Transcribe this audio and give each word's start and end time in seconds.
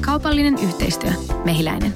Kaupallinen 0.00 0.58
yhteistyö. 0.58 1.10
Mehiläinen. 1.44 1.94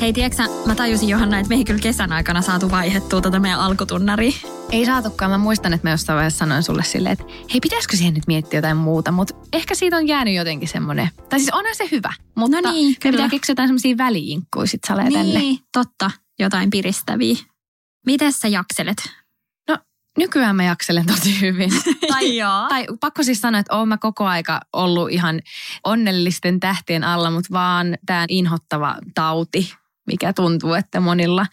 Hei, 0.00 0.12
tiedätkö 0.12 0.42
mä 0.66 0.74
tajusin 0.74 1.08
Johanna, 1.08 1.38
että 1.38 1.48
me 1.48 1.54
ei 1.54 1.64
kyllä 1.64 1.80
kesän 1.80 2.12
aikana 2.12 2.42
saatu 2.42 2.70
vaihettua 2.70 3.20
tota 3.20 3.40
meidän 3.40 3.60
alkutunnari. 3.60 4.34
Ei 4.72 4.86
saatukaan. 4.86 5.30
Mä 5.30 5.38
muistan, 5.38 5.72
että 5.72 5.86
mä 5.86 5.90
jossain 5.90 6.14
vaiheessa 6.16 6.38
sanoin 6.38 6.62
sulle 6.62 6.84
silleen, 6.84 7.12
että 7.12 7.24
hei, 7.52 7.60
pitäisikö 7.62 7.96
siihen 7.96 8.14
nyt 8.14 8.26
miettiä 8.26 8.58
jotain 8.58 8.76
muuta, 8.76 9.12
mutta 9.12 9.34
ehkä 9.52 9.74
siitä 9.74 9.96
on 9.96 10.08
jäänyt 10.08 10.34
jotenkin 10.34 10.68
semmoinen. 10.68 11.08
Tai 11.28 11.38
siis 11.38 11.50
onhan 11.52 11.74
se 11.76 11.88
hyvä, 11.92 12.12
mutta 12.34 12.60
No 12.60 12.72
niin, 12.72 12.90
me 12.90 12.96
kyllä. 13.00 13.12
pitää 13.12 13.28
keksiä 13.28 13.52
jotain 13.52 13.68
semmoisia 13.68 13.96
väliinkkuja 13.98 14.66
sit 14.66 14.80
Niin, 15.02 15.12
tänne. 15.12 15.40
totta. 15.72 16.10
Jotain 16.38 16.70
piristäviä. 16.70 17.36
Miten 18.06 18.32
sä 18.32 18.48
jakselet? 18.48 18.96
Nykyään 20.18 20.56
mä 20.56 20.64
jakselen 20.64 21.06
tosi 21.06 21.40
hyvin. 21.40 21.70
tai, 22.12 22.36
Joo. 22.36 22.68
tai 22.68 22.86
pakko 23.00 23.22
siis 23.22 23.40
sanoa, 23.40 23.60
että 23.60 23.76
oon 23.76 23.88
mä 23.88 23.98
koko 23.98 24.26
aika 24.26 24.60
ollut 24.72 25.10
ihan 25.10 25.40
onnellisten 25.84 26.60
tähtien 26.60 27.04
alla, 27.04 27.30
mutta 27.30 27.52
vaan 27.52 27.98
tämä 28.06 28.24
inhottava 28.28 28.96
tauti, 29.14 29.74
mikä 30.06 30.32
tuntuu, 30.32 30.74
että 30.74 31.00
monilla 31.00 31.46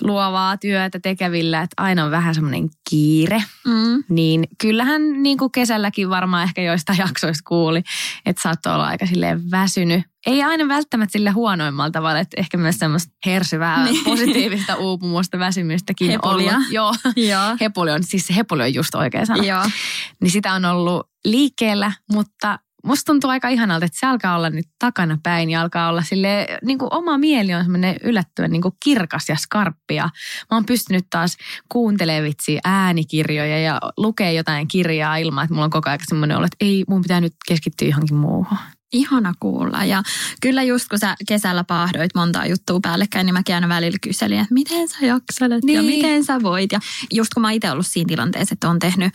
luovaa 0.00 0.56
työtä 0.56 1.00
tekevillä, 1.00 1.60
että 1.62 1.82
aina 1.82 2.04
on 2.04 2.10
vähän 2.10 2.34
semmoinen 2.34 2.68
kiire. 2.90 3.42
Mm. 3.66 4.04
Niin 4.08 4.48
kyllähän 4.60 5.22
niin 5.22 5.38
kuin 5.38 5.52
kesälläkin 5.52 6.10
varmaan 6.10 6.42
ehkä 6.42 6.62
joistain 6.62 6.98
jaksoista 7.08 7.42
kuuli, 7.48 7.82
että 8.26 8.42
saattoi 8.42 8.74
olla 8.74 8.86
aika 8.86 9.06
silleen 9.06 9.50
väsynyt. 9.50 10.02
Ei 10.26 10.42
aina 10.42 10.68
välttämättä 10.68 11.12
sille 11.12 11.30
huonoimmalla 11.30 11.90
tavalla, 11.90 12.18
että 12.20 12.40
ehkä 12.40 12.56
myös 12.56 12.78
semmoista 12.78 13.12
hersyvää 13.26 13.84
Niin. 13.84 14.04
positiivista 14.10 14.76
uupumusta, 14.76 15.38
väsymystäkin 15.38 16.10
Hepulia. 16.10 16.54
ollut. 16.54 16.70
Joo, 16.70 16.94
Joo. 17.16 17.56
hepuli 17.60 17.90
on, 17.90 18.02
siis 18.02 18.26
se 18.26 18.36
hepuli 18.36 18.62
on 18.62 18.74
just 18.74 18.94
oikea 18.94 19.26
sana. 19.26 19.44
Joo. 19.44 19.64
Niin 20.20 20.30
sitä 20.30 20.52
on 20.52 20.64
ollut 20.64 21.10
liikkeellä, 21.24 21.92
mutta 22.12 22.58
musta 22.86 23.12
tuntuu 23.12 23.30
aika 23.30 23.48
ihanalta, 23.48 23.86
että 23.86 23.98
se 23.98 24.06
alkaa 24.06 24.36
olla 24.36 24.50
nyt 24.50 24.66
takana 24.78 25.18
päin 25.22 25.50
ja 25.50 25.60
alkaa 25.60 25.88
olla 25.88 26.02
sille 26.02 26.46
niin 26.64 26.78
kuin 26.78 26.94
oma 26.94 27.18
mieli 27.18 27.54
on 27.54 27.62
semmoinen 27.62 27.96
yllättävän 28.04 28.50
niin 28.50 28.62
kuin 28.62 28.74
kirkas 28.84 29.28
ja 29.28 29.36
skarppi. 29.36 29.94
Ja 29.94 30.04
mä 30.50 30.56
oon 30.56 30.66
pystynyt 30.66 31.06
taas 31.10 31.36
kuuntelemaan 31.68 32.24
vitsiä 32.24 32.60
äänikirjoja 32.64 33.58
ja 33.60 33.80
lukee 33.96 34.32
jotain 34.32 34.68
kirjaa 34.68 35.16
ilman, 35.16 35.44
että 35.44 35.54
mulla 35.54 35.64
on 35.64 35.70
koko 35.70 35.90
ajan 35.90 36.00
semmoinen 36.06 36.36
olo, 36.36 36.46
että 36.46 36.56
ei, 36.60 36.84
mun 36.88 37.02
pitää 37.02 37.20
nyt 37.20 37.34
keskittyä 37.48 37.88
johonkin 37.88 38.16
muuhun. 38.16 38.58
Ihana 38.92 39.32
kuulla. 39.40 39.84
Ja 39.84 40.02
kyllä 40.42 40.62
just 40.62 40.88
kun 40.88 40.98
sä 40.98 41.16
kesällä 41.28 41.64
paahdoit 41.64 42.10
montaa 42.14 42.46
juttua 42.46 42.78
päällekkäin, 42.82 43.26
niin 43.26 43.34
mäkin 43.34 43.54
aina 43.54 43.68
välillä 43.68 43.98
kyselin, 44.02 44.38
että 44.38 44.54
miten 44.54 44.88
sä 44.88 44.96
jakselet 45.06 45.60
ja 45.66 45.82
Niin. 45.82 45.84
miten 45.84 46.24
sä 46.24 46.42
voit. 46.42 46.72
Ja 46.72 46.80
just 47.12 47.34
kun 47.34 47.40
mä 47.40 47.50
itse 47.50 47.70
ollut 47.70 47.86
siinä 47.86 48.08
tilanteessa, 48.08 48.52
että 48.52 48.68
on 48.70 48.78
tehnyt, 48.78 49.14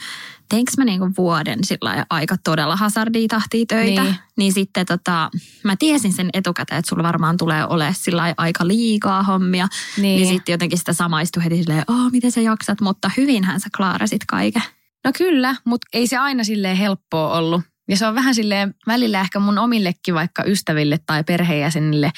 teinkö 0.50 0.72
mä 0.78 0.86
niinku 0.86 1.10
vuoden 1.18 1.60
sillä 1.64 2.06
aika 2.10 2.36
todella 2.44 2.76
hazardia 2.76 3.28
tahtia 3.28 3.66
töitä, 3.68 4.04
Niin. 4.04 4.16
niin, 4.38 4.54
sitten 4.54 4.86
tota, 4.86 5.30
mä 5.64 5.76
tiesin 5.76 6.14
sen 6.14 6.30
etukäteen, 6.34 6.80
että 6.80 6.90
sulla 6.90 7.04
varmaan 7.04 7.38
tulee 7.38 7.66
olemaan 7.68 7.96
sillä 7.98 8.34
aika 8.38 8.68
liikaa 8.68 9.24
hommia. 9.24 9.68
Niin. 9.98 10.02
Niin, 10.04 10.22
niin 10.22 10.34
sitten 10.34 10.54
jotenkin 10.54 10.80
sitä 10.80 10.94
samaistui 10.94 11.44
heti 11.44 11.58
silleen, 11.64 11.84
oh, 11.88 12.12
miten 12.12 12.32
sä 12.32 12.42
jaksat, 12.42 12.82
mutta 12.82 13.12
hyvinhän 13.18 13.60
sä 13.60 13.68
klaarasit 13.78 14.22
kaiken. 14.28 14.64
No 15.06 15.12
kyllä, 15.18 15.56
mutta 15.66 15.88
ei 15.94 16.08
se 16.08 16.18
aina 16.18 16.44
silleen 16.44 16.78
helppoa 16.78 17.38
ollut. 17.38 17.62
Ja 17.92 17.98
se 17.98 18.08
on 18.08 18.16
vähän 18.16 18.36
silleen 18.36 18.76
välillä 18.88 19.22
ehkä 19.22 19.40
mun 19.40 19.58
omillekin 19.58 20.14
vaikka 20.14 20.44
ystäville 20.44 21.00
tai 21.06 21.24
perheenjäsenille 21.24 22.12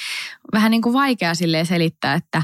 vähän 0.54 0.72
niin 0.72 0.82
kuin 0.82 0.94
vaikea 0.94 1.36
silleen 1.36 1.66
selittää, 1.66 2.14
että 2.14 2.44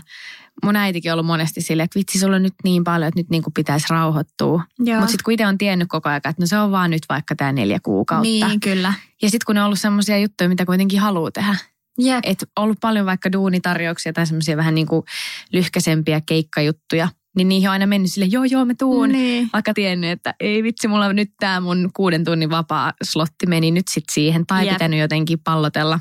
mun 0.65 0.75
äitikin 0.75 1.11
on 1.11 1.13
ollut 1.13 1.25
monesti 1.25 1.61
silleen, 1.61 1.85
että 1.85 1.99
vitsi 1.99 2.19
sulla 2.19 2.35
on 2.35 2.43
nyt 2.43 2.53
niin 2.63 2.83
paljon, 2.83 3.07
että 3.07 3.19
nyt 3.19 3.29
niin 3.29 3.43
kuin 3.43 3.53
pitäisi 3.53 3.85
rauhoittua. 3.89 4.63
Mutta 4.79 5.07
sitten 5.07 5.23
kun 5.23 5.33
itse 5.33 5.47
on 5.47 5.57
tiennyt 5.57 5.87
koko 5.87 6.09
ajan, 6.09 6.17
että 6.17 6.33
no 6.39 6.45
se 6.45 6.59
on 6.59 6.71
vaan 6.71 6.91
nyt 6.91 7.03
vaikka 7.09 7.35
tämä 7.35 7.51
neljä 7.51 7.79
kuukautta. 7.83 8.21
Niin, 8.21 8.59
kyllä. 8.59 8.93
Ja 9.21 9.29
sitten 9.29 9.45
kun 9.45 9.55
ne 9.55 9.61
on 9.61 9.65
ollut 9.65 9.79
semmoisia 9.79 10.17
juttuja, 10.17 10.49
mitä 10.49 10.65
kuitenkin 10.65 10.99
haluaa 10.99 11.31
tehdä. 11.31 11.55
Jep. 11.97 12.19
Että 12.23 12.45
ollut 12.55 12.77
paljon 12.81 13.05
vaikka 13.05 13.31
duunitarjouksia 13.31 14.13
tai 14.13 14.27
semmoisia 14.27 14.57
vähän 14.57 14.75
niin 14.75 14.87
kuin 14.87 15.05
lyhkäisempiä 15.53 16.21
keikkajuttuja. 16.21 17.09
Niin 17.35 17.49
niihin 17.49 17.69
on 17.69 17.73
aina 17.73 17.87
mennyt 17.87 18.11
sille, 18.11 18.27
joo 18.31 18.43
joo 18.43 18.65
mä 18.65 18.73
tuun. 18.79 19.09
Niin. 19.09 19.49
Vaikka 19.53 19.73
tiennyt, 19.73 20.09
että 20.09 20.33
ei 20.39 20.63
vitsi, 20.63 20.87
mulla 20.87 21.05
on 21.05 21.15
nyt 21.15 21.31
tämä 21.39 21.59
mun 21.59 21.89
kuuden 21.95 22.23
tunnin 22.23 22.49
vapaa 22.49 22.93
slotti 23.03 23.45
meni 23.47 23.71
nyt 23.71 23.87
sitten 23.87 24.13
siihen. 24.13 24.45
Tai 24.45 24.65
Jep. 24.65 24.75
pitänyt 24.75 24.99
jotenkin 24.99 25.39
pallotella 25.43 25.99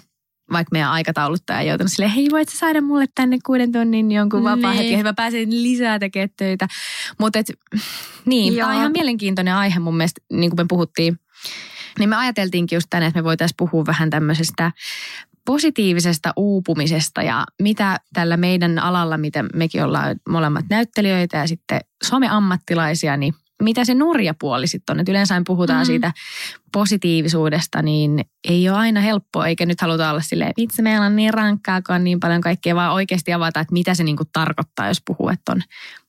vaikka 0.53 0.69
meidän 0.73 0.91
aikatauluttaja 0.91 1.63
joutunut 1.63 1.93
silleen, 1.93 2.11
hei 2.13 2.29
voit 2.31 2.49
sä 2.49 2.59
saada 2.59 2.81
mulle 2.81 3.05
tänne 3.15 3.39
kuuden 3.47 3.73
tunnin 3.73 4.13
jonkun 4.13 4.45
vapaa 4.45 4.73
Niin. 4.73 4.85
hetki, 4.85 5.03
mä 5.03 5.13
pääsen 5.13 5.63
lisää 5.63 5.99
tekemään 5.99 6.31
töitä. 6.37 6.69
Mutta 7.21 7.39
niin, 8.25 8.55
tämä 8.55 8.69
on 8.69 8.75
ihan 8.75 8.93
mielenkiintoinen 8.93 9.55
aihe 9.55 9.79
mun 9.79 9.97
mielestä, 9.97 10.21
niin 10.33 10.51
kuin 10.51 10.61
me 10.61 10.67
puhuttiin. 10.69 11.19
Niin 11.99 12.09
me 12.09 12.17
ajateltiinkin 12.17 12.77
just 12.77 12.87
tänne, 12.91 13.07
että 13.07 13.21
me 13.21 13.25
voitaisiin 13.25 13.57
puhua 13.57 13.87
vähän 13.87 14.11
tämmöisestä 14.11 14.73
positiivisesta 15.45 16.33
uupumisesta 16.37 17.23
ja 17.23 17.45
mitä 17.63 18.01
tällä 18.13 18.37
meidän 18.37 18.79
alalla, 18.79 19.19
mitä 19.19 19.45
mekin 19.55 19.85
ollaan 19.85 20.17
molemmat 20.29 20.65
näyttelijöitä 20.71 21.37
ja 21.37 21.49
sitten 21.49 21.81
someammattilaisia, 22.05 23.17
niin 23.17 23.35
mitä 23.63 23.85
se 23.85 23.95
nurjapuoli 23.95 24.67
sitten 24.67 24.95
on. 24.97 25.01
Et 25.01 25.09
yleensä 25.09 25.43
puhutaan 25.47 25.81
Mm. 25.83 25.87
siitä 25.87 26.13
positiivisuudesta, 26.73 27.83
niin 27.83 28.25
ei 28.49 28.69
ole 28.69 28.79
aina 28.79 29.01
helppoa, 29.01 29.47
eikä 29.47 29.67
nyt 29.67 29.81
haluta 29.81 30.11
olla 30.11 30.21
silleen, 30.21 30.53
vitsi 30.57 30.83
meillä 30.83 31.07
on 31.07 31.17
niin 31.17 31.35
rankkaa, 31.35 31.83
kun 31.83 31.95
on 31.95 32.05
niin 32.05 32.21
paljon 32.21 32.41
kaikkea, 32.41 32.75
vaan 32.75 32.93
oikeasti 32.93 33.33
avata, 33.33 33.61
että 33.61 33.73
mitä 33.73 33.95
se 33.95 34.05
niinku 34.05 34.25
tarkoittaa, 34.33 34.89
jos 34.89 35.03
puhuu, 35.07 35.29
että 35.29 35.53
on 35.53 35.63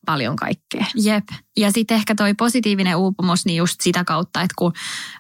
paljon 0.06 0.36
kaikkea. 0.36 0.86
Jep. 1.04 1.24
Ja 1.58 1.72
sitten 1.72 1.96
ehkä 1.96 2.16
toi 2.16 2.34
positiivinen 2.34 2.96
uupumus, 2.96 3.46
niin 3.46 3.58
just 3.58 3.82
sitä 3.82 4.04
kautta, 4.04 4.42
että 4.42 4.54
kun 4.58 4.74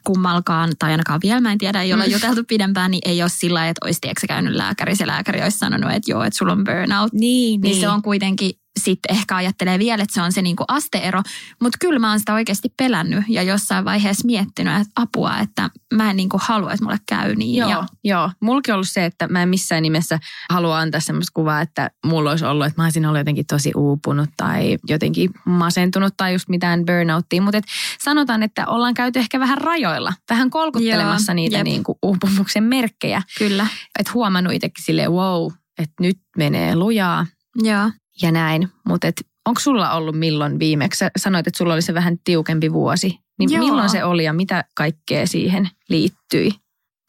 kummalkaan, 0.03 0.69
tai 0.79 0.91
ainakaan 0.91 1.19
vielä 1.23 1.41
mä 1.41 1.51
en 1.51 1.57
tiedä, 1.57 1.81
ei 1.81 1.93
olla 1.93 2.05
Mm. 2.05 2.11
juteltu 2.11 2.43
pidempään, 2.47 2.91
niin 2.91 3.01
ei 3.05 3.21
ole 3.21 3.29
sillä 3.29 3.67
että 3.69 3.85
olisi 3.85 4.01
tiedätkö, 4.01 4.27
käynyt 4.27 4.55
lääkärissä 4.55 5.03
ja 5.03 5.07
lääkäri 5.07 5.41
olisi 5.43 5.57
sanonut, 5.57 5.91
että 5.91 6.11
joo, 6.11 6.23
että 6.23 6.37
sulla 6.37 6.51
on 6.51 6.63
burnout. 6.63 7.13
Niin, 7.13 7.61
Niin, 7.61 7.79
se 7.79 7.89
on 7.89 8.01
kuitenkin, 8.01 8.51
sitten 8.79 9.15
ehkä 9.15 9.35
ajattelee 9.35 9.79
vielä, 9.79 10.03
että 10.03 10.13
se 10.13 10.21
on 10.21 10.31
se 10.31 10.41
niinku 10.41 10.63
asteero. 10.67 11.21
Mutta 11.61 11.77
kyllä 11.81 11.99
mä 11.99 12.09
oon 12.09 12.19
sitä 12.19 12.33
oikeasti 12.33 12.73
pelännyt 12.77 13.23
ja 13.27 13.43
jossain 13.43 13.85
vaiheessa 13.85 14.25
miettinyt, 14.25 14.81
että 14.81 14.91
apua, 14.95 15.37
että 15.39 15.69
mä 15.93 16.09
en 16.09 16.15
niinku 16.15 16.39
halua, 16.43 16.71
että 16.73 16.85
mulle 16.85 16.99
käy 17.09 17.35
niin. 17.35 17.55
Joo, 17.57 17.69
Ja, 17.69 17.85
joo. 18.03 18.31
Mullakin 18.41 18.73
on 18.73 18.75
ollut 18.75 18.89
se, 18.89 19.05
että 19.05 19.27
mä 19.27 19.43
en 19.43 19.49
missään 19.49 19.83
nimessä 19.83 20.19
halua 20.49 20.79
antaa 20.79 21.01
semmoista 21.01 21.31
kuvaa, 21.33 21.61
että 21.61 21.91
mulla 22.05 22.29
olisi 22.29 22.45
ollut, 22.45 22.65
että 22.65 22.81
mä 22.81 22.85
olisin 22.85 23.05
ollut 23.05 23.19
jotenkin 23.19 23.45
tosi 23.45 23.71
uupunut 23.75 24.29
tai 24.37 24.77
jotenkin 24.87 25.29
masentunut 25.45 26.13
tai 26.17 26.33
just 26.33 26.49
mitään 26.49 26.85
burnouttia. 26.85 27.41
Mutta 27.41 27.57
et 27.57 27.65
sanotaan, 27.99 28.43
että 28.43 28.67
ollaan 28.67 28.93
käyty 28.93 29.19
ehkä 29.19 29.39
vähän 29.39 29.57
rajoilla, 29.57 30.13
vähän 30.29 30.49
kolkuttelemassa 30.49 31.31
Joo, 31.31 31.35
niitä 31.35 31.57
jep. 31.57 31.63
niin 31.63 31.83
kuin 31.83 31.97
uupumuksen 32.03 32.63
merkkejä. 32.63 33.21
kyllä. 33.37 33.67
Että 33.99 34.11
huomannut 34.13 34.53
itsekin 34.53 34.83
silleen, 34.83 35.11
wow, 35.11 35.51
että 35.77 35.93
nyt 35.99 36.17
menee 36.37 36.75
lujaa 36.75 37.25
Joo. 37.63 37.91
Ja 38.21 38.31
näin. 38.31 38.69
Mutta 38.87 39.07
onko 39.45 39.59
sulla 39.59 39.91
ollut 39.91 40.19
milloin 40.19 40.59
viimeksi? 40.59 40.97
Sä 40.99 41.11
sanoit, 41.17 41.47
että 41.47 41.57
sulla 41.57 41.73
oli 41.73 41.81
se 41.81 41.93
vähän 41.93 42.17
tiukempi 42.23 42.73
vuosi. 42.73 43.19
Niin 43.39 43.51
Joo. 43.51 43.65
milloin 43.65 43.89
se 43.89 44.03
oli 44.03 44.23
ja 44.23 44.33
mitä 44.33 44.63
kaikkea 44.75 45.27
siihen 45.27 45.69
liittyi? 45.89 46.51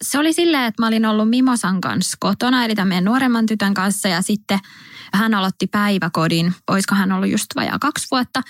se 0.04 0.18
oli 0.18 0.32
silleen, 0.32 0.64
että 0.64 0.82
mä 0.82 0.86
olin 0.86 1.06
ollut 1.06 1.30
Mimosan 1.30 1.80
kanssa 1.80 2.16
kotona, 2.20 2.64
eli 2.64 2.74
tämän 2.74 2.88
meidän 2.88 3.04
nuoremman 3.04 3.46
tytön 3.46 3.74
kanssa, 3.74 4.08
ja 4.08 4.22
sitten 4.22 4.58
hän 5.12 5.34
aloitti 5.34 5.66
päiväkodin, 5.66 6.54
olisiko 6.70 6.94
hän 6.94 7.12
ollut 7.12 7.28
just 7.30 7.46
vajaa 7.56 7.78
kaksi 7.78 8.06
vuotta, 8.10 8.42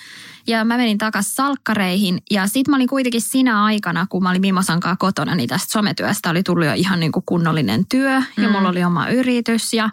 ja 0.46 0.64
mä 0.64 0.76
menin 0.76 0.98
takaisin 0.98 1.34
salkkareihin, 1.34 2.22
ja 2.30 2.46
sitten 2.46 2.72
mä 2.72 2.76
olin 2.76 2.88
kuitenkin 2.88 3.20
siinä 3.20 3.64
aikana, 3.64 4.06
kun 4.10 4.22
mä 4.22 4.30
olin 4.30 4.40
Mimosan 4.40 4.80
kanssa 4.80 4.96
kotona, 4.96 5.34
niin 5.34 5.48
tästä 5.48 5.72
sometyöstä 5.72 6.30
oli 6.30 6.42
tullut 6.42 6.66
jo 6.66 6.72
ihan 6.74 7.00
niin 7.00 7.12
kuin 7.12 7.24
kunnollinen 7.26 7.84
työ, 7.90 8.14
ja 8.14 8.48
Mm. 8.48 8.52
mulla 8.52 8.68
oli 8.68 8.84
oma 8.84 9.08
yritys, 9.08 9.72
ja 9.72 9.90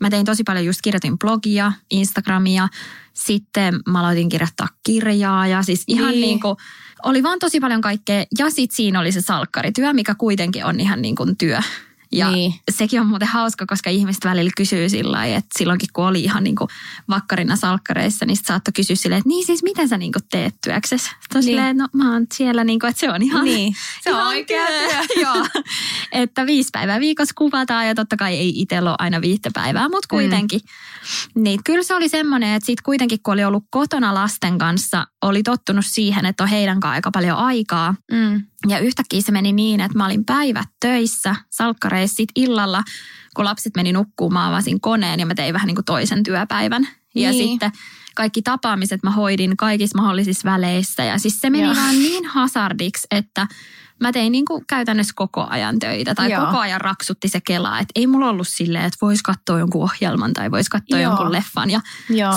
mä 0.00 0.10
tein 0.10 0.26
tosi 0.26 0.42
paljon, 0.42 0.64
just 0.64 0.80
kirjoitin 0.82 1.18
blogia, 1.18 1.72
Instagramia, 1.90 2.68
sitten 3.14 3.80
mä 3.88 4.00
aloitin 4.00 4.28
kirjoittaa 4.28 4.68
kirjaa, 4.82 5.46
ja 5.46 5.62
siis 5.62 5.84
ihan 5.86 6.10
Niin. 6.10 6.20
niin, 6.20 6.40
kuin, 6.40 6.56
oli 7.02 7.22
vaan 7.22 7.38
tosi 7.38 7.60
paljon 7.60 7.80
kaikkea. 7.80 8.24
Ja 8.38 8.50
sitten 8.50 8.76
siinä 8.76 9.00
oli 9.00 9.12
se 9.12 9.20
salkkarityö, 9.20 9.92
mikä 9.92 10.14
kuitenkin 10.14 10.64
on 10.64 10.80
ihan 10.80 11.02
niin 11.02 11.16
kuin 11.16 11.36
työ. 11.36 11.60
Ja 12.12 12.30
Niin. 12.30 12.54
sekin 12.70 13.00
on 13.00 13.06
muuten 13.06 13.28
hauska, 13.28 13.66
koska 13.66 13.90
ihmiset 13.90 14.24
välillä 14.24 14.50
kysyy 14.56 14.88
sillä 14.88 15.12
lailla, 15.12 15.36
että 15.36 15.58
silloinkin 15.58 15.88
kun 15.92 16.06
oli 16.06 16.20
ihan 16.24 16.44
niin 16.44 16.56
kuin 16.56 16.68
vakkarina 17.08 17.56
salkkareissa, 17.56 18.26
niin 18.26 18.36
saattoi 18.46 18.72
kysyä 18.72 18.96
silleen, 18.96 19.18
että 19.18 19.28
niin 19.28 19.46
siis 19.46 19.62
miten 19.62 19.88
sä 19.88 19.98
niin 19.98 20.12
kuin 20.12 20.22
teet 20.30 20.54
työksessä? 20.64 21.10
Sitten 21.20 21.34
Niin. 21.34 21.42
silleen, 21.42 21.76
no 21.76 21.88
mä 21.92 22.12
oon 22.12 22.26
siellä 22.34 22.64
niin 22.64 22.80
kuin, 22.80 22.88
että 22.90 23.00
se 23.00 23.10
on 23.10 23.22
ihan, 23.22 23.44
Niin. 23.44 23.74
Se 24.02 24.10
on 24.12 24.16
ihan 24.16 24.26
oikea 24.28 24.66
työ. 24.66 25.22
Joo, 25.24 25.46
että 26.12 26.46
viisi 26.46 26.70
päivää 26.72 27.00
viikossa 27.00 27.34
kuvataan 27.38 27.86
ja 27.88 27.94
totta 27.94 28.16
kai 28.16 28.36
ei 28.36 28.60
itsellä 28.60 28.90
ole 28.90 28.96
aina 28.98 29.20
viittä 29.20 29.50
päivää, 29.54 29.88
mutta 29.88 30.08
kuitenkin. 30.10 30.60
Mm. 31.34 31.42
Niin 31.42 31.60
kyllä 31.64 31.82
se 31.82 31.94
oli 31.94 32.08
semmoinen, 32.08 32.54
että 32.54 32.66
sitten 32.66 32.84
kuitenkin 32.84 33.18
kun 33.22 33.34
oli 33.34 33.44
ollut 33.44 33.64
kotona 33.70 34.14
lasten 34.14 34.58
kanssa, 34.58 35.06
oli 35.22 35.42
tottunut 35.42 35.84
siihen, 35.88 36.26
että 36.26 36.42
on 36.44 36.48
heidän 36.48 36.80
kanssaan 36.80 36.90
aika 36.94 37.10
paljon 37.10 37.36
aikaa. 37.38 37.94
Mm. 38.12 38.42
Ja 38.68 38.78
yhtäkkiä 38.78 39.20
se 39.20 39.32
meni 39.32 39.52
niin, 39.52 39.80
että 39.80 39.98
mä 39.98 40.06
olin 40.06 40.24
päivät 40.24 40.68
töissä, 40.80 41.36
salkkareissa 41.50 42.16
sit 42.16 42.28
illalla, 42.36 42.82
kun 43.36 43.44
lapset 43.44 43.76
meni 43.76 43.92
nukkumaan, 43.92 44.50
mä 44.50 44.56
avasin 44.56 44.80
koneen 44.80 45.20
ja 45.20 45.26
mä 45.26 45.34
tein 45.34 45.54
vähän 45.54 45.66
niin 45.66 45.74
kuin 45.74 45.84
toisen 45.84 46.22
työpäivän. 46.22 46.88
Ja 47.14 47.30
Niin. 47.30 47.48
sitten 47.48 47.72
kaikki 48.14 48.42
tapaamiset 48.42 49.02
mä 49.02 49.10
hoidin 49.10 49.56
kaikissa 49.56 49.98
mahdollisissa 49.98 50.50
väleissä. 50.50 51.04
Ja 51.04 51.18
siis 51.18 51.40
se 51.40 51.50
meni 51.50 51.64
Joo. 51.64 51.74
vaan 51.76 51.98
niin 51.98 52.26
hazardiksi, 52.26 53.06
että 53.10 53.46
mä 54.00 54.12
tein 54.12 54.32
niin 54.32 54.44
kuin 54.44 54.64
käytännössä 54.66 55.12
koko 55.16 55.46
ajan 55.50 55.78
töitä. 55.78 56.14
Tai 56.14 56.30
Joo. 56.32 56.46
koko 56.46 56.58
ajan 56.58 56.80
raksutti 56.80 57.28
se 57.28 57.40
kela, 57.40 57.78
että 57.78 57.92
ei 57.94 58.06
mulla 58.06 58.28
ollut 58.28 58.48
silleen, 58.48 58.84
että 58.84 58.98
vois 59.02 59.22
katsoa 59.22 59.58
jonkun 59.58 59.82
ohjelman 59.82 60.32
tai 60.32 60.50
vois 60.50 60.68
katsoa 60.68 60.98
Joo. 60.98 61.10
jonkun 61.10 61.32
leffan. 61.32 61.70
Ja 61.70 61.80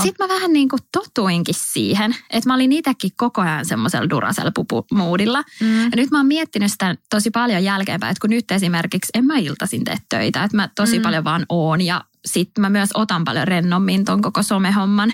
sitten 0.03 0.27
mä 0.27 0.33
vähän 0.33 0.53
niin 0.53 0.69
kuin 0.69 0.79
totuinkin 0.91 1.55
siihen, 1.57 2.15
että 2.29 2.49
mä 2.49 2.55
olin 2.55 2.71
itsekin 2.71 3.11
koko 3.17 3.41
ajan 3.41 3.65
semmoisella 3.65 4.09
Duracell-moodilla. 4.09 5.43
Mm. 5.59 5.83
Ja 5.83 5.91
nyt 5.95 6.11
mä 6.11 6.19
oon 6.19 6.25
miettinyt 6.25 6.71
sitä 6.71 6.95
tosi 7.09 7.31
paljon 7.31 7.63
jälkeenpäin, 7.63 8.11
että 8.11 8.21
kun 8.21 8.29
nyt 8.29 8.51
esimerkiksi 8.51 9.11
en 9.13 9.25
mä 9.25 9.37
iltaisin 9.37 9.83
tee 9.83 9.97
töitä, 10.09 10.43
että 10.43 10.57
mä 10.57 10.69
tosi 10.75 10.99
mm. 10.99 11.03
paljon 11.03 11.23
vaan 11.23 11.45
oon 11.49 11.81
ja 11.81 12.03
sitten 12.25 12.61
mä 12.61 12.69
myös 12.69 12.89
otan 12.93 13.23
paljon 13.23 13.47
rennommin 13.47 14.05
ton 14.05 14.21
koko 14.21 14.43
somehomman 14.43 15.11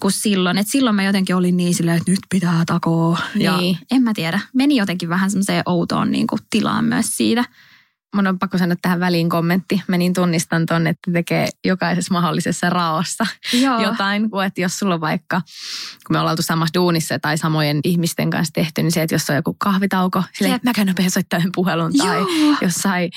kuin 0.00 0.12
silloin. 0.12 0.58
Että 0.58 0.72
silloin 0.72 0.96
mä 0.96 1.02
jotenkin 1.04 1.36
olin 1.36 1.56
niin 1.56 1.74
silleen, 1.74 1.96
että 1.96 2.10
nyt 2.10 2.20
pitää 2.30 2.62
takoa. 2.66 3.18
Ja 3.34 3.56
Niin. 3.56 3.78
en 3.90 4.02
mä 4.02 4.14
tiedä, 4.14 4.40
meni 4.54 4.76
jotenkin 4.76 5.08
vähän 5.08 5.30
semmoiseen 5.30 5.62
outoon 5.66 6.10
niin 6.10 6.26
kuin 6.26 6.38
tilaan 6.50 6.84
myös 6.84 7.16
siitä. 7.16 7.44
Mun 8.14 8.26
on 8.26 8.38
pakko 8.38 8.58
sanoa 8.58 8.76
tähän 8.82 9.00
väliin 9.00 9.28
kommentti. 9.28 9.82
Mä 9.88 9.96
niin 9.98 10.12
tunnistan 10.12 10.66
ton, 10.66 10.86
että 10.86 11.12
tekee 11.12 11.48
jokaisessa 11.64 12.14
mahdollisessa 12.14 12.70
raossa 12.70 13.26
Joo. 13.52 13.80
jotain. 13.82 14.30
Kun, 14.30 14.44
että 14.44 14.60
jos 14.60 14.78
sulla 14.78 14.94
on 14.94 15.00
vaikka, 15.00 15.40
kun 16.06 16.16
me 16.16 16.18
ollaan 16.18 16.32
oltu 16.32 16.42
samassa 16.42 16.74
duunissa 16.74 17.18
tai 17.18 17.38
samojen 17.38 17.80
ihmisten 17.84 18.30
kanssa 18.30 18.52
tehty, 18.52 18.82
niin 18.82 18.92
se, 18.92 19.02
että 19.02 19.14
jos 19.14 19.30
on 19.30 19.36
joku 19.36 19.56
kahvitauko, 19.58 20.22
silleen, 20.32 20.52
Jep. 20.52 20.56
että 20.56 20.68
mä 20.68 20.74
käyn 20.74 20.86
nopeasti 20.86 21.10
soittaa 21.10 21.38
yhden 21.38 21.52
puhelun. 21.54 21.92
Tai 21.96 22.18
Joo. 22.18 22.56
jos 22.60 22.74
sai 22.74 23.10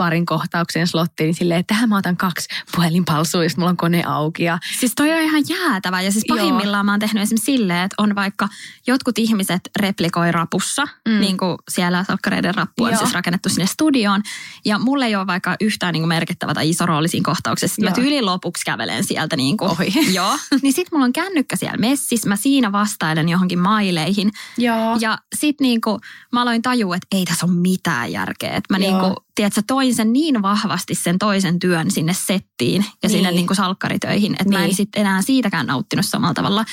parin 0.00 0.26
kohtauksen 0.26 0.86
slottiin, 0.86 1.26
niin 1.26 1.34
silleen, 1.34 1.60
että 1.60 1.74
tähän 1.74 1.88
mä 1.88 1.96
otan 1.96 2.16
kaksi 2.16 2.48
puhelinpalsua, 2.76 3.42
jos 3.42 3.56
mulla 3.56 3.70
on 3.70 3.76
kone 3.76 4.02
auki. 4.06 4.44
Ja 4.44 4.58
Siis 4.78 4.92
toi 4.96 5.12
on 5.12 5.20
ihan 5.20 5.42
jäätävä 5.48 6.00
ja 6.02 6.12
siis 6.12 6.24
Joo. 6.28 6.36
pahimmillaan 6.38 6.86
mä 6.86 6.92
oon 6.92 7.00
tehnyt 7.00 7.22
esimerkiksi 7.22 7.52
silleen, 7.52 7.84
että 7.84 7.94
on 7.98 8.14
vaikka 8.14 8.48
jotkut 8.86 9.18
ihmiset 9.18 9.60
replikoi 9.78 10.32
rapussa, 10.32 10.82
Mm. 11.08 11.20
niin 11.20 11.36
kuin 11.36 11.58
siellä 11.70 12.04
salkkareiden 12.04 12.54
rappu 12.54 12.84
on 12.84 12.90
Joo. 12.90 12.98
siis 12.98 13.12
rakennettu 13.12 13.48
sinne 13.48 13.66
studioon. 13.66 14.22
Ja 14.64 14.78
mulle 14.78 15.06
ei 15.06 15.16
ole 15.16 15.26
vaikka 15.26 15.56
yhtään 15.60 15.92
niin 15.92 16.02
kuin 16.02 16.08
merkittävä 16.08 16.54
tai 16.54 16.68
iso 16.70 16.86
rooli 16.86 17.08
siinä 17.08 17.24
kohtauksessa. 17.24 17.82
Mä 17.82 17.88
Joo. 17.88 17.94
tyyliin 17.94 18.26
lopuksi 18.26 18.64
kävelen 18.64 19.04
sieltä 19.04 19.36
niin 19.36 19.56
kuin, 19.56 19.70
Ohi. 19.70 19.92
Joo. 20.16 20.38
Niin 20.62 20.72
sit 20.72 20.88
mulla 20.92 21.04
on 21.04 21.12
kännykkä 21.12 21.56
siellä 21.56 21.76
messissä, 21.78 22.28
mä 22.28 22.36
siinä 22.36 22.72
vastailen 22.72 23.28
johonkin 23.28 23.58
maileihin. 23.58 24.30
Joo. 24.58 24.96
Ja 25.00 25.18
sit 25.36 25.60
niinku 25.60 26.00
mä 26.32 26.42
aloin 26.42 26.62
tajua, 26.62 26.96
että 26.96 27.16
ei 27.16 27.24
tässä 27.24 27.46
ole 27.46 27.54
mitään 27.54 28.12
järkeä. 28.12 28.50
Että 28.50 28.74
mä 28.74 28.84
Joo. 28.84 28.90
niinku, 29.02 29.24
tiedätkö, 29.40 29.62
toin 29.66 29.94
sen 29.94 30.12
niin 30.12 30.42
vahvasti 30.42 30.94
sen 30.94 31.18
toisen 31.18 31.58
työn 31.58 31.90
sinne 31.90 32.12
settiin 32.14 32.84
ja 33.02 33.08
Niin. 33.08 33.10
sinne 33.10 33.30
niinku 33.30 33.54
salkkaritöihin, 33.54 34.32
että 34.32 34.48
mä 34.48 34.58
en 34.58 34.64
Niin. 34.64 34.76
sit 34.76 34.88
enää 34.96 35.22
siitäkään 35.22 35.66
nauttinut 35.66 36.06
samalla 36.06 36.34
tavalla. 36.34 36.64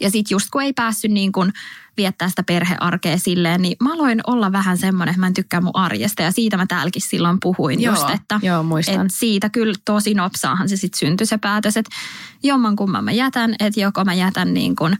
Ja 0.00 0.10
sit 0.10 0.30
just 0.30 0.46
kun 0.50 0.62
ei 0.62 0.72
päässyt 0.72 1.10
niin 1.10 1.32
kuin 1.32 1.52
viettää 1.96 2.28
sitä 2.28 2.42
perhearkea 2.42 3.18
silleen, 3.18 3.62
niin 3.62 3.76
mä 3.82 3.92
aloin 3.94 4.20
olla 4.26 4.52
vähän 4.52 4.78
semmoinen, 4.78 5.10
että 5.12 5.20
mä 5.20 5.26
en 5.26 5.34
tykkää 5.34 5.60
mun 5.60 5.70
arjesta. 5.76 6.22
Ja 6.22 6.32
siitä 6.32 6.56
mä 6.56 6.66
täälläkin 6.66 7.02
silloin 7.02 7.38
puhuin 7.42 7.82
Joo, 7.82 7.94
just, 7.94 8.10
että 8.10 8.40
joo, 8.42 8.62
muistan. 8.62 9.06
et 9.06 9.12
siitä 9.14 9.48
kyllä 9.48 9.74
tosi 9.84 10.14
nopsaahan 10.14 10.68
se 10.68 10.76
sitten 10.76 10.98
syntyi 10.98 11.26
se 11.26 11.38
päätös, 11.38 11.76
että 11.76 11.96
jomman 12.42 12.76
kumman 12.76 13.04
mä 13.04 13.12
jätän, 13.12 13.54
että 13.60 13.80
joko 13.80 14.04
mä 14.04 14.14
jätän 14.14 14.54
niin 14.54 14.76
kuin 14.76 14.96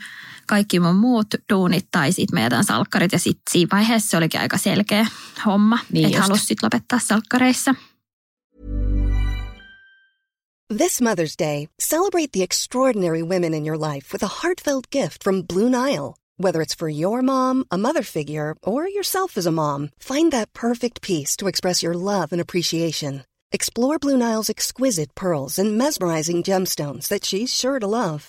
kaikki 0.46 0.81
mun 0.81 0.96
muut 0.96 1.26
duunit 1.52 1.87
tai 1.90 2.12
sitten 2.12 2.38
mä 2.38 2.44
jätän 2.44 2.64
salkkarit 2.64 3.12
ja 3.12 3.19
sitten 3.19 3.43
siinä 3.50 3.69
vaiheessa 3.72 4.10
se 4.10 4.16
olikin 4.16 4.40
aika 4.40 4.58
selkeä 4.58 5.06
homma, 5.46 5.78
Niin 5.93 6.06
että 6.06 6.20
halusi 6.20 6.46
sitten 6.46 6.66
lopettaa 6.66 6.98
salkkareissa. 6.98 7.75
This 10.69 11.00
Mother's 11.00 11.37
Day, 11.37 11.69
celebrate 11.81 12.32
the 12.32 12.43
extraordinary 12.43 13.22
women 13.22 13.54
in 13.54 13.66
your 13.66 13.78
life 13.78 14.12
with 14.12 14.25
a 14.25 14.43
heartfelt 14.43 14.90
gift 14.90 15.22
from 15.25 15.43
Blue 15.43 15.70
Nile. 15.70 16.14
Whether 16.38 16.60
it's 16.60 16.75
for 16.75 16.88
your 16.88 17.22
mom, 17.22 17.64
a 17.70 17.78
mother 17.78 18.02
figure, 18.02 18.56
or 18.62 18.88
yourself 18.88 19.38
as 19.38 19.46
a 19.46 19.52
mom, 19.52 19.90
find 20.00 20.32
that 20.32 20.52
perfect 20.52 21.00
piece 21.02 21.37
to 21.37 21.46
express 21.46 21.82
your 21.82 21.94
love 21.94 22.32
and 22.32 22.40
appreciation. 22.40 23.22
Explore 23.52 23.98
Blue 23.98 24.16
Nile's 24.19 24.50
exquisite 24.50 25.14
pearls 25.14 25.58
and 25.58 25.78
mesmerizing 25.78 26.43
gemstones 26.43 27.08
that 27.08 27.25
she's 27.25 27.54
sure 27.54 27.78
to 27.78 27.87
love. 27.87 28.28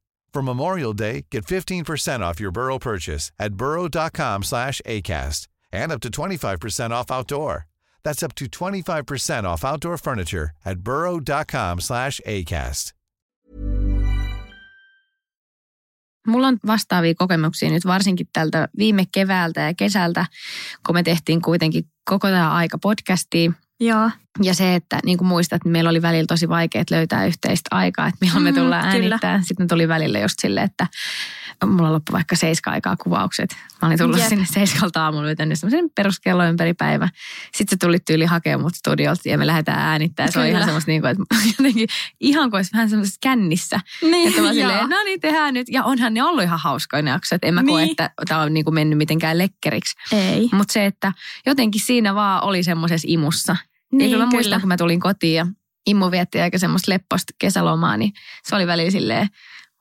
For 0.33 0.41
Memorial 0.41 0.93
Day, 0.93 1.25
get 1.29 1.45
15% 1.45 2.21
off 2.21 2.39
your 2.39 2.51
Burrow 2.51 2.79
purchase 2.79 3.31
at 3.37 3.53
burrow.com 3.53 4.43
slash 4.43 4.81
ACAST 4.87 5.47
and 5.73 5.91
up 5.91 5.99
to 6.01 6.09
25% 6.09 6.91
off 6.91 7.11
outdoor. 7.11 7.67
That's 8.03 8.23
up 8.23 8.33
to 8.35 8.45
25% 8.45 9.43
off 9.43 9.65
outdoor 9.65 9.97
furniture 9.97 10.51
at 10.65 10.79
burrow.com 10.79 11.81
slash 11.81 12.21
ACAST. 12.25 12.93
Mulla 16.27 16.47
on 16.47 16.57
vastaavia 16.67 17.15
kokemuksia 17.15 17.69
nyt 17.69 17.85
varsinkin 17.85 18.27
tältä 18.33 18.67
viime 18.77 19.03
keväältä 19.11 19.61
ja 19.61 19.73
kesältä, 19.73 20.25
kun 20.85 20.95
me 20.95 21.03
tehtiin 21.03 21.41
kuitenkin 21.41 21.83
koko 22.09 22.27
tämä 22.27 22.51
aika 22.51 22.77
podcastia. 22.77 23.51
Joo. 23.81 24.09
Ja 24.43 24.53
se, 24.53 24.75
että 24.75 24.99
niin 25.05 25.17
kuin 25.17 25.27
muistat, 25.27 25.63
niin 25.65 25.71
meillä 25.71 25.89
oli 25.89 26.01
välillä 26.01 26.25
tosi 26.27 26.49
vaikeaa 26.49 26.83
löytää 26.91 27.25
yhteistä 27.25 27.67
aikaa, 27.75 28.07
että 28.07 28.17
milloin 28.21 28.43
me 28.43 28.51
Mm, 28.51 28.57
tullaan 28.57 28.81
kyllä. 28.83 28.93
äänittämään. 29.05 29.43
Sitten 29.43 29.67
tuli 29.67 29.87
välillä 29.87 30.19
just 30.19 30.35
silleen, 30.41 30.65
että 30.65 30.87
mulla 31.65 31.93
loppu 31.93 32.11
vaikka 32.13 32.35
seiska 32.35 32.71
aikaa 32.71 32.95
kuvaukset. 32.95 33.55
Mä 33.81 33.87
olin 33.87 33.97
tullut 33.97 34.17
Jep. 34.19 34.27
sinne 34.27 34.45
seiskalta 34.45 35.03
aamulla 35.03 35.25
vetänyt 35.27 35.59
semmoisen 35.59 35.89
peruskello 35.95 36.45
ympäri 36.45 36.73
päivä. 36.73 37.09
Sitten 37.55 37.67
se 37.79 37.85
tuli 37.85 37.99
tyyli 37.99 38.25
hakemaan 38.25 38.61
mut 38.61 38.75
studiolta 38.75 39.29
ja 39.29 39.37
me 39.37 39.47
lähdetään 39.47 39.79
äänittämään. 39.79 40.31
Se 40.31 40.39
oli 40.39 40.49
ihan 40.49 40.63
semmoista 40.63 40.91
niin 40.91 41.01
kuin, 41.01 41.11
että 41.11 41.23
jotenkin 41.57 41.87
ihan 42.19 42.49
kuin 42.51 42.57
olisi 42.57 42.71
vähän 42.73 42.89
semmoisessa 42.89 43.19
kännissä. 43.21 43.79
Niin, 44.01 44.29
Että 44.29 44.41
mä 44.41 44.53
silleen, 44.53 44.89
no 44.89 45.03
niin, 45.05 45.19
tehdään 45.19 45.53
nyt. 45.53 45.67
Ja 45.69 45.83
onhan 45.83 46.13
ne 46.13 46.23
ollut 46.23 46.43
ihan 46.43 46.59
hauskoja 46.59 47.01
ne 47.01 47.11
jaksot. 47.11 47.39
En 47.43 47.53
mä 47.53 47.63
koe, 47.63 47.81
Niin. 47.81 47.91
että 47.91 48.09
tämä 48.27 48.41
on 48.41 48.53
niin 48.53 48.65
kuin 48.65 48.73
mennyt 48.73 48.97
mitenkään 48.97 49.37
lekkeriksi. 49.37 49.95
Ei. 50.11 50.49
Mutta 50.51 50.73
se, 50.73 50.85
että 50.85 51.13
jotenkin 51.45 51.81
siinä 51.81 52.15
vaan 52.15 52.43
oli 52.43 52.63
semmoisessa 52.63 53.07
imussa. 53.11 53.55
Niin, 53.91 54.11
kyllä 54.11 54.23
mä 54.23 54.29
kyllä. 54.29 54.37
muistan, 54.37 54.59
kun 54.61 54.67
mä 54.67 54.77
tulin 54.77 54.99
kotiin 54.99 55.35
ja 55.35 55.47
Immu 55.87 56.11
vietti 56.11 56.41
aika 56.41 56.57
semmoista 56.57 56.91
lepposta 56.91 57.33
kesälomaa, 57.39 57.97
niin 57.97 58.11
se 58.43 58.55
oli 58.55 58.67
välillä 58.67 58.91
silleen, 58.91 59.27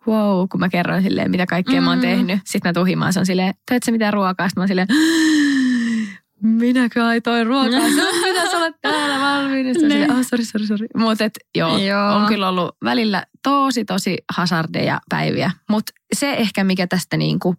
wow, 0.07 0.49
kun 0.50 0.61
mä 0.61 0.69
kerroin 0.69 1.02
silleen, 1.02 1.31
mitä 1.31 1.47
kaikkea 1.47 1.81
mm. 1.81 1.85
mä 1.85 1.90
oon 1.90 1.99
Mm. 1.99 2.02
tehnyt. 2.02 2.40
Sitten 2.45 2.69
mä 2.69 2.73
tuhimaan, 2.73 3.12
se 3.12 3.21
on 3.21 3.26
silleen, 3.26 3.55
teet 3.71 3.83
sä 3.83 3.93
mitään 3.93 4.12
ruokaa? 4.12 4.49
Sitten 4.49 4.61
mä 4.61 4.62
oon 4.62 4.69
silleen, 4.69 4.88
minäkö 6.43 7.07
aitoin 7.07 7.47
ruokaa? 7.47 7.81
Sun 7.81 8.23
pitäisi 8.25 8.57
olla 8.57 8.73
täällä 8.83 9.21
valmiina. 9.21 9.73
Sitten 9.73 9.88
Niin. 9.88 10.00
silleen, 10.00 10.19
oh, 10.19 10.26
sorry, 10.26 10.45
sorry, 10.45 10.67
sorry. 10.67 10.87
Mutta 10.97 11.25
joo, 11.55 11.79
Joo. 11.79 12.14
on 12.14 12.26
kyllä 12.26 12.49
ollut 12.49 12.76
välillä 12.85 13.25
tosi, 13.43 13.85
tosi 13.85 14.17
hazardeja 14.33 15.00
päiviä. 15.11 15.50
Mutta 15.71 15.93
se 16.12 16.33
ehkä, 16.33 16.64
mikä 16.64 16.87
tästä 16.87 17.17
niinku 17.17 17.55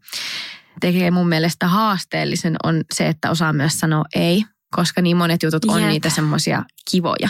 tekee 0.81 1.12
mun 1.12 1.29
mielestä 1.29 1.67
haasteellisen, 1.67 2.55
on 2.63 2.81
se, 2.93 3.08
että 3.08 3.31
osaa 3.31 3.53
myös 3.53 3.79
sanoa 3.79 4.03
ei. 4.15 4.43
Koska 4.75 5.01
niin 5.01 5.17
monet 5.17 5.43
jutut 5.43 5.65
on 5.65 5.81
Jep. 5.81 5.89
niitä 5.89 6.09
semmoisia 6.09 6.63
kivoja. 6.91 7.29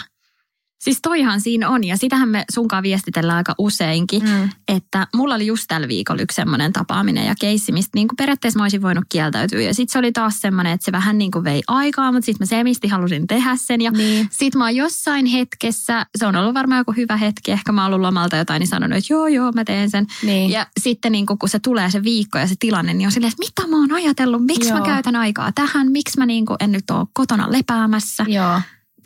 Siis 0.81 0.99
toihan 1.01 1.41
siinä 1.41 1.69
on 1.69 1.83
ja 1.83 1.97
sitähän 1.97 2.29
me 2.29 2.45
sunkaan 2.53 2.83
viestitellään 2.83 3.37
aika 3.37 3.55
useinkin, 3.57 4.23
mm. 4.23 4.49
että 4.67 5.07
mulla 5.15 5.35
oli 5.35 5.47
just 5.47 5.65
tällä 5.67 5.87
viikolla 5.87 6.21
yksi 6.21 6.35
semmoinen 6.35 6.73
tapaaminen 6.73 7.25
ja 7.25 7.35
keissi, 7.39 7.71
mistä 7.71 7.89
niin 7.95 8.07
kuin 8.07 8.17
periaatteessa 8.17 8.57
mä 8.57 8.63
olisin 8.63 8.81
voinut 8.81 9.03
kieltäytyä. 9.09 9.61
Ja 9.61 9.73
sitten 9.73 9.91
se 9.91 9.99
oli 9.99 10.11
taas 10.11 10.39
semmoinen, 10.41 10.73
että 10.73 10.85
se 10.85 10.91
vähän 10.91 11.17
niin 11.17 11.31
kuin 11.31 11.43
vei 11.43 11.61
aikaa, 11.67 12.11
mutta 12.11 12.25
sitten 12.25 12.45
mä 12.45 12.49
semisti 12.49 12.87
halusin 12.87 13.27
tehdä 13.27 13.55
sen. 13.55 13.81
Ja 13.81 13.91
niin. 13.91 14.27
sitten 14.31 14.59
mä 14.59 14.65
oon 14.65 14.75
jossain 14.75 15.25
hetkessä, 15.25 16.05
se 16.17 16.27
on 16.27 16.35
ollut 16.35 16.53
varmaan 16.53 16.79
joku 16.79 16.91
hyvä 16.91 17.17
hetki, 17.17 17.51
ehkä 17.51 17.71
mä 17.71 17.83
oon 17.83 17.93
ollut 17.93 18.05
lomalta 18.05 18.37
jotain, 18.37 18.59
niin 18.59 18.67
sanonut, 18.67 18.97
että 18.97 19.13
joo 19.13 19.27
joo 19.27 19.51
mä 19.51 19.63
teen 19.63 19.89
sen. 19.89 20.07
Niin. 20.23 20.51
Ja 20.51 20.67
sitten 20.79 21.11
niin 21.11 21.25
kuin, 21.25 21.39
kun 21.39 21.49
se 21.49 21.59
tulee 21.59 21.91
se 21.91 22.03
viikko 22.03 22.37
ja 22.37 22.47
se 22.47 22.55
tilanne, 22.59 22.93
niin 22.93 23.07
on 23.07 23.11
silleen, 23.11 23.31
että 23.31 23.43
mitä 23.45 23.67
mä 23.67 23.77
oon 23.77 23.91
ajatellut, 23.91 24.45
miksi 24.45 24.69
joo. 24.69 24.79
mä 24.79 24.85
käytän 24.85 25.15
aikaa 25.15 25.51
tähän, 25.51 25.91
miksi 25.91 26.17
mä 26.17 26.25
niin 26.25 26.45
kuin 26.45 26.57
en 26.59 26.71
nyt 26.71 26.91
ole 26.91 27.07
kotona 27.13 27.51
lepäämässä. 27.51 28.25
Joo. 28.27 28.59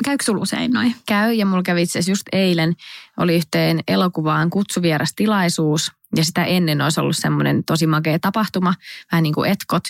Käykö 0.04 0.24
sulla 0.24 0.42
usein 0.42 0.72
noin? 0.72 0.96
Käy 1.06 1.34
ja 1.34 1.46
mulla 1.46 1.64
kävi 1.64 1.82
itse 1.82 2.00
just 2.08 2.28
eilen, 2.32 2.76
oli 3.18 3.36
yhteen 3.36 3.80
elokuvaan 3.88 4.50
kutsuvierastilaisuus 4.50 5.92
ja 6.16 6.24
sitä 6.24 6.46
ennen 6.46 6.82
olisi 6.82 7.00
ollut 7.00 7.18
semmoinen 7.18 7.64
tosi 7.64 7.88
makea 7.88 8.20
tapahtuma, 8.20 8.74
vähän 9.12 9.24
niin 9.24 9.34
kuin 9.34 9.52
etkot. 9.52 9.84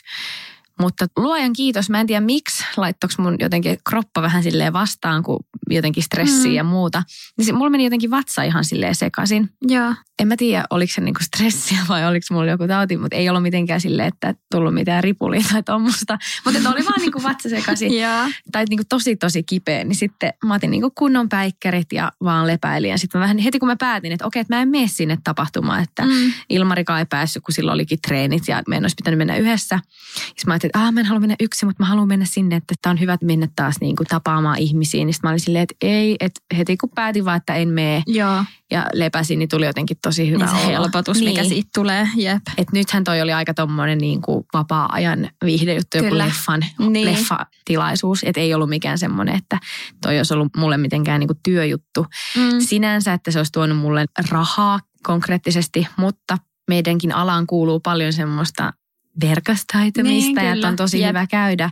Mutta 0.80 1.08
luojan 1.18 1.54
kiitos, 1.54 1.90
mä 1.90 2.00
en 2.00 2.08
tiedä 2.08 2.22
miksi, 2.26 2.64
laittoks 2.78 3.18
mun 3.18 3.36
jotenkin 3.40 3.78
kroppa 3.90 4.22
vähän 4.22 4.44
silleen 4.44 4.74
vastaan, 4.74 5.24
kun 5.24 5.40
jotenkin 5.70 6.04
stressiä 6.04 6.52
mm. 6.52 6.56
ja 6.56 6.64
muuta. 6.64 7.04
Niin 7.38 7.46
se, 7.46 7.52
mulla 7.52 7.70
meni 7.70 7.84
jotenkin 7.84 8.12
vatsa 8.12 8.44
ihan 8.44 8.66
silleen 8.66 8.96
sekaisin. 8.96 9.50
Joo. 9.62 9.94
En 10.20 10.28
mä 10.28 10.36
tiedä, 10.38 10.66
oliko 10.70 10.94
se 10.94 11.02
niinku 11.02 11.24
stressiä 11.24 11.78
vai 11.90 12.08
oliko 12.08 12.26
mulla 12.32 12.52
joku 12.52 12.68
tauti, 12.68 12.98
mutta 12.98 13.18
ei 13.18 13.30
ollut 13.30 13.44
mitenkään 13.44 13.82
silleen, 13.82 14.08
että 14.08 14.36
tullut 14.52 14.74
mitään 14.74 15.04
ripulia 15.04 15.42
tai 15.52 15.64
tuommoista. 15.64 16.18
Mutta 16.46 16.70
oli 16.70 16.86
vaan 16.86 17.02
niinku 17.02 17.24
vatsa 17.24 17.50
sekaisin. 17.50 17.92
tai 18.52 18.66
niinku 18.70 18.84
tosi 18.90 19.16
tosi 19.16 19.44
kipeä. 19.44 19.84
Niin 19.84 19.96
sitten 19.96 20.34
mä 20.46 20.54
otin 20.54 20.72
niinku 20.72 20.92
kunnon 20.92 21.30
päikkärit 21.30 21.88
ja 21.94 22.12
vaan 22.24 22.48
lepäilin. 22.48 22.90
Ja 22.90 22.98
sitten 22.98 23.22
vähän 23.22 23.38
heti 23.38 23.60
kun 23.60 23.68
mä 23.68 23.76
päätin, 23.76 24.12
että 24.12 24.26
okei, 24.26 24.40
että 24.40 24.56
mä 24.56 24.62
en 24.62 24.70
mene 24.70 24.88
sinne 24.88 25.18
tapahtumaan, 25.24 25.84
että 25.84 26.06
mm. 26.06 26.34
Ilmarika 26.50 27.00
ei 27.00 27.06
päässyt, 27.06 27.44
kun 27.44 27.54
silloin 27.54 27.74
olikin 27.74 28.00
treenit 28.08 28.48
ja 28.48 28.64
meidän 28.68 28.84
olisi 28.84 28.96
pitänyt 28.96 29.18
mennä 29.18 29.38
yhdessä. 29.38 29.76
Ja 30.16 30.44
mä 30.48 30.54
ajattelin, 30.54 30.72
että 30.76 30.92
mä 30.92 31.00
en 31.00 31.06
halua 31.06 31.20
mennä 31.20 31.36
yksin, 31.40 31.68
mutta 31.68 31.84
mä 31.84 31.88
haluan 31.88 32.08
mennä 32.08 32.26
sinne, 32.26 32.56
että 32.56 32.76
tämä 32.82 32.92
on 32.92 33.00
hyvä 33.00 33.18
mennä 33.24 33.48
taas 33.56 33.76
niin 33.82 33.96
kuin 33.96 34.08
tapaamaan 34.08 34.58
ihmisiä. 34.58 35.06
Niin 35.06 35.14
sitten 35.14 35.28
mä 35.28 35.32
olin 35.32 35.40
silleen, 35.40 35.64
että 35.64 35.76
ei, 35.82 36.16
että 36.20 36.42
heti 36.58 36.78
kun 36.78 36.90
päätin 36.96 37.26
vaan, 37.26 37.38
että 37.38 37.56
en 37.56 37.70
mene 37.70 38.04
Joo. 38.08 38.44
ja 38.72 38.86
lepäsin, 38.94 39.40
niin 39.40 39.50
tuli 39.50 39.66
jotenkin 39.66 39.98
tosi 40.06 40.32
hyvä 40.32 40.46
niin 40.46 40.56
se 40.56 40.66
olla. 40.66 40.80
helpotus, 40.80 41.18
niin. 41.18 41.30
mikä 41.30 41.44
siitä 41.44 41.70
tulee, 41.76 42.08
jep. 42.16 42.42
Et 42.58 42.72
nythän 42.72 43.04
toi 43.04 43.22
oli 43.22 43.34
aika 43.34 43.54
tommonen 43.54 43.98
niin 43.98 44.22
kuin 44.22 44.46
vapaa-ajan 44.54 45.30
viihdejuttu, 45.46 45.98
joku 45.98 46.18
leffan, 46.18 46.66
niin. 46.80 47.06
leffatilaisuus. 47.06 48.24
Että 48.24 48.42
ei 48.42 48.54
ollut 48.54 48.70
mikään 48.70 48.98
semmoinen, 48.98 49.36
että 49.36 49.60
toi 50.02 50.18
olisi 50.18 50.34
ollut 50.34 50.58
mulle 50.58 50.78
mitenkään 50.78 51.20
niin 51.20 51.28
kuin 51.28 51.40
työjuttu. 51.44 52.06
Mm. 52.38 52.60
Sinänsä, 52.60 53.14
että 53.14 53.32
se 53.32 53.40
olisi 53.40 53.52
tuonut 53.52 53.78
mulle 53.78 54.06
rahaa 54.30 54.80
konkreettisesti, 55.04 55.88
mutta 55.98 56.38
meidänkin 56.68 57.16
alaan 57.16 57.48
kuuluu 57.48 57.80
paljon 57.80 58.14
semmoista 58.14 58.74
verkostaitumista 59.22 60.42
niin, 60.42 60.62
ja 60.62 60.68
on 60.68 60.76
tosi 60.76 61.00
Jep. 61.00 61.10
hyvä 61.10 61.28
käydä 61.28 61.70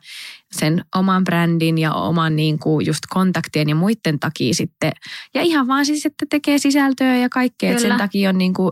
sen 0.52 0.86
oman 0.96 1.24
brändin 1.24 1.78
ja 1.78 1.94
oman 1.94 2.36
niin 2.36 2.60
kuin 2.60 2.86
just 2.86 3.00
kontaktien 3.10 3.70
ja 3.70 3.76
muiden 3.76 4.20
takia 4.20 4.54
sitten. 4.54 4.92
Ja 5.34 5.42
ihan 5.42 5.68
vaan 5.68 5.86
siis, 5.86 6.06
että 6.06 6.26
tekee 6.30 6.58
sisältöä 6.58 7.18
ja 7.18 7.30
kaikkea. 7.30 7.70
Että 7.70 7.82
sen 7.82 7.98
takia 7.98 8.30
on 8.30 8.38
niin 8.38 8.54
kuin 8.54 8.72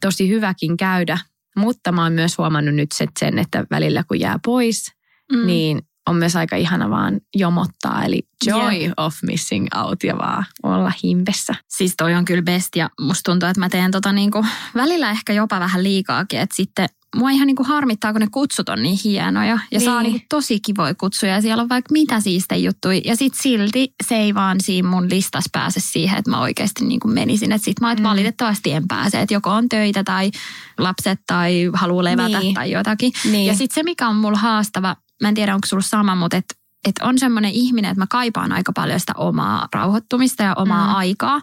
tosi 0.00 0.28
hyväkin 0.28 0.76
käydä. 0.76 1.18
Mutta 1.56 1.92
mä 1.92 2.02
oon 2.02 2.12
myös 2.12 2.38
huomannut 2.38 2.74
nyt 2.74 2.88
sen, 3.18 3.38
että 3.38 3.66
välillä 3.70 4.04
kun 4.08 4.20
jää 4.20 4.38
pois, 4.44 4.92
mm. 5.32 5.46
niin 5.46 5.82
on 6.06 6.16
myös 6.16 6.36
aika 6.36 6.56
ihana 6.56 6.90
vaan 6.90 7.20
jomottaa. 7.34 8.04
Eli 8.04 8.22
joy 8.46 8.72
yeah. 8.72 8.92
of 8.96 9.14
missing 9.22 9.66
out 9.84 10.04
ja 10.04 10.18
vaan 10.18 10.44
olla 10.62 10.92
himpessä. 11.04 11.54
Siis 11.68 11.94
toi 11.96 12.14
on 12.14 12.24
kyllä 12.24 12.42
best 12.42 12.76
ja 12.76 12.90
musta 13.00 13.30
tuntuu, 13.30 13.48
että 13.48 13.60
mä 13.60 13.68
teen 13.68 13.90
tota 13.90 14.12
niinku 14.12 14.46
välillä 14.74 15.10
ehkä 15.10 15.32
jopa 15.32 15.60
vähän 15.60 15.82
liikaakin. 15.82 16.40
Että 16.40 16.56
sitten 16.56 16.88
mua 17.14 17.30
ihan 17.30 17.46
niin 17.46 17.56
kuin 17.56 17.66
harmittaa, 17.66 18.12
kun 18.12 18.20
ne 18.20 18.26
kutsut 18.30 18.68
on 18.68 18.82
niin 18.82 18.98
hienoja. 19.04 19.46
Ja 19.50 19.58
niin. 19.70 19.80
saa 19.80 20.02
niin 20.02 20.12
kuin 20.12 20.26
tosi 20.28 20.60
kivoja 20.60 20.94
kutsuja 20.94 21.32
ja 21.32 21.40
siellä 21.40 21.62
on 21.62 21.68
vaikka 21.68 21.92
mitä 21.92 22.20
siistä 22.20 22.56
juttuja. 22.56 23.00
Ja 23.04 23.16
sit 23.16 23.32
silti 23.42 23.94
se 24.06 24.16
ei 24.16 24.34
vaan 24.34 24.60
siinä 24.60 24.88
mun 24.88 25.10
listas 25.10 25.44
pääse 25.52 25.80
siihen, 25.80 26.18
että 26.18 26.30
mä 26.30 26.40
oikeasti 26.40 26.84
niin 26.84 27.00
kuin 27.00 27.14
menisin. 27.14 27.52
Että 27.52 27.64
sit 27.64 27.80
mä 27.80 27.92
et 27.92 27.98
mm. 27.98 28.04
valitettavasti 28.04 28.72
en 28.72 28.88
pääse. 28.88 29.20
Että 29.20 29.34
joko 29.34 29.50
on 29.50 29.68
töitä 29.68 30.04
tai 30.04 30.30
lapset 30.78 31.20
tai 31.26 31.70
haluaa 31.72 32.04
levätä 32.04 32.38
niin. 32.38 32.54
tai 32.54 32.70
jotakin. 32.70 33.12
Niin. 33.24 33.46
Ja 33.46 33.54
sitten 33.54 33.74
se, 33.74 33.82
mikä 33.82 34.08
on 34.08 34.16
mulla 34.16 34.38
haastava, 34.38 34.96
mä 35.22 35.28
en 35.28 35.34
tiedä 35.34 35.54
onko 35.54 35.66
sulla 35.66 35.82
sama, 35.82 36.14
mutta 36.14 36.36
et, 36.36 36.44
et 36.88 36.94
on 37.02 37.18
semmoinen 37.18 37.50
ihminen, 37.50 37.90
että 37.90 38.02
mä 38.02 38.06
kaipaan 38.10 38.52
aika 38.52 38.72
paljon 38.72 39.00
sitä 39.00 39.12
omaa 39.16 39.68
rauhoittumista 39.74 40.42
ja 40.42 40.54
omaa 40.54 40.88
mm. 40.88 40.94
aikaa. 40.94 41.40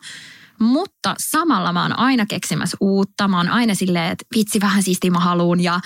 Mutta 0.61 1.15
samalla 1.19 1.73
mä 1.73 1.81
oon 1.81 1.99
aina 1.99 2.25
keksimässä 2.25 2.77
uutta. 2.81 3.27
Mä 3.27 3.37
oon 3.37 3.49
aina 3.49 3.75
silleen, 3.75 4.11
että 4.11 4.25
vitsi 4.35 4.59
vähän 4.61 4.83
siistiä 4.83 5.11
mä 5.11 5.19
haluun. 5.19 5.59
Ja 5.59 5.79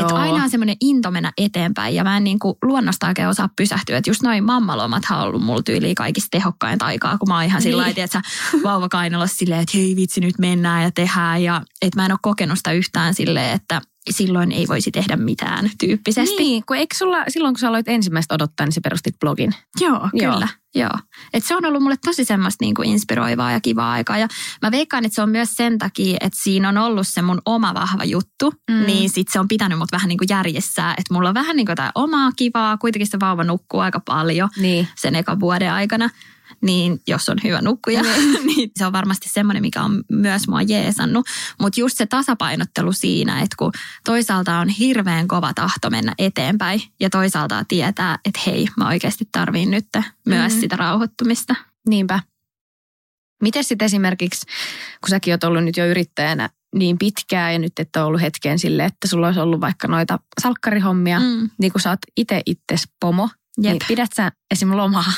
että 0.00 0.14
aina 0.14 0.44
on 0.44 0.50
semmoinen 0.50 0.76
into 0.80 1.10
mennä 1.10 1.32
eteenpäin. 1.38 1.94
Ja 1.94 2.04
mä 2.04 2.16
en 2.16 2.24
niin 2.24 2.38
kuin 2.38 2.54
luonnosta 2.62 3.06
oikein 3.06 3.28
osaa 3.28 3.48
pysähtyä. 3.56 3.96
Että 3.96 4.10
just 4.10 4.22
noin 4.22 4.44
mammalomat 4.44 5.02
on 5.10 5.18
ollut 5.18 5.42
mulla 5.42 5.62
tyyliin 5.62 5.94
kaikista 5.94 6.28
tehokkain 6.30 6.82
aikaa. 6.82 7.18
Kun 7.18 7.28
mä 7.28 7.34
oon 7.34 7.44
ihan 7.44 7.58
niin. 7.58 7.62
sillä 7.62 7.82
lailla, 7.82 8.04
että 8.04 8.22
vauva 8.64 8.88
silleen, 9.26 9.60
että 9.60 9.78
hei 9.78 9.96
vitsi 9.96 10.20
nyt 10.20 10.38
mennään 10.38 10.82
ja 10.82 10.90
tehdään. 10.90 11.42
Ja 11.42 11.62
että 11.82 12.00
mä 12.00 12.06
en 12.06 12.12
ole 12.12 12.18
kokenut 12.22 12.58
sitä 12.58 12.72
yhtään 12.72 13.14
silleen, 13.14 13.52
että 13.52 13.82
silloin 14.10 14.52
ei 14.52 14.68
voisi 14.68 14.90
tehdä 14.90 15.16
mitään 15.16 15.70
tyyppisesti. 15.80 16.42
Niin, 16.42 16.62
kun 16.66 16.76
eikö 16.76 16.96
sulla, 16.96 17.24
silloin 17.28 17.54
kun 17.54 17.58
sä 17.58 17.68
aloit 17.68 17.88
ensimmäistä 17.88 18.34
odottaa, 18.34 18.66
niin 18.66 18.72
sä 18.72 18.80
perustit 18.80 19.18
blogin? 19.20 19.54
Joo, 19.80 20.08
Joo. 20.12 20.32
kyllä. 20.32 20.48
Joo. 20.74 20.98
Et 21.34 21.44
se 21.44 21.56
on 21.56 21.64
ollut 21.64 21.82
mulle 21.82 21.96
tosi 22.04 22.24
semmoista 22.24 22.64
niin 22.64 22.74
kuin 22.74 22.88
inspiroivaa 22.88 23.52
ja 23.52 23.60
kivaa 23.60 23.92
aikaa. 23.92 24.18
Ja 24.18 24.28
mä 24.62 24.70
veikkaan, 24.70 25.04
että 25.04 25.14
se 25.16 25.22
on 25.22 25.30
myös 25.30 25.56
sen 25.56 25.78
takia, 25.78 26.16
että 26.20 26.38
siinä 26.42 26.68
on 26.68 26.78
ollut 26.78 27.08
se 27.08 27.22
mun 27.22 27.42
oma 27.46 27.74
vahva 27.74 28.04
juttu. 28.04 28.54
Mm. 28.70 28.86
Niin 28.86 29.10
sit 29.10 29.28
se 29.28 29.40
on 29.40 29.48
pitänyt 29.48 29.78
mut 29.78 29.92
vähän 29.92 30.08
niin 30.08 30.18
kuin 30.18 30.28
järjessään. 30.30 30.94
Että 30.98 31.14
mulla 31.14 31.28
on 31.28 31.34
vähän 31.34 31.56
niin 31.56 31.66
kuin 31.66 31.76
omaa 31.94 32.32
kivaa. 32.36 32.76
Kuitenkin 32.76 33.06
se 33.06 33.20
vauva 33.20 33.44
nukkuu 33.44 33.80
aika 33.80 34.00
paljon 34.00 34.48
niin. 34.56 34.88
sen 34.96 35.14
eka 35.14 35.40
vuoden 35.40 35.72
aikana 35.72 36.10
niin 36.62 37.00
jos 37.06 37.28
on 37.28 37.38
hyvä 37.44 37.62
nukkuja, 37.62 38.02
niin. 38.02 38.46
niin 38.56 38.70
se 38.76 38.86
on 38.86 38.92
varmasti 38.92 39.28
semmoinen, 39.28 39.62
mikä 39.62 39.82
on 39.82 40.04
myös 40.12 40.48
mua 40.48 40.62
jeesannut. 40.62 41.26
Mutta 41.60 41.80
just 41.80 41.98
se 41.98 42.06
tasapainottelu 42.06 42.92
siinä, 42.92 43.40
että 43.40 43.56
kun 43.58 43.72
toisaalta 44.04 44.58
on 44.58 44.68
hirveän 44.68 45.28
kova 45.28 45.54
tahto 45.54 45.90
mennä 45.90 46.14
eteenpäin 46.18 46.82
ja 47.00 47.10
toisaalta 47.10 47.64
tietää, 47.68 48.18
että 48.24 48.40
hei, 48.46 48.66
mä 48.76 48.88
oikeasti 48.88 49.28
tarviin 49.32 49.70
nyt 49.70 49.86
myös 49.94 50.52
mm-hmm. 50.52 50.60
sitä 50.60 50.76
rauhoittumista. 50.76 51.54
Niinpä. 51.88 52.20
Miten 53.42 53.64
sitten 53.64 53.86
esimerkiksi, 53.86 54.46
kun 55.00 55.10
säkin 55.10 55.34
oot 55.34 55.44
ollut 55.44 55.64
nyt 55.64 55.76
jo 55.76 55.86
yrittäjänä 55.86 56.50
niin 56.74 56.98
pitkään 56.98 57.52
ja 57.52 57.58
nyt 57.58 57.72
et 57.78 57.96
ole 57.96 58.04
ollut 58.04 58.20
hetkeen 58.20 58.58
sille, 58.58 58.84
että 58.84 59.08
sulla 59.08 59.26
olisi 59.26 59.40
ollut 59.40 59.60
vaikka 59.60 59.88
noita 59.88 60.18
salkkarihommia, 60.40 61.20
mm. 61.20 61.50
niin 61.58 61.72
kun 61.72 61.80
sä 61.80 61.90
oot 61.90 61.98
itse 62.16 62.42
itses 62.46 62.88
pomo, 63.00 63.28
Jep. 63.58 63.72
Niin 63.72 63.82
pidät 63.88 64.10
sä 64.16 64.32
esim. 64.50 64.76
lomaa? 64.76 65.12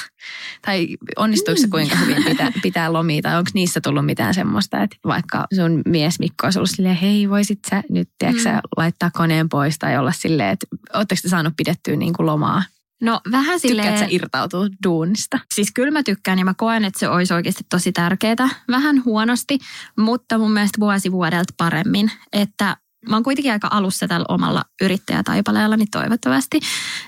Tai 0.66 0.88
onnistuuko 1.16 1.60
se 1.60 1.68
kuinka 1.68 1.96
hyvin 1.96 2.24
pitää, 2.24 2.52
pitää 2.62 2.92
lomia? 2.92 3.22
Tai 3.22 3.38
onko 3.38 3.50
niissä 3.54 3.80
tullut 3.80 4.06
mitään 4.06 4.34
semmoista, 4.34 4.82
että 4.82 4.96
vaikka 5.04 5.46
sun 5.54 5.82
mies 5.86 6.18
Mikko 6.18 6.46
olisi 6.46 6.58
ollut 6.58 6.70
silleen, 6.70 6.96
hei 6.96 7.30
voisit 7.30 7.58
sä 7.70 7.82
nyt 7.90 8.08
tiedätkö, 8.18 8.50
mm. 8.50 8.60
laittaa 8.76 9.10
koneen 9.10 9.48
pois 9.48 9.78
tai 9.78 9.98
olla 9.98 10.12
silleen, 10.12 10.50
että 10.50 10.66
ootteko 10.94 11.20
te 11.22 11.28
saanut 11.28 11.54
pidettyä 11.56 11.96
niin 11.96 12.12
kuin 12.12 12.26
lomaa? 12.26 12.62
No 13.02 13.20
vähän 13.30 13.60
silleen... 13.60 13.88
Tykkäätkö 13.88 14.10
sä 14.10 14.16
irtautua 14.16 14.66
duunista? 14.84 15.38
Siis 15.54 15.72
kyllä 15.74 15.90
mä 15.90 16.02
tykkään 16.02 16.38
ja 16.38 16.44
mä 16.44 16.54
koen, 16.56 16.84
että 16.84 17.00
se 17.00 17.08
olisi 17.08 17.34
oikeasti 17.34 17.64
tosi 17.70 17.92
tärkeää. 17.92 18.48
Vähän 18.70 19.04
huonosti, 19.04 19.58
mutta 19.98 20.38
mun 20.38 20.52
mielestä 20.52 20.80
vuosi 20.80 21.12
vuodelta 21.12 21.54
paremmin. 21.56 22.10
Että 22.32 22.76
mä 23.08 23.16
oon 23.16 23.22
kuitenkin 23.22 23.52
aika 23.52 23.68
alussa 23.70 24.08
tällä 24.08 24.26
omalla 24.28 24.64
yrittäjätaipaleella, 24.82 25.76
niin 25.76 25.90
toivottavasti 25.90 26.60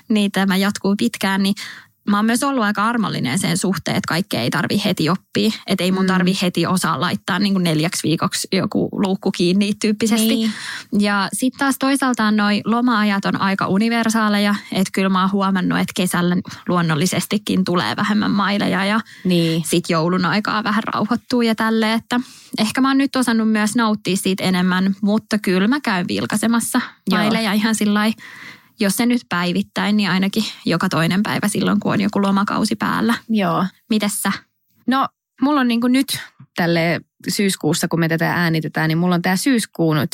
niin 0.09 0.31
tämä 0.31 0.57
jatkuu 0.57 0.95
pitkään, 0.97 1.43
niin 1.43 1.55
mä 2.07 2.17
oon 2.17 2.25
myös 2.25 2.43
ollut 2.43 2.63
aika 2.63 2.85
armollinen 2.85 3.39
sen 3.39 3.57
suhteen, 3.57 3.97
että 3.97 4.07
kaikkea 4.07 4.41
ei 4.41 4.49
tarvi 4.49 4.81
heti 4.85 5.09
oppia. 5.09 5.51
Että 5.67 5.83
ei 5.83 5.91
mun 5.91 6.03
mm. 6.03 6.07
tarvi 6.07 6.37
heti 6.41 6.65
osaa 6.65 7.01
laittaa 7.01 7.39
niin 7.39 7.53
kuin 7.53 7.63
neljäksi 7.63 8.07
viikoksi 8.07 8.47
joku 8.51 8.89
luukku 8.91 9.31
kiinni 9.31 9.73
tyyppisesti. 9.81 10.27
Niin. 10.27 10.51
Ja 10.99 11.29
sitten 11.33 11.59
taas 11.59 11.75
toisaalta 11.79 12.31
noi 12.31 12.61
loma-ajat 12.65 13.25
on 13.25 13.41
aika 13.41 13.67
universaaleja. 13.67 14.55
Että 14.71 14.91
kyllä 14.93 15.09
mä 15.09 15.21
oon 15.21 15.31
huomannut, 15.31 15.79
että 15.79 15.93
kesällä 15.95 16.35
luonnollisestikin 16.67 17.63
tulee 17.65 17.95
vähemmän 17.95 18.31
maileja 18.31 18.85
ja 18.85 18.99
niin. 19.23 19.63
sitten 19.65 19.93
joulun 19.93 20.25
aikaa 20.25 20.63
vähän 20.63 20.83
rauhoittuu 20.83 21.41
ja 21.41 21.55
tälleen. 21.55 21.93
Että 21.93 22.19
ehkä 22.57 22.81
mä 22.81 22.87
oon 22.87 22.97
nyt 22.97 23.15
osannut 23.15 23.51
myös 23.51 23.75
nauttia 23.75 24.17
siitä 24.17 24.43
enemmän, 24.43 24.95
mutta 25.01 25.37
kyllä 25.37 25.67
mä 25.67 25.79
käyn 25.79 26.07
vilkaisemassa 26.07 26.81
maileja 27.11 27.53
ihan 27.53 27.75
sillä 27.75 27.99
jos 28.79 28.97
se 28.97 29.05
nyt 29.05 29.21
päivittäin, 29.29 29.97
niin 29.97 30.09
ainakin 30.09 30.43
joka 30.65 30.89
toinen 30.89 31.23
päivä 31.23 31.47
silloin, 31.47 31.79
kun 31.79 31.93
on 31.93 32.01
joku 32.01 32.21
lomakausi 32.21 32.75
päällä. 32.75 33.13
Joo. 33.29 33.65
Mites 33.89 34.21
sä? 34.21 34.31
No, 34.87 35.07
mulla 35.41 35.61
on 35.61 35.67
niin 35.67 35.79
nyt 35.87 36.19
tälle 36.55 37.01
syyskuussa, 37.29 37.87
kun 37.87 37.99
me 37.99 38.09
tätä 38.09 38.33
äänitetään, 38.33 38.87
niin 38.87 38.97
mulla 38.97 39.15
on 39.15 39.21
tämä 39.21 39.35
syyskuu 39.35 39.93
nyt 39.93 40.11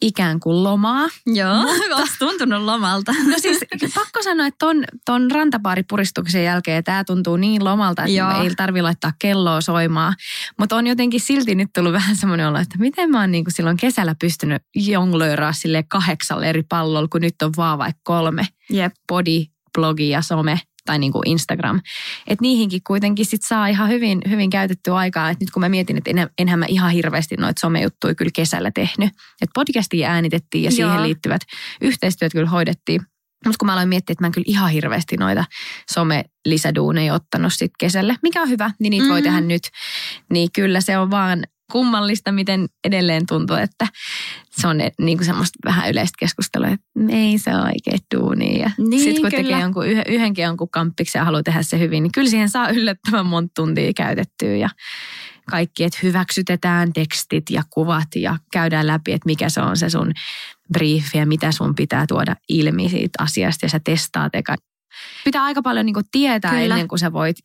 ikään 0.00 0.40
kuin 0.40 0.64
lomaa. 0.64 1.08
Joo, 1.26 1.60
olisi 1.98 2.18
tuntunut 2.18 2.62
lomalta. 2.62 3.12
No 3.26 3.38
siis 3.38 3.64
pakko 3.94 4.22
sanoa, 4.22 4.46
että 4.46 4.58
ton, 4.58 4.84
ton 5.04 5.30
rantapaaripuristuksen 5.30 6.44
jälkeen 6.44 6.84
tämä 6.84 7.04
tuntuu 7.04 7.36
niin 7.36 7.64
lomalta, 7.64 8.02
että 8.02 8.12
Joo. 8.12 8.42
ei 8.42 8.54
tarvi 8.54 8.82
laittaa 8.82 9.12
kelloa 9.18 9.60
soimaan. 9.60 10.14
Mutta 10.58 10.76
on 10.76 10.86
jotenkin 10.86 11.20
silti 11.20 11.54
nyt 11.54 11.68
tullut 11.74 11.92
vähän 12.00 12.16
semmoinen 12.16 12.48
olo, 12.48 12.58
että 12.58 12.78
miten 12.78 13.10
mä 13.10 13.20
oon 13.20 13.30
niinku 13.30 13.50
silloin 13.50 13.76
kesällä 13.76 14.14
pystynyt 14.20 14.62
jonglööraa 14.74 15.52
sille 15.52 15.82
kahdeksalle 15.88 16.48
eri 16.48 16.62
pallolla, 16.62 17.08
kun 17.08 17.20
nyt 17.20 17.42
on 17.42 17.52
vaan 17.56 17.78
vaikka 17.78 18.00
kolme. 18.04 18.46
Jep. 18.70 18.92
Body, 19.08 19.44
blogi 19.74 20.08
ja 20.08 20.22
some 20.22 20.60
tai 20.86 20.98
niin 20.98 21.12
kuin 21.12 21.28
Instagram. 21.28 21.80
Että 22.26 22.42
niihinkin 22.42 22.80
kuitenkin 22.86 23.26
sit 23.26 23.42
saa 23.42 23.68
ihan 23.68 23.88
hyvin, 23.88 24.22
hyvin 24.30 24.50
käytettyä 24.50 24.96
aikaa. 24.96 25.30
Et 25.30 25.40
nyt 25.40 25.50
kun 25.50 25.60
mä 25.60 25.68
mietin, 25.68 25.96
että 25.96 26.10
en, 26.10 26.30
enhän 26.38 26.58
mä 26.58 26.66
ihan 26.68 26.90
hirveästi 26.90 27.36
noita 27.36 27.60
somejuttuja 27.60 28.14
kyllä 28.14 28.30
kesällä 28.34 28.70
tehnyt. 28.74 29.08
Että 29.42 29.52
podcastia 29.54 30.10
äänitettiin 30.10 30.64
ja 30.64 30.70
siihen 30.70 30.94
Joo. 30.94 31.02
liittyvät 31.02 31.42
yhteistyöt 31.80 32.32
kyllä 32.32 32.50
hoidettiin. 32.50 33.00
Mutta 33.44 33.58
kun 33.58 33.66
mä 33.66 33.72
aloin 33.72 33.88
miettiä, 33.88 34.12
että 34.12 34.22
mä 34.22 34.26
en 34.26 34.32
kyllä 34.32 34.44
ihan 34.48 34.70
hirveästi 34.70 35.16
noita 35.16 35.44
some-lisäduuneja 35.90 37.14
ottanut 37.14 37.52
sit 37.54 37.72
kesälle, 37.78 38.16
mikä 38.22 38.42
on 38.42 38.48
hyvä, 38.48 38.70
niin 38.78 38.90
niitä 38.90 39.02
mm-hmm. 39.02 39.12
voi 39.12 39.20
Mhm. 39.20 39.24
tehdä 39.24 39.40
nyt. 39.40 39.62
Niin 40.30 40.48
kyllä 40.52 40.80
se 40.80 40.98
on 40.98 41.10
vaan 41.10 41.44
kummallista, 41.72 42.32
miten 42.32 42.66
edelleen 42.84 43.26
tuntuu, 43.26 43.56
että 43.56 43.86
se 44.50 44.68
on 44.68 44.76
niin 45.00 45.18
kuin 45.18 45.26
semmoista 45.26 45.58
vähän 45.64 45.90
yleistä 45.90 46.16
keskustelua, 46.18 46.68
että 46.68 46.86
ei 47.08 47.38
se 47.38 47.50
ole 47.54 47.62
oikein 47.64 47.98
duuni. 48.16 48.60
Ja 48.60 48.70
Niin, 48.78 49.00
sitten 49.02 49.22
kun 49.22 49.30
kyllä. 49.30 49.42
tekee 49.44 49.60
jonkun, 49.60 49.86
yhden- 49.86 50.04
yhdenkin 50.08 50.42
jonkun 50.42 50.70
kamppiksen 50.70 51.20
ja 51.20 51.24
haluaa 51.24 51.42
tehdä 51.42 51.62
se 51.62 51.78
hyvin, 51.78 52.02
niin 52.02 52.12
kyllä 52.12 52.30
siihen 52.30 52.48
saa 52.48 52.68
yllättävän 52.70 53.26
monta 53.26 53.52
tuntia 53.56 53.92
käytettyä 53.96 54.56
ja 54.56 54.68
kaikki, 55.50 55.84
että 55.84 55.98
hyväksytetään 56.02 56.92
tekstit 56.92 57.50
ja 57.50 57.62
kuvat 57.70 58.08
ja 58.16 58.36
käydään 58.52 58.86
läpi, 58.86 59.12
että 59.12 59.26
mikä 59.26 59.48
se 59.48 59.60
on 59.60 59.76
se 59.76 59.90
sun 59.90 60.12
briefi 60.72 61.18
ja 61.18 61.26
mitä 61.26 61.52
sun 61.52 61.74
pitää 61.74 62.04
tuoda 62.08 62.36
ilmi 62.48 62.88
siitä 62.88 63.22
asiasta 63.22 63.66
ja 63.66 63.70
sä 63.70 63.80
testaat 63.84 64.34
eka. 64.34 64.54
Pitää 65.24 65.44
aika 65.44 65.62
paljon 65.62 65.86
niinku 65.86 66.02
tietää 66.12 66.50
Kyllä. 66.50 66.74
Ennen 66.74 66.88
kuin 66.88 66.98
sä 66.98 67.12
voit. 67.12 67.36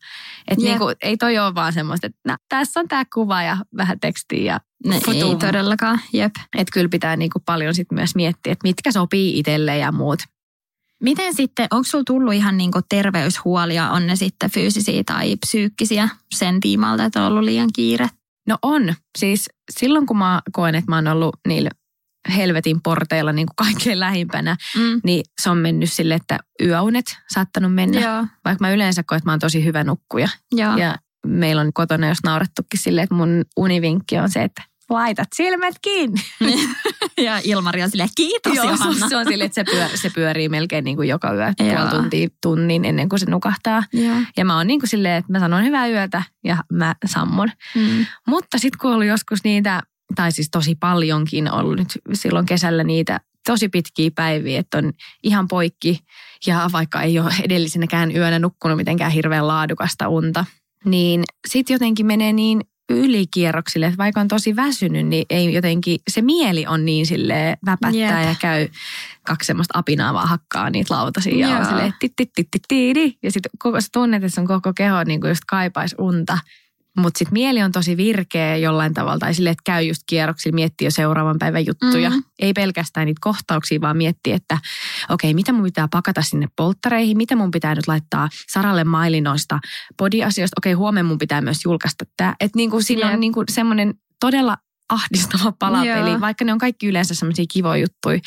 Että 0.48 0.64
Jep. 0.64 0.70
niinku, 0.70 0.84
ei 1.02 1.16
toi 1.16 1.38
ole 1.38 1.54
vaan 1.54 1.72
semmoista, 1.72 2.06
että 2.06 2.20
no, 2.28 2.36
tässä 2.48 2.80
on 2.80 2.88
tämä 2.88 3.04
kuva 3.14 3.42
ja 3.42 3.56
vähän 3.76 4.00
tekstiä 4.00 4.52
ja 4.52 4.60
Ne, 4.86 5.00
ei 5.14 5.36
todellakaan, 5.40 6.00
jep. 6.12 6.34
Että 6.58 6.72
kyllä 6.72 6.88
pitää 6.88 7.16
niinku 7.16 7.38
paljon 7.46 7.74
sit 7.74 7.92
myös 7.92 8.14
miettiä, 8.14 8.52
että 8.52 8.68
mitkä 8.68 8.92
sopii 8.92 9.38
itselle 9.38 9.78
ja 9.78 9.92
muut. 9.92 10.22
Miten 11.02 11.34
sitten, 11.34 11.66
onko 11.70 11.84
sulla 11.84 12.04
tullut 12.06 12.34
ihan 12.34 12.56
niinku 12.56 12.80
terveyshuolia, 12.88 13.90
on 13.90 14.06
ne 14.06 14.16
sitten 14.16 14.50
fyysisiä 14.50 15.02
tai 15.06 15.36
psyykkisiä 15.36 16.08
sen 16.34 16.60
tiimalta, 16.60 17.04
että 17.04 17.20
on 17.20 17.26
ollut 17.26 17.44
liian 17.44 17.68
kiire? 17.74 18.08
No 18.48 18.58
on. 18.62 18.94
Siis 19.18 19.48
silloin 19.70 20.06
kun 20.06 20.18
mä 20.18 20.42
koen, 20.52 20.74
että 20.74 20.90
mä 20.90 20.96
oon 20.96 21.08
ollut 21.08 21.36
niillä 21.48 21.70
helvetin 22.36 22.82
porteilla 22.82 23.32
niin 23.32 23.46
kuin 23.46 23.56
kaikkein 23.66 24.00
lähimpänä, 24.00 24.56
Mm. 24.76 25.00
niin 25.04 25.24
se 25.42 25.50
on 25.50 25.58
mennyt 25.58 25.92
sille, 25.92 26.14
että 26.14 26.38
yöunet 26.62 27.18
saattanut 27.34 27.74
mennä. 27.74 28.00
Joo, 28.00 28.26
Vaikka 28.44 28.64
mä 28.64 28.70
yleensä 28.72 29.02
koen, 29.02 29.16
että 29.16 29.28
mä 29.28 29.32
oon 29.32 29.38
tosi 29.40 29.64
hyvä 29.64 29.84
nukkuja. 29.84 30.28
joo. 30.52 30.76
Ja 30.76 30.96
meillä 31.26 31.62
on 31.62 31.72
kotona 31.72 32.08
jos 32.08 32.22
naurettukin 32.24 32.80
silleen, 32.80 33.02
että 33.02 33.14
mun 33.14 33.44
univinkki 33.56 34.18
on 34.18 34.30
se, 34.30 34.42
että 34.42 34.62
laitat 34.90 35.28
silmät 35.34 35.74
kiinni. 35.82 36.20
ja 37.26 37.40
Ilmari 37.44 37.82
on 37.82 37.90
silleen, 37.90 38.08
kiitos 38.16 38.54
Joo, 38.54 38.64
Johanna. 38.70 39.08
se 39.08 39.16
on 39.16 39.24
silleen, 39.24 39.46
että 39.46 39.54
se, 39.54 39.64
pyör, 39.64 39.88
se 39.94 40.10
pyörii 40.10 40.48
melkein 40.48 40.84
niin 40.84 40.96
kuin 40.96 41.08
joka 41.08 41.32
yö 41.34 41.52
Joo. 41.60 41.76
puoli 41.76 41.90
tuntia, 41.90 42.28
tunnin 42.42 42.84
ennen 42.84 43.08
kuin 43.08 43.20
se 43.20 43.30
nukahtaa. 43.30 43.82
Joo. 43.92 44.16
Ja 44.36 44.44
mä 44.44 44.56
oon 44.56 44.66
niin 44.66 44.80
kuin 44.80 44.88
silleen, 44.88 45.14
että 45.16 45.32
mä 45.32 45.40
sanon 45.40 45.64
hyvää 45.64 45.88
yötä 45.88 46.22
ja 46.44 46.56
mä 46.72 46.94
sammon. 47.06 47.50
Mm. 47.74 48.06
Mutta 48.26 48.58
sitten 48.58 48.78
kun 48.78 48.90
on 48.90 48.94
ollut 48.94 49.08
joskus 49.08 49.44
niitä, 49.44 49.82
tai 50.14 50.32
siis 50.32 50.48
tosi 50.50 50.74
paljonkin 50.74 51.52
ollut 51.52 51.76
nyt 51.76 51.98
silloin 52.12 52.46
kesällä 52.46 52.84
niitä 52.84 53.20
tosi 53.46 53.68
pitkiä 53.68 54.10
päiviä, 54.14 54.60
että 54.60 54.78
on 54.78 54.92
ihan 55.22 55.48
poikki 55.48 55.98
ja 56.46 56.70
vaikka 56.72 57.02
ei 57.02 57.18
ole 57.18 57.34
edellisenäkään 57.42 58.16
yönä 58.16 58.38
nukkunut 58.38 58.76
mitenkään 58.76 59.12
hirveän 59.12 59.48
laadukasta 59.48 60.08
unta, 60.08 60.44
niin 60.84 61.24
sitten 61.48 61.74
jotenkin 61.74 62.06
menee 62.06 62.32
niin 62.32 62.60
ylikierroksille, 62.90 63.86
että 63.86 63.98
vaikka 63.98 64.20
on 64.20 64.28
tosi 64.28 64.56
väsynyt, 64.56 65.06
niin 65.06 65.26
ei 65.30 65.54
jotenkin, 65.54 65.98
se 66.10 66.22
mieli 66.22 66.66
on 66.66 66.84
niin 66.84 67.06
sille 67.06 67.56
väpättää 67.66 68.22
Jep. 68.22 68.28
ja 68.28 68.34
käy 68.40 68.68
kaksi 69.26 69.46
semmoista 69.46 69.78
apinaa 69.78 70.14
vaan 70.14 70.28
hakkaa 70.28 70.70
niitä 70.70 70.94
lautasia 70.94 71.48
ja 71.48 71.58
on 71.58 71.64
silleen 71.66 71.94
tit, 71.98 72.12
tit, 72.16 72.30
tit, 72.34 72.48
tit, 72.50 72.62
tiidi. 72.68 73.12
Ja 73.22 73.32
sitten 73.32 73.50
koko 73.58 73.80
se 73.80 73.88
tunnet, 73.92 74.24
että 74.24 74.34
sun 74.34 74.46
koko 74.46 74.72
keho 74.76 75.04
niin 75.04 75.20
kuin 75.20 75.28
just 75.28 75.42
kaipaisi 75.46 75.96
unta. 75.98 76.38
Mutta 76.96 77.18
sitten 77.18 77.32
mieli 77.32 77.62
on 77.62 77.72
tosi 77.72 77.96
virkeä 77.96 78.56
jollain 78.56 78.94
tavalla, 78.94 79.18
tai 79.18 79.34
silleen, 79.34 79.52
että 79.52 79.62
käy 79.64 79.82
just 79.82 80.02
kierroksilla, 80.06 80.54
miettii 80.54 80.86
jo 80.86 80.90
seuraavan 80.90 81.38
päivän 81.38 81.66
juttuja. 81.66 82.10
Mhm. 82.10 82.18
Ei 82.38 82.52
pelkästään 82.52 83.06
niitä 83.06 83.18
kohtauksia, 83.20 83.80
vaan 83.80 83.96
miettii, 83.96 84.32
että 84.32 84.58
okei, 85.08 85.34
mitä 85.34 85.52
mun 85.52 85.64
pitää 85.64 85.88
pakata 85.88 86.22
sinne 86.22 86.48
polttareihin, 86.56 87.16
mitä 87.16 87.36
mun 87.36 87.50
pitää 87.50 87.74
nyt 87.74 87.88
laittaa 87.88 88.28
Saralle 88.52 88.84
maili 88.84 89.20
noista 89.20 89.60
body-asioista. 89.98 90.54
Okei, 90.60 90.72
huomenna 90.72 91.08
mun 91.08 91.18
pitää 91.18 91.40
myös 91.40 91.64
julkaista 91.64 92.04
tämä. 92.16 92.34
Että 92.40 92.56
niinku 92.56 92.82
siinä 92.82 93.06
Jep. 93.06 93.14
on 93.14 93.20
niinku 93.20 93.44
semmoinen 93.50 93.94
todella 94.20 94.56
ahdistava 94.88 95.52
palapeli, 95.58 96.10
Joo. 96.10 96.20
vaikka 96.20 96.44
ne 96.44 96.52
on 96.52 96.58
kaikki 96.58 96.86
yleensä 96.86 97.14
semmoisia 97.14 97.44
kivoja 97.52 97.76
juttuja. 97.76 98.18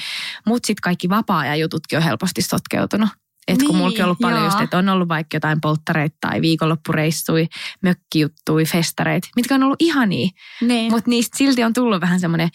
Mutta 0.46 0.68
sitten 0.68 0.82
kaikki 0.82 1.10
vapaa-ajan 1.10 1.60
jututkin 1.60 1.98
on 1.98 2.04
helposti 2.04 2.42
sotkeutunut. 2.42 3.10
Et 3.48 3.58
kun 3.58 3.68
Niin, 3.68 3.78
mullakin 3.78 4.02
on 4.02 4.06
ollut 4.06 4.20
paljon 4.20 4.40
joo. 4.40 4.48
just, 4.48 4.62
että 4.62 4.78
on 4.78 4.90
ollut 4.90 5.10
vaikka 5.10 5.36
jotain 5.36 5.62
polttareita 5.62 6.16
tai 6.22 6.42
viikonloppureissui, 6.42 7.48
mökkijuttui, 7.82 8.66
festareita, 8.66 9.28
mitkä 9.36 9.56
on 9.56 9.64
ollut 9.64 9.82
ihania. 9.82 10.30
Niin. 10.62 10.92
Mutta 10.92 11.10
niistä 11.10 11.38
silti 11.38 11.64
on 11.64 11.74
tullut 11.74 12.02
vähän 12.02 12.20
semmoinen, 12.20 12.50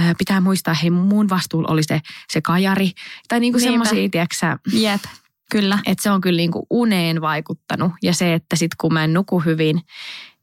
äh, 0.00 0.14
pitää 0.18 0.40
muistaa, 0.40 0.74
hei 0.74 0.90
mun 0.90 1.28
vastuulla 1.28 1.68
oli 1.72 1.82
se, 1.82 2.00
se 2.32 2.40
kajari. 2.40 2.90
Tai 3.28 3.40
niinku 3.40 3.58
semmoisia, 3.58 4.08
tiedätkö 4.08 4.58
Jep, 4.72 5.02
kyllä. 5.50 5.78
että 5.86 6.02
se 6.02 6.10
on 6.10 6.20
kyllä 6.20 6.36
niinku 6.36 6.66
uneen 6.70 7.20
vaikuttanut. 7.20 7.92
Ja 8.02 8.14
se, 8.14 8.34
että 8.34 8.56
sit 8.56 8.74
kun 8.80 8.92
mä 8.92 9.04
en 9.04 9.12
nuku 9.12 9.40
hyvin, 9.40 9.80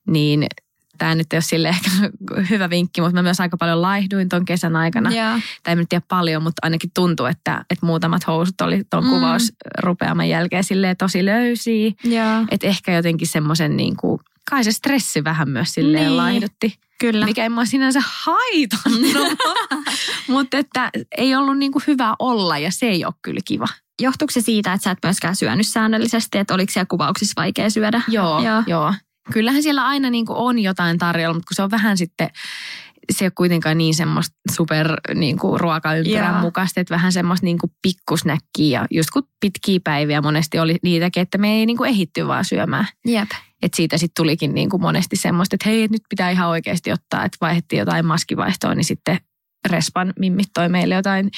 niin 0.07 0.47
tämä 0.97 1.15
nyt 1.15 1.33
ei 1.33 1.37
ole 1.37 1.41
sille 1.43 1.69
ehkä 1.69 1.89
hyvä 2.49 2.69
vinkki, 2.69 3.01
mutta 3.01 3.15
mä 3.15 3.21
myös 3.21 3.39
aika 3.39 3.57
paljon 3.57 3.81
laihduin 3.81 4.29
ton 4.29 4.45
kesän 4.45 4.75
aikana. 4.75 5.11
Joo. 5.11 5.39
Tai 5.63 5.73
en 5.79 5.87
tiedä 5.87 6.05
paljon, 6.07 6.43
mutta 6.43 6.59
ainakin 6.63 6.91
tuntuu, 6.93 7.25
että, 7.25 7.65
että 7.69 7.85
muutamat 7.85 8.27
housut 8.27 8.61
oli 8.61 8.83
tuon 8.89 9.03
Mm. 9.03 9.09
mm. 9.09 9.15
kuvausrupeaman 9.15 10.29
jälkeen 10.29 10.63
silleen 10.63 10.97
tosi 10.97 11.25
löysiä. 11.25 11.91
Joo. 12.03 12.45
Että 12.51 12.67
ehkä 12.67 12.93
jotenkin 12.93 13.27
semmoisen 13.27 13.77
niin 13.77 13.97
kuin, 13.97 14.19
kai 14.49 14.63
se 14.63 14.71
stressi 14.71 15.23
vähän 15.23 15.49
myös 15.49 15.73
silleen 15.73 16.05
niin. 16.05 16.17
laihdutti. 16.17 16.79
Kyllä. 16.99 17.25
Mikä 17.25 17.43
ei 17.43 17.49
mua 17.49 17.65
sinänsä 17.65 17.99
haitannut, 18.05 19.37
mutta 20.27 20.57
että 20.57 20.89
ei 21.17 21.35
ollut 21.35 21.57
niin 21.57 21.71
kuin 21.71 21.83
hyvä 21.87 22.15
olla 22.19 22.57
ja 22.57 22.71
se 22.71 22.85
ei 22.85 23.05
ole 23.05 23.13
kyllä 23.21 23.39
kiva. 23.45 23.67
Johtuuko 24.01 24.31
se 24.31 24.41
siitä, 24.41 24.73
että 24.73 24.83
sä 24.83 24.91
et 24.91 24.97
myöskään 25.03 25.35
syönyt 25.35 25.67
säännöllisesti, 25.67 26.37
että 26.37 26.53
oliko 26.53 26.71
siellä 26.71 26.87
kuvauksissa 26.89 27.33
vaikea 27.37 27.69
syödä? 27.69 28.01
Joo, 28.07 28.43
Joo. 28.43 28.63
joo. 28.67 28.93
Kyllähän 29.33 29.63
siellä 29.63 29.85
aina 29.85 30.09
niin 30.09 30.25
kuin 30.25 30.37
on 30.37 30.59
jotain 30.59 30.97
tarjolla, 30.97 31.33
mutta 31.33 31.47
kun 31.47 31.55
se 31.55 31.63
on 31.63 31.71
vähän 31.71 31.97
sitten, 31.97 32.29
se 33.11 33.25
ei 33.25 33.27
ole 33.27 33.33
kuitenkaan 33.35 33.77
niin 33.77 33.95
semmoista 33.95 34.35
super 34.51 34.95
niin 35.15 35.39
kuin 35.39 35.59
ruokaympyrän 35.59 36.41
mukaista, 36.41 36.79
että 36.79 36.93
vähän 36.93 37.11
semmoista 37.11 37.45
niin 37.45 37.57
kuin 37.57 37.71
pikkusnäkkiä. 37.81 38.79
Ja 38.79 38.87
just 38.91 39.09
kun 39.09 39.23
pitkiä 39.39 39.79
päiviä 39.83 40.21
monesti 40.21 40.59
oli 40.59 40.75
niitäkin, 40.83 41.21
että 41.21 41.37
me 41.37 41.51
ei 41.51 41.65
niin 41.65 41.77
kuin 41.77 41.89
ehitty 41.89 42.27
vaan 42.27 42.45
syömään. 42.45 42.87
Jep. 43.05 43.29
Että 43.61 43.75
siitä 43.75 43.97
sitten 43.97 44.23
tulikin 44.23 44.53
niin 44.53 44.69
kuin 44.69 44.81
monesti 44.81 45.15
semmoista, 45.15 45.55
että 45.55 45.69
hei, 45.69 45.87
nyt 45.87 46.01
pitää 46.09 46.29
ihan 46.29 46.49
oikeasti 46.49 46.91
ottaa, 46.91 47.25
että 47.25 47.37
vaihdettiin 47.41 47.79
jotain 47.79 48.05
maskivaihtoa, 48.05 48.75
niin 48.75 48.85
sitten 48.85 49.17
Respan 49.69 50.13
mimmit 50.19 50.47
toi 50.53 50.69
meille 50.69 50.95
jotain 50.95 51.31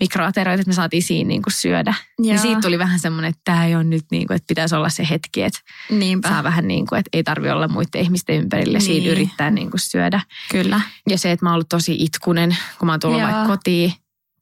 mikroaterioita, 0.00 0.60
että 0.60 0.70
me 0.70 0.74
saatiin 0.74 1.02
siinä 1.02 1.28
niin 1.28 1.42
kuin 1.42 1.52
syödä. 1.52 1.94
Joo. 2.18 2.26
Niin 2.26 2.38
siitä 2.38 2.60
tuli 2.60 2.78
vähän 2.78 2.98
semmoinen, 2.98 3.28
että 3.28 3.40
tämä 3.44 3.66
ei 3.66 3.74
ole 3.74 3.84
nyt 3.84 4.04
niin 4.10 4.26
kuin, 4.26 4.36
että 4.36 4.46
pitäisi 4.46 4.74
olla 4.74 4.88
se 4.88 5.06
hetki, 5.10 5.42
että 5.42 5.60
Niinpä. 5.90 6.28
saa 6.28 6.42
vähän 6.44 6.68
niin 6.68 6.86
kuin, 6.86 6.98
että 6.98 7.08
ei 7.12 7.22
tarvi 7.22 7.50
olla 7.50 7.68
muiden 7.68 8.00
ihmisten 8.02 8.36
ympärillä 8.36 8.78
niin. 8.78 8.86
siinä 8.86 9.10
yrittää 9.12 9.50
niin 9.50 9.70
kuin 9.70 9.80
syödä. 9.80 10.20
Kyllä. 10.50 10.80
Ja 11.08 11.18
se, 11.18 11.32
että 11.32 11.46
mä 11.46 11.50
oon 11.50 11.54
ollut 11.54 11.68
tosi 11.68 11.96
itkunen, 11.98 12.56
kun 12.78 12.86
mä 12.86 12.92
oon 12.92 13.00
tullut 13.00 13.20
Joo. 13.20 13.30
vaikka 13.30 13.46
kotiin 13.56 13.92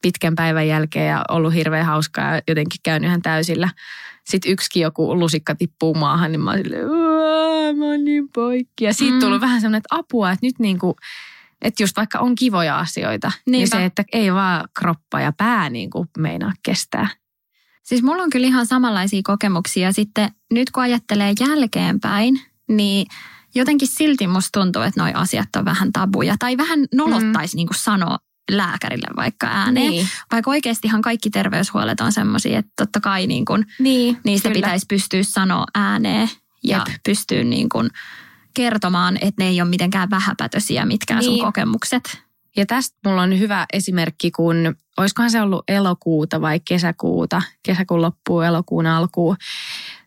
pitkän 0.02 0.34
päivän 0.34 0.68
jälkeen 0.68 1.08
ja 1.08 1.24
ollut 1.28 1.54
hirveän 1.54 1.86
hauskaa 1.86 2.34
ja 2.34 2.42
jotenkin 2.48 2.80
käynyt 2.82 3.08
ihan 3.08 3.22
täysillä. 3.22 3.68
Sitten 4.24 4.52
yksikin 4.52 4.82
joku 4.82 5.18
lusikka 5.18 5.54
tippuu 5.54 5.94
maahan, 5.94 6.32
niin 6.32 6.40
mä 6.40 6.50
oon 6.50 6.58
silleen, 6.62 6.90
"Uaa, 6.90 7.72
mä 7.72 7.84
oon 7.84 8.04
niin 8.04 8.28
poikki. 8.34 8.84
Ja 8.84 8.94
siitä 8.94 9.14
mm. 9.14 9.20
tullut 9.20 9.40
vähän 9.40 9.60
semmoinen, 9.60 9.78
että 9.78 9.96
apua, 9.96 10.30
että 10.32 10.46
nyt 10.46 10.58
niin 10.58 10.78
kuin, 10.78 10.94
että 11.62 11.82
just 11.82 11.96
vaikka 11.96 12.18
on 12.18 12.34
kivoja 12.34 12.78
asioita, 12.78 13.32
niin 13.46 13.52
Niinpä. 13.52 13.76
se, 13.76 13.84
että 13.84 14.04
ei 14.12 14.32
vaan 14.32 14.68
kroppa 14.78 15.20
ja 15.20 15.32
pää 15.32 15.70
niin 15.70 15.90
kuin 15.90 16.08
meinaa 16.18 16.52
kestää. 16.62 17.08
Siis 17.82 18.02
mulla 18.02 18.22
on 18.22 18.30
kyllä 18.30 18.46
ihan 18.46 18.66
samanlaisia 18.66 19.20
kokemuksia. 19.24 19.92
Sitten 19.92 20.30
nyt 20.50 20.70
kun 20.70 20.82
ajattelee 20.82 21.32
jälkeenpäin, 21.40 22.40
niin 22.68 23.06
jotenkin 23.54 23.88
silti 23.88 24.26
musta 24.26 24.60
tuntuu, 24.60 24.82
että 24.82 25.00
noi 25.00 25.12
asiat 25.14 25.56
on 25.56 25.64
vähän 25.64 25.92
tabuja. 25.92 26.36
Tai 26.38 26.56
vähän 26.56 26.86
nolottaisi 26.94 27.54
mm. 27.54 27.58
niin 27.58 27.66
kuin 27.66 27.78
sanoa 27.78 28.18
lääkärille 28.50 29.06
vaikka 29.16 29.46
ääneen. 29.46 29.90
Niin. 29.90 30.08
Vaikka 30.32 30.50
oikeastihan 30.50 31.02
kaikki 31.02 31.30
terveyshuolet 31.30 32.00
on 32.00 32.12
semmoisia, 32.12 32.58
että 32.58 32.72
totta 32.76 33.00
kai 33.00 33.26
niin 33.26 33.44
kuin 33.44 33.66
Niin, 33.78 34.18
niistä 34.24 34.48
kyllä. 34.48 34.54
pitäisi 34.54 34.86
pystyä 34.88 35.22
sanoa 35.22 35.64
ääneen 35.74 36.30
ja 36.64 36.84
Jep. 36.88 36.96
pystyä 37.04 37.44
niin 37.44 37.68
kuin 37.68 37.90
kertomaan, 38.58 39.16
että 39.20 39.42
ne 39.44 39.48
ei 39.48 39.60
ole 39.60 39.68
mitenkään 39.70 40.10
vähäpätöisiä 40.10 40.86
mitkään 40.86 41.22
sun 41.22 41.32
Niin. 41.32 41.44
kokemukset. 41.44 42.02
Ja 42.56 42.66
tästä 42.66 42.98
mulla 43.06 43.22
on 43.22 43.38
hyvä 43.38 43.66
esimerkki, 43.72 44.30
kun 44.30 44.76
olisikohan 44.96 45.30
se 45.30 45.40
ollut 45.40 45.64
elokuuta 45.68 46.40
vai 46.40 46.60
kesäkuuta, 46.60 47.42
kesäkuun 47.62 48.02
loppuun, 48.02 48.44
elokuun 48.44 48.86
alkuun. 48.86 49.36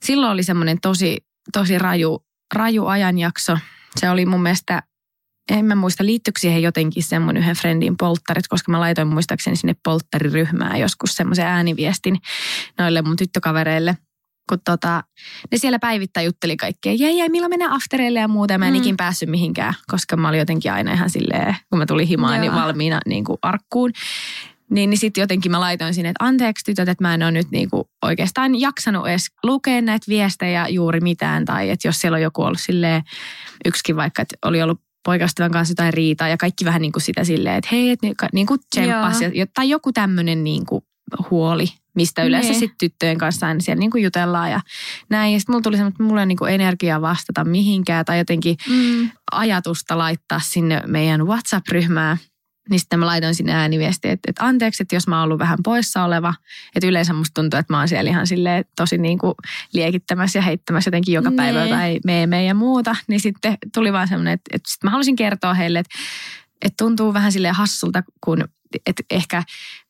Silloin 0.03 0.31
oli 0.31 0.43
semmoinen 0.43 0.81
tosi, 0.81 1.17
tosi 1.53 1.79
raju, 1.79 2.25
raju 2.53 2.85
ajanjakso. 2.85 3.57
Se 3.99 4.09
oli 4.09 4.25
mun 4.25 4.43
mielestä 4.43 4.83
en 5.51 5.65
mä 5.65 5.75
muista, 5.75 6.05
liittyykö 6.05 6.39
siihen 6.39 6.61
jotenkin 6.61 7.03
semmoinen 7.03 7.43
yhden 7.43 7.55
friendin 7.55 7.97
polttarit, 7.97 8.47
koska 8.47 8.71
mä 8.71 8.79
laitoin 8.79 9.07
muistaakseni 9.07 9.55
sinne 9.55 9.75
polttariryhmään 9.83 10.79
joskus 10.79 11.15
semmoisen 11.15 11.45
ääniviestin 11.45 12.17
noille 12.77 13.01
mun 13.01 13.15
tyttökavereille. 13.15 13.97
Kun 14.51 14.59
tota, 14.65 15.03
ne 15.51 15.57
siellä 15.57 15.79
päivittäin 15.79 16.25
jutteli 16.25 16.57
kaikkea, 16.57 16.93
jäi 16.93 17.17
jäi, 17.17 17.29
milloin 17.29 17.51
mennään 17.51 17.71
aftereille 17.71 18.19
ja 18.19 18.27
muuta. 18.27 18.57
Mä 18.57 18.67
en 18.67 18.73
mm. 18.73 18.77
ikin 18.77 18.97
päässyt 18.97 19.29
mihinkään, 19.29 19.73
koska 19.87 20.17
mä 20.17 20.29
olin 20.29 20.39
jotenkin 20.39 20.73
aina 20.73 20.93
ihan 20.93 21.09
silleen, 21.09 21.55
kun 21.69 21.79
mä 21.79 21.85
tulin 21.85 22.07
himaan, 22.07 22.41
niin 22.41 22.43
Joo. 22.43 22.55
niin 22.55 22.63
valmiina 22.63 22.99
niin 23.05 23.23
kuin 23.23 23.37
arkkuun. 23.41 23.91
Niin, 24.69 24.89
niin 24.89 24.97
sitten 24.97 25.21
jotenkin 25.21 25.51
mä 25.51 25.59
laitoin 25.59 25.93
sinne, 25.93 26.09
että 26.09 26.25
anteeksi 26.25 26.65
tytöt, 26.65 26.89
että 26.89 27.03
mä 27.03 27.13
en 27.13 27.23
ole 27.23 27.31
nyt 27.31 27.51
niinku 27.51 27.89
oikeastaan 28.01 28.59
jaksanut 28.59 29.07
edes 29.07 29.27
lukea 29.43 29.81
näitä 29.81 30.05
viestejä 30.07 30.67
juuri 30.67 30.99
mitään. 30.99 31.45
Tai 31.45 31.69
että 31.69 31.87
jos 31.87 32.01
siellä 32.01 32.15
on 32.15 32.21
joku 32.21 32.41
ollut 32.41 32.61
silleen, 32.61 33.03
yksikin 33.65 33.95
vaikka, 33.95 34.21
että 34.21 34.35
oli 34.45 34.61
ollut 34.61 34.81
poikaystävän 35.05 35.51
kanssa 35.51 35.71
jotain 35.71 35.93
riitaa 35.93 36.27
ja 36.27 36.37
kaikki 36.37 36.65
vähän 36.65 36.81
niin 36.81 36.91
kuin 36.91 37.03
sitä 37.03 37.23
silleen, 37.23 37.55
että 37.55 37.69
hei, 37.71 37.89
että 37.89 38.29
niin 38.33 38.47
kuin 38.47 38.59
tsemppas. 38.75 39.19
tai 39.53 39.69
joku 39.69 39.93
tämmöinen 39.93 40.43
niin 40.43 40.65
kuin 40.65 40.83
huoli, 41.29 41.67
mistä 41.95 42.23
yleensä 42.23 42.49
niin. 42.49 42.60
sitten 42.60 42.77
tyttöjen 42.80 43.17
kanssa 43.17 43.47
aina 43.47 43.60
siellä 43.60 43.80
niin 43.80 43.91
kuin 43.91 44.04
jutellaan 44.04 44.51
ja 44.51 44.62
näin. 45.10 45.34
Ja 45.34 45.39
sitten 45.39 45.54
mulla 45.54 45.63
tuli 45.63 45.75
semmoinen, 45.75 45.93
että 45.93 46.04
mulla 46.04 46.21
ei 46.21 46.25
niin 46.25 46.38
kuin 46.38 46.54
energiaa 46.54 47.01
vastata 47.01 47.43
mihinkään 47.43 48.06
tai 48.06 48.17
jotenkin 48.17 48.58
mm. 48.69 49.10
ajatusta 49.32 49.97
laittaa 49.97 50.39
sinne 50.39 50.82
meidän 50.88 51.27
WhatsApp-ryhmään– 51.27 52.17
niin 52.69 52.80
sitten 52.80 52.99
mä 52.99 53.06
laitoin 53.06 53.36
sinne 53.36 53.54
ääniviestiä, 53.54 54.12
että, 54.12 54.30
että 54.30 54.45
anteeksi, 54.45 54.84
että 54.84 54.95
jos 54.95 55.08
mä 55.08 55.15
oon 55.15 55.23
ollut 55.23 55.39
vähän 55.39 55.58
poissa 55.63 56.04
oleva. 56.04 56.34
Että 56.75 56.88
yleensä 56.88 57.13
musta 57.13 57.41
tuntuu, 57.41 57.60
että 57.60 57.73
mä 57.73 57.80
oon 57.80 57.88
siellä 57.88 58.10
ihan 58.10 58.27
silleen 58.27 58.65
tosi 58.75 58.97
niin 58.97 59.17
kuin 59.17 59.34
liekittämässä 59.73 60.39
ja 60.39 60.43
heittämässä 60.43 60.88
jotenkin 60.88 61.13
joka 61.13 61.32
päivä 61.32 61.60
nee. 61.60 61.69
tai 61.69 61.99
meemejä 62.06 62.41
ja 62.41 62.54
muuta. 62.54 62.95
Niin 63.08 63.19
sitten 63.19 63.58
tuli 63.73 63.93
vaan 63.93 64.08
semmoinen, 64.08 64.34
että, 64.34 64.49
että 64.56 64.71
sitten 64.71 64.88
mä 64.88 64.91
halusin 64.91 65.15
kertoa 65.15 65.54
heille, 65.54 65.80
että, 65.80 65.95
että 66.62 66.84
tuntuu 66.84 67.13
vähän 67.13 67.32
silleen 67.32 67.56
hassulta, 67.56 68.04
kun 68.21 68.47
että 68.86 69.03
ehkä 69.10 69.43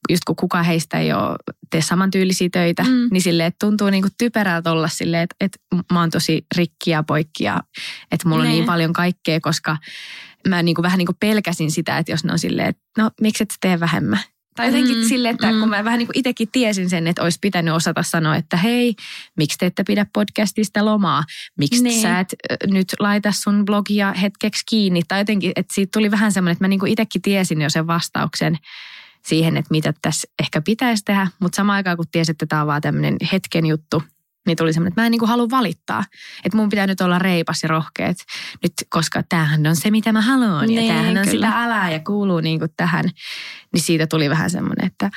just 0.09 0.23
kun 0.23 0.35
kukaan 0.35 0.65
heistä 0.65 0.99
ei 0.99 1.13
ole 1.13 1.35
tee 1.69 1.81
samantyylisiä 1.81 2.49
töitä, 2.51 2.83
mm. 2.83 3.07
niin 3.11 3.21
sille, 3.21 3.45
että 3.45 3.65
tuntuu 3.65 3.89
niin 3.89 4.03
kuin 4.03 4.13
typerältä 4.17 4.71
olla 4.71 4.87
silleen, 4.87 5.23
että, 5.23 5.35
että 5.39 5.57
mä 5.93 5.99
oon 5.99 6.09
tosi 6.09 6.45
rikki 6.57 6.91
ja 6.91 7.03
poikki 7.03 7.43
ja 7.43 7.61
että 8.11 8.29
mulla 8.29 8.43
ne. 8.43 8.49
on 8.49 8.55
niin 8.55 8.65
paljon 8.65 8.93
kaikkea, 8.93 9.39
koska 9.39 9.77
mä 10.47 10.63
niin 10.63 10.75
kuin 10.75 10.83
vähän 10.83 10.97
niin 10.97 11.05
kuin 11.05 11.17
pelkäsin 11.19 11.71
sitä, 11.71 11.97
että 11.97 12.11
jos 12.11 12.23
ne 12.23 12.31
on 12.31 12.39
silleen, 12.39 12.67
että 12.67 12.81
no 12.97 13.11
miksi 13.21 13.43
et 13.43 13.53
tee 13.61 13.79
vähemmän. 13.79 14.19
Tai 14.55 14.67
jotenkin 14.67 14.97
mm, 14.97 15.03
silleen, 15.03 15.33
että 15.33 15.51
mm. 15.51 15.59
kun 15.59 15.69
mä 15.69 15.83
vähän 15.83 15.97
niin 15.97 16.07
kuin 16.07 16.17
itsekin 16.17 16.49
tiesin 16.51 16.89
sen, 16.89 17.07
että 17.07 17.23
olisi 17.23 17.37
pitänyt 17.41 17.73
osata 17.73 18.03
sanoa, 18.03 18.35
että 18.35 18.57
hei, 18.57 18.95
miksi 19.37 19.57
te 19.57 19.65
ette 19.65 19.83
pidä 19.83 20.05
podcastista 20.13 20.85
lomaa? 20.85 21.23
Miksi 21.57 21.83
niin. 21.83 22.01
sä 22.01 22.19
et 22.19 22.35
nyt 22.67 22.87
laita 22.99 23.31
sun 23.31 23.65
blogia 23.65 24.13
hetkeksi 24.13 24.63
kiinni? 24.69 25.01
Tai 25.07 25.19
jotenkin, 25.19 25.51
että 25.55 25.73
siitä 25.73 25.89
tuli 25.93 26.11
vähän 26.11 26.31
semmoinen, 26.31 26.51
että 26.51 26.63
mä 26.63 26.67
niin 26.67 26.79
kuin 26.79 26.91
itsekin 26.91 27.21
tiesin 27.21 27.61
jo 27.61 27.69
sen 27.69 27.87
vastauksen 27.87 28.57
siihen, 29.25 29.57
että 29.57 29.71
mitä 29.71 29.93
tässä 30.01 30.27
ehkä 30.41 30.61
pitäisi 30.61 31.03
tehdä. 31.05 31.27
Mutta 31.39 31.55
samaan 31.55 31.75
aikaan 31.75 31.97
kun 31.97 32.05
tiesin, 32.11 32.33
että 32.33 32.45
tämä 32.45 32.61
on 32.61 32.67
vaan 32.67 32.81
tämmöinen 32.81 33.17
hetken 33.31 33.65
juttu, 33.65 34.03
niin 34.47 34.57
tuli 34.57 34.73
semmoinen, 34.73 34.91
että 34.91 35.01
mä 35.01 35.05
en 35.05 35.11
niin 35.11 35.27
halua 35.27 35.49
valittaa. 35.49 36.03
Että 36.45 36.57
mun 36.57 36.69
pitää 36.69 36.87
nyt 36.87 37.01
olla 37.01 37.19
reipas 37.19 37.63
ja 37.63 37.69
rohkeet 37.69 38.17
nyt, 38.63 38.73
koska 38.89 39.23
tämähän 39.29 39.67
on 39.67 39.75
se, 39.75 39.91
mitä 39.91 40.11
mä 40.11 40.21
haluan. 40.21 40.67
Niin, 40.67 40.87
ja 40.87 40.93
tämähän 40.93 41.17
on 41.17 41.23
kyllä. 41.23 41.47
sitä 41.47 41.61
alaa 41.61 41.89
ja 41.89 41.99
kuuluu 41.99 42.39
niin 42.39 42.59
kuin 42.59 42.71
tähän. 42.77 43.05
Niin 43.73 43.81
siitä 43.81 44.07
tuli 44.07 44.29
vähän 44.29 44.49
semmoinen, 44.49 44.87
että 44.87 45.09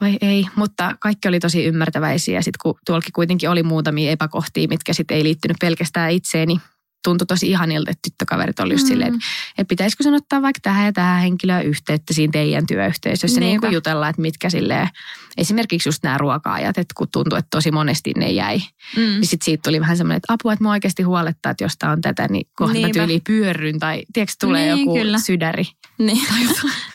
vai 0.00 0.16
ei. 0.20 0.46
Mutta 0.56 0.96
kaikki 1.00 1.28
oli 1.28 1.40
tosi 1.40 1.64
ymmärtäväisiä. 1.64 2.42
Sitten 2.42 2.58
kun 2.62 2.74
tuolki 2.86 3.10
kuitenkin 3.10 3.50
oli 3.50 3.62
muutamia 3.62 4.10
epäkohtia, 4.10 4.68
mitkä 4.68 4.92
sitten 4.92 5.16
ei 5.16 5.24
liittynyt 5.24 5.56
pelkästään 5.60 6.10
itseeni, 6.10 6.60
tuntui 7.04 7.26
tosi 7.26 7.50
ihanilta, 7.50 7.90
että 7.90 8.00
tyttökaverit 8.02 8.60
oli 8.60 8.74
just 8.74 8.84
mm. 8.84 8.88
silleen, 8.88 9.14
että, 9.14 9.26
että 9.58 9.68
pitäisikö 9.68 10.04
sen 10.04 10.14
ottaa 10.14 10.42
vaikka 10.42 10.60
tähän 10.62 10.86
ja 10.86 10.92
tähän 10.92 11.20
henkilöön 11.20 11.64
yhteyttä 11.64 12.14
siinä 12.14 12.30
teidän 12.30 12.66
työyhteisössä, 12.66 13.40
niin 13.40 13.60
kuin 13.60 13.72
jutella, 13.72 14.08
että 14.08 14.22
mitkä 14.22 14.50
silleen, 14.50 14.88
esimerkiksi 15.36 15.88
just 15.88 16.02
nämä 16.02 16.18
ruoka-ajat, 16.18 16.78
että 16.78 16.94
kun 16.96 17.08
tuntui, 17.12 17.38
että 17.38 17.48
tosi 17.50 17.70
monesti 17.70 18.12
ne 18.16 18.30
jäi, 18.30 18.58
mm. 18.96 19.02
niin 19.02 19.26
sitten 19.26 19.44
siitä 19.44 19.62
tuli 19.64 19.80
vähän 19.80 19.96
semmoinen, 19.96 20.16
että 20.16 20.32
apua, 20.32 20.52
että 20.52 20.62
mä 20.62 20.70
oikeasti 20.70 21.02
huolettaa, 21.02 21.50
että 21.50 21.64
jos 21.64 21.74
tämä 21.78 21.92
on 21.92 22.00
tätä, 22.00 22.28
niin 22.28 22.46
kohta 22.54 22.78
mä 22.78 22.88
tyyliin 22.92 23.22
pyörryn 23.26 23.78
tai 23.78 24.02
tiedätkö, 24.12 24.34
tulee 24.40 24.74
niin, 24.74 24.78
joku 24.78 24.94
kyllä. 24.94 25.18
sydäri. 25.18 25.64
Niin. 25.98 26.26
Tai 26.28 26.40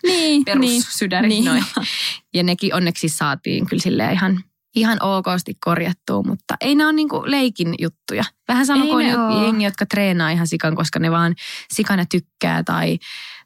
niin, 0.04 0.46
perussydäri. 0.46 1.28
Niin. 1.28 1.46
Noin. 1.46 1.64
Ja 2.34 2.44
nekin 2.44 2.76
onneksi 2.76 3.10
saatiin 3.10 3.66
kyllä 3.66 3.82
silleen 3.82 4.14
ihan 4.14 4.44
ihan 4.76 4.98
okosti 5.02 5.58
korjattua, 5.66 6.24
mutta 6.24 6.56
ei 6.62 6.76
ne 6.76 6.86
ole 6.86 6.94
niinku 6.94 7.24
leikin 7.26 7.76
juttuja. 7.80 8.24
Vähän 8.48 8.66
sama 8.66 8.86
kuin 8.86 9.06
jengi, 9.44 9.66
jotka 9.66 9.86
treenaa 9.86 10.30
ihan 10.30 10.48
sikan, 10.48 10.76
koska 10.76 11.00
ne 11.00 11.12
vaan 11.12 11.36
sikana 11.74 12.06
tykkää 12.06 12.64
tai, 12.64 13.00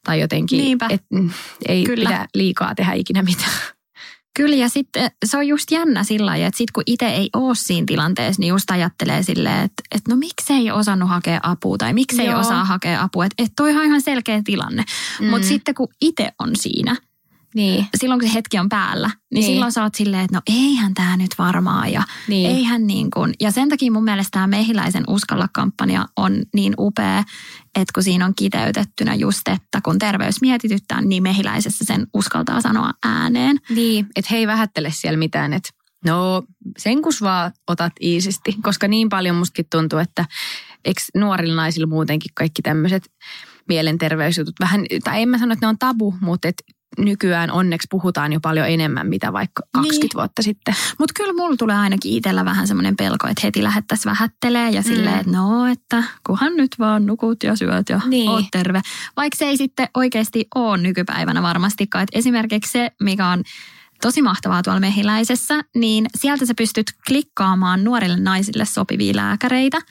tai 0.03 0.19
jotenkin, 0.19 0.77
et, 0.89 1.03
mm, 1.13 1.29
ei 1.67 1.83
Kyllä. 1.83 2.09
pidä 2.09 2.27
liikaa 2.33 2.75
tehdä 2.75 2.93
ikinä 2.93 3.21
mitään. 3.21 3.51
Kyllä 4.37 4.55
ja 4.55 4.69
sitten 4.69 5.11
se 5.25 5.37
on 5.37 5.47
just 5.47 5.71
jännä 5.71 6.03
sillä 6.03 6.25
lailla, 6.25 6.47
että 6.47 6.57
sitten 6.57 6.73
kun 6.73 6.83
itse 6.85 7.05
ei 7.05 7.29
ole 7.33 7.55
siinä 7.55 7.85
tilanteessa, 7.87 8.39
niin 8.39 8.49
just 8.49 8.71
ajattelee 8.71 9.23
silleen, 9.23 9.63
että, 9.63 9.83
että 9.95 10.11
no 10.11 10.17
miksei 10.17 10.71
osannut 10.71 11.09
hakea 11.09 11.39
apua 11.43 11.77
tai 11.77 11.93
miksei 11.93 12.25
Joo. 12.25 12.39
osaa 12.39 12.65
hakea 12.65 13.01
apua. 13.01 13.25
Että, 13.25 13.43
että 13.43 13.53
toi 13.55 13.77
on 13.77 13.85
ihan 13.85 14.01
selkeä 14.01 14.41
tilanne. 14.45 14.83
Mm. 15.19 15.29
Mutta 15.29 15.47
sitten 15.47 15.75
kun 15.75 15.87
itse 16.01 16.31
on 16.39 16.49
siinä, 16.55 16.95
niin. 17.57 17.85
Silloin 17.97 18.19
kun 18.19 18.29
se 18.29 18.33
hetki 18.33 18.59
on 18.59 18.69
päällä, 18.69 19.07
niin, 19.07 19.17
niin. 19.29 19.43
silloin 19.43 19.71
sä 19.71 19.83
oot 19.83 19.95
silleen, 19.95 20.23
että 20.23 20.37
no 20.37 20.41
eihän 20.47 20.93
tämä 20.93 21.17
nyt 21.17 21.31
varmaan 21.37 21.91
ja 21.91 22.03
niin. 22.27 22.49
eihän 22.49 22.87
niin 22.87 23.11
kuin. 23.11 23.33
Ja 23.39 23.51
sen 23.51 23.69
takia 23.69 23.91
mun 23.91 24.03
mielestä 24.03 24.29
tämä 24.31 24.47
Mehiläisen 24.47 25.03
uskalla-kampanja 25.07 26.05
on 26.15 26.41
niin 26.53 26.73
upea, 26.79 27.19
että 27.65 27.91
kun 27.93 28.03
siinä 28.03 28.25
on 28.25 28.33
kiteytettynä 28.35 29.15
just, 29.15 29.47
että 29.47 29.81
kun 29.83 29.99
terveys 29.99 30.41
mietityttää, 30.41 31.01
niin 31.01 31.23
Mehiläisessä 31.23 31.85
sen 31.85 32.07
uskaltaa 32.13 32.61
sanoa 32.61 32.91
ääneen. 33.05 33.57
Niin, 33.69 34.07
että 34.15 34.29
he 34.31 34.37
ei 34.37 34.47
vähättele 34.47 34.91
siellä 34.91 35.17
mitään, 35.17 35.53
että 35.53 35.69
no 36.05 36.43
sen 36.77 37.01
kus 37.01 37.21
vaan 37.21 37.51
otat 37.67 37.93
iisisti, 38.01 38.55
koska 38.63 38.87
niin 38.87 39.09
paljon 39.09 39.35
mustakin 39.35 39.65
tuntuu, 39.71 39.99
että 39.99 40.25
eikö 40.85 41.01
nuorilla 41.15 41.55
naisilla 41.55 41.87
muutenkin 41.87 42.31
kaikki 42.35 42.61
tämmöiset 42.61 43.03
mielenterveysjutut 43.67 44.55
vähän, 44.59 44.85
tai 45.03 45.21
en 45.21 45.29
mä 45.29 45.37
sano, 45.37 45.53
että 45.53 45.65
ne 45.65 45.69
on 45.69 45.77
tabu, 45.79 46.13
mutta 46.21 46.47
et 46.47 46.63
nykyään 46.97 47.51
onneksi 47.51 47.87
puhutaan 47.91 48.33
jo 48.33 48.39
paljon 48.39 48.67
enemmän, 48.69 49.07
mitä 49.07 49.33
vaikka 49.33 49.63
20 49.71 50.03
niin. 50.03 50.09
vuotta 50.15 50.41
sitten. 50.41 50.75
Mutta 50.99 51.13
kyllä 51.15 51.33
mulla 51.33 51.55
tulee 51.57 51.75
ainakin 51.75 52.13
itsellä 52.13 52.45
vähän 52.45 52.67
semmoinen 52.67 52.95
pelko, 52.95 53.27
että 53.27 53.41
heti 53.43 53.63
lähettäisiin 53.63 54.11
vähättelee 54.11 54.69
ja 54.69 54.81
mm. 54.81 54.87
silleen, 54.87 55.19
että 55.19 55.31
no, 55.31 55.65
että 55.65 56.03
kunhan 56.27 56.55
nyt 56.55 56.75
vaan 56.79 57.05
nukut 57.05 57.43
ja 57.43 57.55
syöt 57.55 57.89
ja 57.89 58.01
niin. 58.07 58.29
oot 58.29 58.45
terve. 58.51 58.81
Vaikka 59.17 59.37
se 59.37 59.45
ei 59.45 59.57
sitten 59.57 59.89
oikeasti 59.93 60.47
ole 60.55 60.77
nykypäivänä 60.77 61.41
varmastikaan. 61.41 62.03
Et 62.03 62.09
esimerkiksi 62.11 62.71
se, 62.71 62.91
mikä 63.01 63.27
on 63.27 63.43
tosi 64.01 64.21
mahtavaa 64.21 64.63
tuolla 64.63 64.79
mehiläisessä, 64.79 65.63
niin 65.75 66.05
sieltä 66.17 66.45
sä 66.45 66.53
pystyt 66.57 66.87
klikkaamaan 67.07 67.83
nuorille 67.83 68.19
naisille 68.19 68.65
sopivia 68.65 69.15
lääkäreitä– 69.15 69.81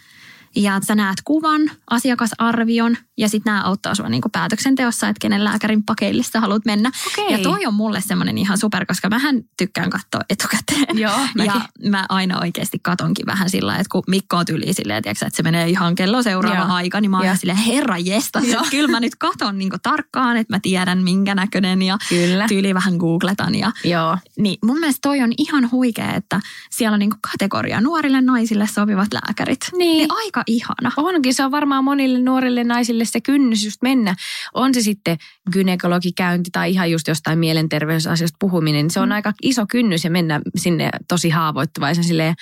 ja 0.57 0.81
sä 0.87 0.95
näet 0.95 1.19
kuvan, 1.25 1.71
asiakasarvion 1.91 2.97
ja 3.17 3.29
sitten 3.29 3.53
nämä 3.53 3.65
auttaa 3.65 3.95
sua 3.95 4.09
niinku 4.09 4.29
päätöksenteossa, 4.29 5.09
että 5.09 5.21
kenen 5.21 5.45
lääkärin 5.45 5.83
pakeille 5.85 6.23
sä 6.23 6.41
haluat 6.41 6.65
mennä. 6.65 6.91
Okay. 7.07 7.37
Ja 7.37 7.39
toi 7.39 7.67
on 7.67 7.75
mulle 7.75 8.01
semmoinen 8.01 8.39
ihan 8.39 8.59
super, 8.59 8.87
koska 8.87 9.09
mähän 9.09 9.43
tykkään 9.57 9.91
katsoa 9.91 10.21
etukäteen. 10.31 10.99
Joo, 10.99 11.21
ja 11.47 11.61
mä 11.91 12.07
aina 12.09 12.41
oikeasti 12.41 12.79
katonkin 12.83 13.27
vähän 13.27 13.51
sillä 13.51 13.77
että 13.77 13.93
kun 13.93 14.03
Mikko 14.07 14.37
on 14.37 14.47
tyyli 14.47 14.73
silleen, 14.73 15.03
että 15.07 15.29
se 15.33 15.43
menee 15.43 15.69
ihan 15.69 15.95
kello 15.95 16.23
seuraava 16.23 16.59
Joo. 16.59 16.73
aika, 16.73 17.01
niin 17.01 17.11
mä 17.11 17.21
oon 17.21 17.37
silleen, 17.37 17.59
herra 17.59 17.99
jesta, 17.99 18.41
kyllä 18.71 18.89
mä 18.89 19.01
nyt 19.01 19.15
katon 19.15 19.59
niinku 19.59 19.77
tarkkaan, 19.83 20.37
että 20.37 20.55
mä 20.55 20.61
tiedän 20.61 21.03
minkä 21.03 21.35
näköinen 21.35 21.83
ja 21.83 21.99
kyllä. 22.09 22.45
tyyli 22.49 22.75
vähän 22.75 22.97
googletan. 22.97 23.55
Ja, 23.55 23.73
Joo. 23.85 24.19
Niin 24.39 24.59
mun 24.65 24.81
mielestä 24.81 24.99
toi 25.03 25.23
on 25.23 25.33
ihan 25.39 25.71
huikea, 25.71 26.15
että 26.15 26.41
siellä 26.71 26.95
on 26.95 26.99
niinku 26.99 27.17
kategoria 27.21 27.81
nuorille 27.81 28.21
naisille 28.21 28.67
sopivat 28.67 29.09
lääkärit. 29.13 29.61
Niin. 29.73 29.99
niin 29.99 30.09
aika 30.13 30.43
ihana. 30.47 30.93
Onkin, 30.97 31.35
se 31.35 31.45
on 31.45 31.51
varmaan 31.51 31.85
monille 31.85 32.19
nuorille 32.19 32.65
naisille 32.65 33.05
se 33.07 33.21
kynnys 33.21 33.65
just 33.65 33.83
mennä. 33.83 34.15
On 34.55 34.75
se 34.75 34.81
sitten 34.81 35.17
gynekologikäynti 35.53 36.51
tai 36.53 36.71
ihan 36.71 36.91
just 36.91 37.09
jostain 37.09 37.39
mielenterveysasioista 37.39 38.37
puhuminen. 38.41 38.85
Niin 38.85 38.91
se 38.91 39.01
on 39.01 39.09
mm. 39.09 39.13
aika 39.13 39.33
iso 39.43 39.67
kynnys 39.71 40.05
ja 40.05 40.11
mennä 40.11 40.41
sinne 40.57 40.91
tosi 41.09 41.31
haavoittuvaisen 41.31 42.05
silleen, 42.05 42.35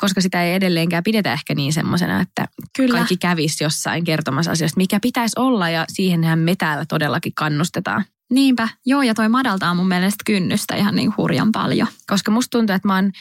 koska 0.00 0.20
sitä 0.20 0.44
ei 0.44 0.54
edelleenkään 0.54 1.04
pidetä 1.04 1.32
ehkä 1.32 1.54
niin 1.54 1.72
semmoisena, 1.72 2.20
että 2.20 2.48
Kyllä. 2.76 2.94
kaikki 2.96 3.16
kävisi 3.16 3.64
jossain 3.64 4.04
kertomassa 4.04 4.50
asioista, 4.50 4.78
mikä 4.78 4.98
pitäisi 5.02 5.32
olla 5.38 5.70
ja 5.70 5.84
siihenhän 5.88 6.38
me 6.38 6.56
täällä 6.56 6.84
todellakin 6.88 7.32
kannustetaan. 7.34 8.04
Niinpä, 8.30 8.68
joo 8.86 9.02
ja 9.02 9.14
toi 9.14 9.28
madaltaa 9.28 9.74
mun 9.74 9.88
mielestä 9.88 10.22
kynnystä 10.26 10.76
ihan 10.76 10.96
niin 10.96 11.12
hurjan 11.16 11.52
paljon. 11.52 11.88
Koska 12.06 12.30
musta 12.30 12.58
tuntuu, 12.58 12.76
että 12.76 12.88
mä 12.88 12.94
oon 12.94 13.12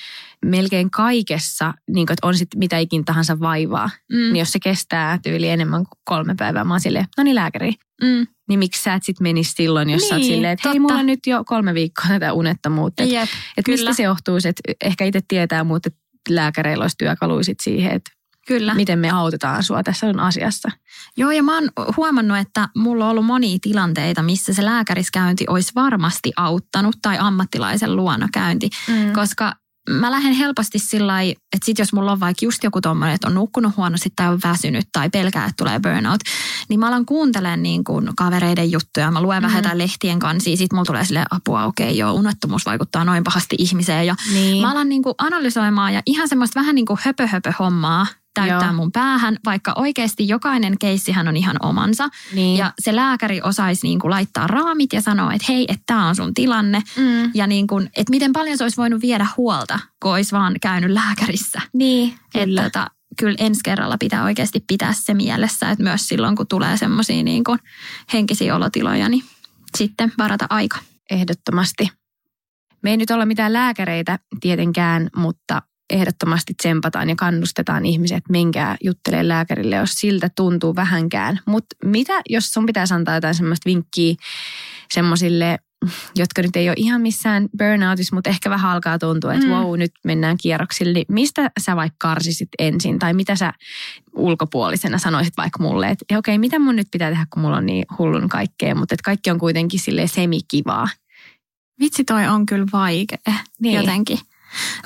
melkein 0.45 0.91
kaikessa, 0.91 1.73
niin 1.89 2.07
kuin, 2.07 2.13
että 2.13 2.27
on 2.27 2.37
sitten 2.37 2.59
mitä 2.59 2.77
ikin 2.77 3.05
tahansa 3.05 3.39
vaivaa, 3.39 3.89
mm. 4.11 4.17
niin 4.17 4.35
jos 4.35 4.51
se 4.51 4.59
kestää 4.59 5.19
tyyli 5.23 5.49
enemmän 5.49 5.83
kuin 5.83 5.99
kolme 6.03 6.35
päivää, 6.37 6.63
mä 6.63 6.73
oon 6.73 6.79
silleen, 6.79 7.05
no 7.17 7.23
niin 7.23 7.35
lääkäri. 7.35 7.73
Mm. 8.01 8.27
niin 8.49 8.59
miksi 8.59 8.83
sä 8.83 8.93
et 8.93 9.03
sit 9.03 9.19
menisi 9.19 9.51
silloin, 9.51 9.89
jos 9.89 10.01
niin, 10.01 10.09
sä 10.09 10.15
oot 10.15 10.21
Niin, 10.21 10.33
silleen, 10.33 10.53
että 10.53 10.69
hei, 10.69 10.79
mulla 10.79 10.95
on 10.95 11.05
nyt 11.05 11.27
jo 11.27 11.43
kolme 11.45 11.73
viikkoa 11.73 12.05
tätä 12.07 12.33
unettomuutta. 12.33 13.03
Että 13.03 13.27
et 13.57 13.67
mistä 13.67 13.93
se 13.93 14.03
johtuu, 14.03 14.35
että 14.35 14.73
ehkä 14.81 15.05
itse 15.05 15.19
tietää, 15.27 15.63
mutta 15.63 15.89
lääkäreillä 16.29 16.83
olisi 16.83 16.97
työkaluja 16.97 17.43
sit 17.43 17.59
siihen, 17.63 17.91
että 17.91 18.11
Kyllä. 18.47 18.73
miten 18.73 18.99
me 18.99 19.09
autetaan 19.09 19.63
sua 19.63 19.83
tässä 19.83 20.07
on 20.07 20.19
asiassa. 20.19 20.69
Joo, 21.17 21.31
ja 21.31 21.43
mä 21.43 21.53
oon 21.53 21.69
huomannut, 21.97 22.37
että 22.37 22.69
mulla 22.75 23.05
on 23.05 23.11
ollut 23.11 23.25
monia 23.25 23.57
tilanteita, 23.61 24.21
missä 24.21 24.53
se 24.53 24.65
lääkäriskäynti 24.65 25.45
olisi 25.49 25.71
varmasti 25.75 26.31
auttanut 26.35 26.95
tai 27.01 27.17
ammattilaisen 27.19 27.95
luona 27.95 28.27
käynti, 28.33 28.69
Mm. 28.87 29.13
koska 29.13 29.53
mä 29.89 30.11
lähden 30.11 30.33
helposti 30.33 30.79
sillä 30.79 31.21
että 31.21 31.65
sit 31.65 31.79
jos 31.79 31.93
mulla 31.93 32.11
on 32.11 32.19
vaikka 32.19 32.45
just 32.45 32.63
joku 32.63 32.81
tommonen, 32.81 33.15
että 33.15 33.27
on 33.27 33.33
nukkunut 33.33 33.77
huonosti 33.77 34.09
tai 34.15 34.27
on 34.27 34.39
väsynyt 34.43 34.85
tai 34.91 35.09
pelkää, 35.09 35.45
että 35.45 35.63
tulee 35.63 35.79
burnout, 35.79 36.21
niin 36.69 36.79
mä 36.79 36.87
alan 36.87 37.05
kuuntelemaan 37.05 37.63
niin 37.63 37.83
kuin 37.83 38.09
kavereiden 38.17 38.71
juttuja. 38.71 39.11
Mä 39.11 39.21
luen 39.21 39.37
mm-hmm. 39.37 39.47
vähän 39.47 39.63
jotain 39.63 39.77
lehtien 39.77 40.19
kansia, 40.19 40.57
sit 40.57 40.73
mulla 40.73 40.85
tulee 40.85 41.05
sille 41.05 41.25
apua, 41.31 41.65
okei 41.65 41.85
okay, 41.85 41.97
joo, 41.97 42.13
unettomuus 42.13 42.65
vaikuttaa 42.65 43.05
noin 43.05 43.23
pahasti 43.23 43.55
ihmiseen. 43.59 44.07
Ja 44.07 44.15
Niin. 44.33 44.61
mä 44.61 44.71
alan 44.71 44.89
niin 44.89 45.03
kuin 45.03 45.15
analysoimaan 45.17 45.93
ja 45.93 46.01
ihan 46.05 46.29
semmoista 46.29 46.59
vähän 46.59 46.75
niin 46.75 46.85
kuin 46.85 46.99
höpö, 47.03 47.27
höpö 47.27 47.53
hommaa 47.59 48.07
täyttää 48.33 48.63
Joo. 48.63 48.73
mun 48.73 48.91
päähän, 48.91 49.37
vaikka 49.45 49.73
oikeasti 49.75 50.27
jokainen 50.27 50.77
keissihän 50.79 51.27
on 51.27 51.37
ihan 51.37 51.57
omansa. 51.59 52.09
Niin. 52.33 52.57
Ja 52.57 52.73
se 52.79 52.95
lääkäri 52.95 53.41
osaisi 53.43 53.87
niin 53.87 53.99
kuin 53.99 54.11
laittaa 54.11 54.47
raamit 54.47 54.93
ja 54.93 55.01
sanoa, 55.01 55.33
että 55.33 55.45
hei, 55.49 55.65
että 55.67 55.83
tämä 55.85 56.07
on 56.07 56.15
sun 56.15 56.33
tilanne. 56.33 56.83
Mm. 56.97 57.31
Ja 57.33 57.47
niin 57.47 57.67
kuin, 57.67 57.89
että 57.97 58.11
miten 58.11 58.33
paljon 58.33 58.57
se 58.57 58.63
olisi 58.63 58.77
voinut 58.77 59.01
viedä 59.01 59.27
huolta, 59.37 59.79
kun 59.99 60.11
olisi 60.11 60.31
vaan 60.31 60.55
käynyt 60.61 60.91
lääkärissä. 60.91 61.61
Niin, 61.73 62.13
Että 62.35 62.63
tota, 62.63 62.87
kyllä 63.19 63.35
ensi 63.39 63.61
kerralla 63.63 63.97
pitää 63.97 64.23
oikeasti 64.23 64.63
pitää 64.67 64.93
se 64.93 65.13
mielessä, 65.13 65.69
että 65.69 65.83
myös 65.83 66.07
silloin 66.07 66.35
kun 66.35 66.47
tulee 66.47 66.77
semmoisia 66.77 67.23
niin 67.23 67.43
kuin 67.43 67.59
henkisiä 68.13 68.55
olotiloja, 68.55 69.09
niin 69.09 69.23
sitten 69.77 70.11
varata 70.17 70.45
aika. 70.49 70.77
Ehdottomasti. 71.11 71.89
Me 72.83 72.91
ei 72.91 72.97
nyt 72.97 73.11
olla 73.11 73.25
mitään 73.25 73.53
lääkäreitä 73.53 74.19
tietenkään, 74.41 75.09
mutta 75.15 75.61
ehdottomasti 75.89 76.53
tsempataan 76.53 77.09
ja 77.09 77.15
kannustetaan 77.15 77.85
ihmiset, 77.85 78.17
että 78.17 78.31
menkää 78.31 78.77
juttelee 78.83 79.27
lääkärille, 79.27 79.75
jos 79.75 79.93
siltä 79.93 80.29
tuntuu 80.35 80.75
vähänkään. 80.75 81.39
Mutta 81.45 81.75
mitä, 81.85 82.13
jos 82.29 82.53
sun 82.53 82.65
pitäisi 82.65 82.93
antaa 82.93 83.15
jotain 83.15 83.35
semmoista 83.35 83.69
vinkkiä 83.69 84.15
semmoisille, 84.93 85.59
jotka 86.15 86.41
nyt 86.41 86.55
ei 86.55 86.69
ole 86.69 86.75
ihan 86.77 87.01
missään 87.01 87.49
burnoutissa, 87.57 88.15
mutta 88.15 88.29
ehkä 88.29 88.49
vähän 88.49 88.71
alkaa 88.71 88.99
tuntua, 88.99 89.33
että 89.33 89.45
Mm. 89.45 89.51
wow, 89.51 89.77
nyt 89.79 89.91
mennään 90.05 90.37
kierroksille, 90.41 90.93
niin 90.93 91.05
mistä 91.09 91.51
sä 91.61 91.75
vaikka 91.75 91.95
karsisit 92.07 92.49
ensin? 92.59 92.99
Tai 92.99 93.13
mitä 93.13 93.35
sä 93.35 93.53
ulkopuolisena 94.15 94.97
sanoisit 94.97 95.33
vaikka 95.37 95.63
mulle, 95.63 95.87
että 95.89 96.17
okei, 96.17 96.37
mitä 96.37 96.59
mun 96.59 96.75
nyt 96.75 96.87
pitää 96.91 97.09
tehdä, 97.09 97.25
kun 97.33 97.41
mulla 97.41 97.57
on 97.57 97.65
niin 97.65 97.85
hullun 97.97 98.29
kaikkea, 98.29 98.75
mutta 98.75 98.95
että 98.95 99.03
kaikki 99.05 99.31
on 99.31 99.39
kuitenkin 99.39 99.79
silleen 99.79 100.09
semikivaa. 100.09 100.87
Vitsi 101.79 102.03
toi 102.03 102.27
on 102.27 102.45
kyllä 102.45 102.65
vaikea 102.73 103.17
Niin. 103.61 103.75
jotenkin. 103.75 104.19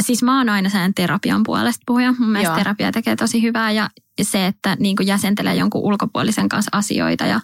Siis 0.01 0.23
mä 0.23 0.37
oon 0.37 0.49
aina 0.49 0.69
sen 0.69 0.93
terapian 0.93 1.43
puolesta 1.43 1.83
puhuja. 1.85 2.13
Mun 2.19 2.29
mielestä 2.29 2.51
Joo. 2.51 2.57
terapia 2.57 2.91
tekee 2.91 3.15
tosi 3.15 3.41
hyvää 3.41 3.71
ja 3.71 3.89
se, 4.21 4.45
että 4.45 4.77
niin 4.79 4.95
kuin 4.95 5.07
jäsentelee 5.07 5.55
jonkun 5.55 5.81
ulkopuolisen 5.81 6.49
kanssa 6.49 6.69
asioita 6.73 7.25
ja 7.25 7.39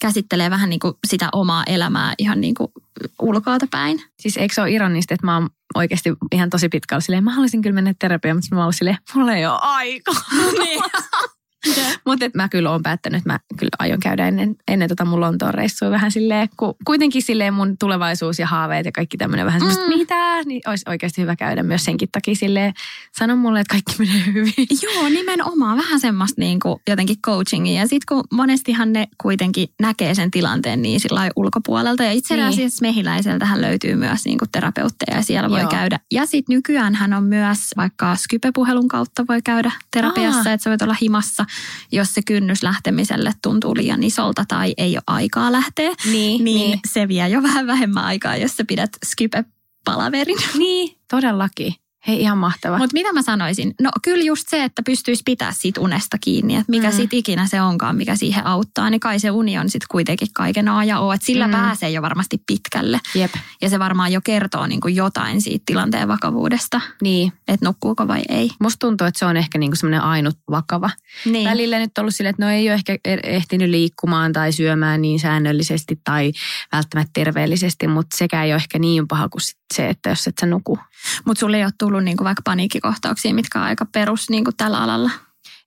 käsittelee 0.00 0.50
vähän 0.50 0.70
niin 0.70 0.80
kuin 0.80 0.94
sitä 1.06 1.28
omaa 1.32 1.62
elämää 1.66 2.14
ihan 2.18 2.40
niin 2.40 2.54
kuin 2.54 2.72
ulkoilta 3.22 3.66
päin. 3.70 4.02
Siis 4.20 4.36
eikö 4.36 4.54
se 4.54 4.60
ole 4.60 4.70
ironista, 4.70 5.14
että 5.14 5.26
mä 5.26 5.34
oon 5.34 5.50
oikeasti 5.74 6.12
ihan 6.32 6.50
tosi 6.50 6.68
pitkällä 6.68 7.00
silleen, 7.00 7.24
mä 7.24 7.32
haluaisin 7.32 7.62
kyllä 7.62 7.74
mennä 7.74 7.94
terapiaan, 7.98 8.36
mutta 8.36 8.54
mä 8.54 8.64
oon 8.64 8.72
silleen, 8.72 8.98
mulla 9.14 9.34
ei 9.34 9.46
ole 9.46 9.58
aikaa. 9.60 10.14
Niin. 10.58 10.82
mutta 12.06 12.26
mä 12.34 12.48
kyllä 12.48 12.70
oon 12.70 12.82
päättänyt, 12.82 13.18
että 13.18 13.32
mä 13.32 13.40
kyllä 13.58 13.70
aion 13.78 14.00
käydä 14.00 14.28
ennen, 14.28 14.56
ennen 14.68 14.88
tota 14.88 15.04
mun 15.04 15.20
Lontoon 15.20 15.54
reissua 15.54 15.90
vähän 15.90 16.10
silleen, 16.12 16.48
kun 16.56 16.74
kuitenkin 16.84 17.22
silleen 17.22 17.54
mun 17.54 17.76
tulevaisuus 17.78 18.38
ja 18.38 18.46
haaveet 18.46 18.86
ja 18.86 18.92
kaikki 18.92 19.16
tämmöinen 19.16 19.46
vähän 19.46 19.60
semmoista, 19.60 19.82
Mm. 19.86 19.88
mitä, 19.98 20.42
niin 20.44 20.60
olisi 20.66 20.84
oikeasti 20.88 21.20
hyvä 21.22 21.36
käydä 21.36 21.62
myös 21.62 21.84
senkin 21.84 22.08
takia 22.12 22.34
silleen, 22.34 22.72
sano 23.18 23.36
mulle, 23.36 23.60
että 23.60 23.70
kaikki 23.74 23.94
menee 23.98 24.26
hyvin. 24.26 24.66
Joo, 24.82 25.08
nimenomaan. 25.08 25.78
Vähän 25.78 26.00
semmoista 26.00 26.40
niin 26.40 26.60
kuin 26.60 26.80
jotenkin 26.88 27.16
coachingia. 27.26 27.80
Ja 27.80 27.86
sitten 27.88 28.06
kun 28.08 28.24
monestihan 28.32 28.92
ne 28.92 29.08
kuitenkin 29.22 29.68
näkee 29.80 30.14
sen 30.14 30.30
tilanteen 30.30 30.82
niin 30.82 31.00
sillä 31.00 31.30
ulkopuolelta. 31.36 32.02
Ja 32.04 32.12
itse 32.12 32.34
Niin. 32.36 32.46
asiassa 32.46 32.82
mehiläiseltähän 32.82 33.60
löytyy 33.60 33.94
myös 33.94 34.24
niin 34.24 34.38
kuin 34.38 34.48
terapeutteja 34.52 35.16
ja 35.16 35.22
siellä 35.22 35.50
voi 35.50 35.60
Joo. 35.60 35.70
käydä. 35.70 36.00
Ja 36.10 36.26
sitten 36.26 36.54
nykyään 36.56 36.94
hän 36.94 37.12
on 37.12 37.24
myös 37.24 37.58
vaikka 37.76 38.16
Skype-puhelun 38.16 38.88
kautta 38.88 39.24
voi 39.28 39.42
käydä 39.42 39.72
terapiassa, 39.90 40.50
Aa. 40.50 40.52
että 40.52 40.64
sä 40.64 40.70
voit 40.70 40.82
olla 40.82 40.96
himassa, 41.02 41.44
jos 41.92 42.14
se 42.14 42.22
kynnys 42.26 42.62
lähtemiselle 42.62 43.32
tuntuu 43.42 43.76
liian 43.76 44.02
isolta 44.02 44.44
tai 44.48 44.74
ei 44.76 44.96
ole 44.96 45.02
aikaa 45.06 45.52
lähteä. 45.52 45.90
Niin, 46.12 46.44
Niin, 46.44 46.80
se 46.92 47.08
vie 47.08 47.28
jo 47.28 47.42
vähän 47.42 47.66
vähemmän 47.66 48.04
aikaa, 48.04 48.36
jos 48.36 48.56
sä 48.56 48.64
pidät 48.64 48.90
Skype-palaverin. 49.06 50.38
niin, 50.58 50.96
todellakin. 51.10 51.74
Hei, 52.06 52.20
ihan 52.20 52.38
mahtava. 52.38 52.78
Mutta 52.78 52.92
mitä 52.94 53.12
mä 53.12 53.22
sanoisin? 53.22 53.74
No 53.80 53.90
kyllä 54.02 54.24
just 54.24 54.48
se, 54.48 54.64
että 54.64 54.82
pystyisi 54.86 55.22
pitää 55.24 55.52
siitä 55.52 55.80
unesta 55.80 56.16
kiinni, 56.18 56.54
että 56.56 56.70
mikä 56.70 56.90
Mm. 56.90 56.96
sit 56.96 57.12
ikinä 57.14 57.46
se 57.46 57.62
onkaan, 57.62 57.96
mikä 57.96 58.16
siihen 58.16 58.46
auttaa, 58.46 58.90
niin 58.90 59.00
kai 59.00 59.20
se 59.20 59.30
uni 59.30 59.58
on 59.58 59.68
sitten 59.70 59.86
kuitenkin 59.90 60.28
kaiken 60.34 60.68
A 60.68 60.84
ja 60.84 60.98
O. 61.00 61.12
Että 61.12 61.26
sillä 61.26 61.46
Mm. 61.46 61.52
pääsee 61.52 61.90
jo 61.90 62.02
varmasti 62.02 62.42
pitkälle. 62.46 63.00
Jep, 63.14 63.30
Ja 63.62 63.68
se 63.68 63.78
varmaan 63.78 64.12
jo 64.12 64.20
kertoo 64.24 64.66
niin 64.66 64.80
kuin 64.80 64.96
jotain 64.96 65.40
siitä 65.42 65.62
tilanteen 65.66 66.08
vakavuudesta, 66.08 66.80
niin. 67.02 67.32
että 67.48 67.66
nukkuuko 67.66 68.08
vai 68.08 68.22
ei. 68.28 68.50
Musta 68.60 68.86
tuntuu, 68.86 69.06
että 69.06 69.18
se 69.18 69.24
on 69.26 69.36
ehkä 69.36 69.58
niinku 69.58 69.76
semmoinen 69.76 70.00
ainut 70.02 70.36
vakava 70.50 70.90
Niin. 71.24 71.48
välillä 71.50 71.78
nyt 71.78 71.98
ollut 71.98 72.14
silleen, 72.14 72.30
että 72.30 72.44
no 72.44 72.50
ei 72.50 72.68
ole 72.68 72.74
ehkä 72.74 72.92
er- 72.94 73.20
ehtinyt 73.28 73.70
liikkumaan 73.70 74.32
tai 74.32 74.52
syömään 74.52 75.02
niin 75.02 75.20
säännöllisesti 75.20 76.00
tai 76.04 76.32
välttämättä 76.72 77.10
terveellisesti, 77.14 77.88
mutta 77.88 78.16
sekä 78.16 78.44
ei 78.44 78.50
ole 78.52 78.56
ehkä 78.56 78.78
niin 78.78 79.08
paha 79.08 79.28
kuin 79.28 79.42
sit 79.42 79.58
se, 79.72 79.88
että 79.88 80.08
jos 80.08 80.26
et 80.26 80.38
sä 80.40 80.46
nuku. 80.46 80.78
Mutta 81.24 81.40
sulle 81.40 81.56
ei 81.56 81.64
ole 81.64 81.72
tullut 81.78 82.04
niin 82.04 82.16
kuin 82.16 82.24
vaikka 82.24 82.42
paniikkikohtauksia, 82.44 83.34
mitkä 83.34 83.58
on 83.58 83.64
aika 83.64 83.86
perus 83.86 84.30
niin 84.30 84.44
kuin 84.44 84.56
tällä 84.56 84.78
alalla. 84.80 85.10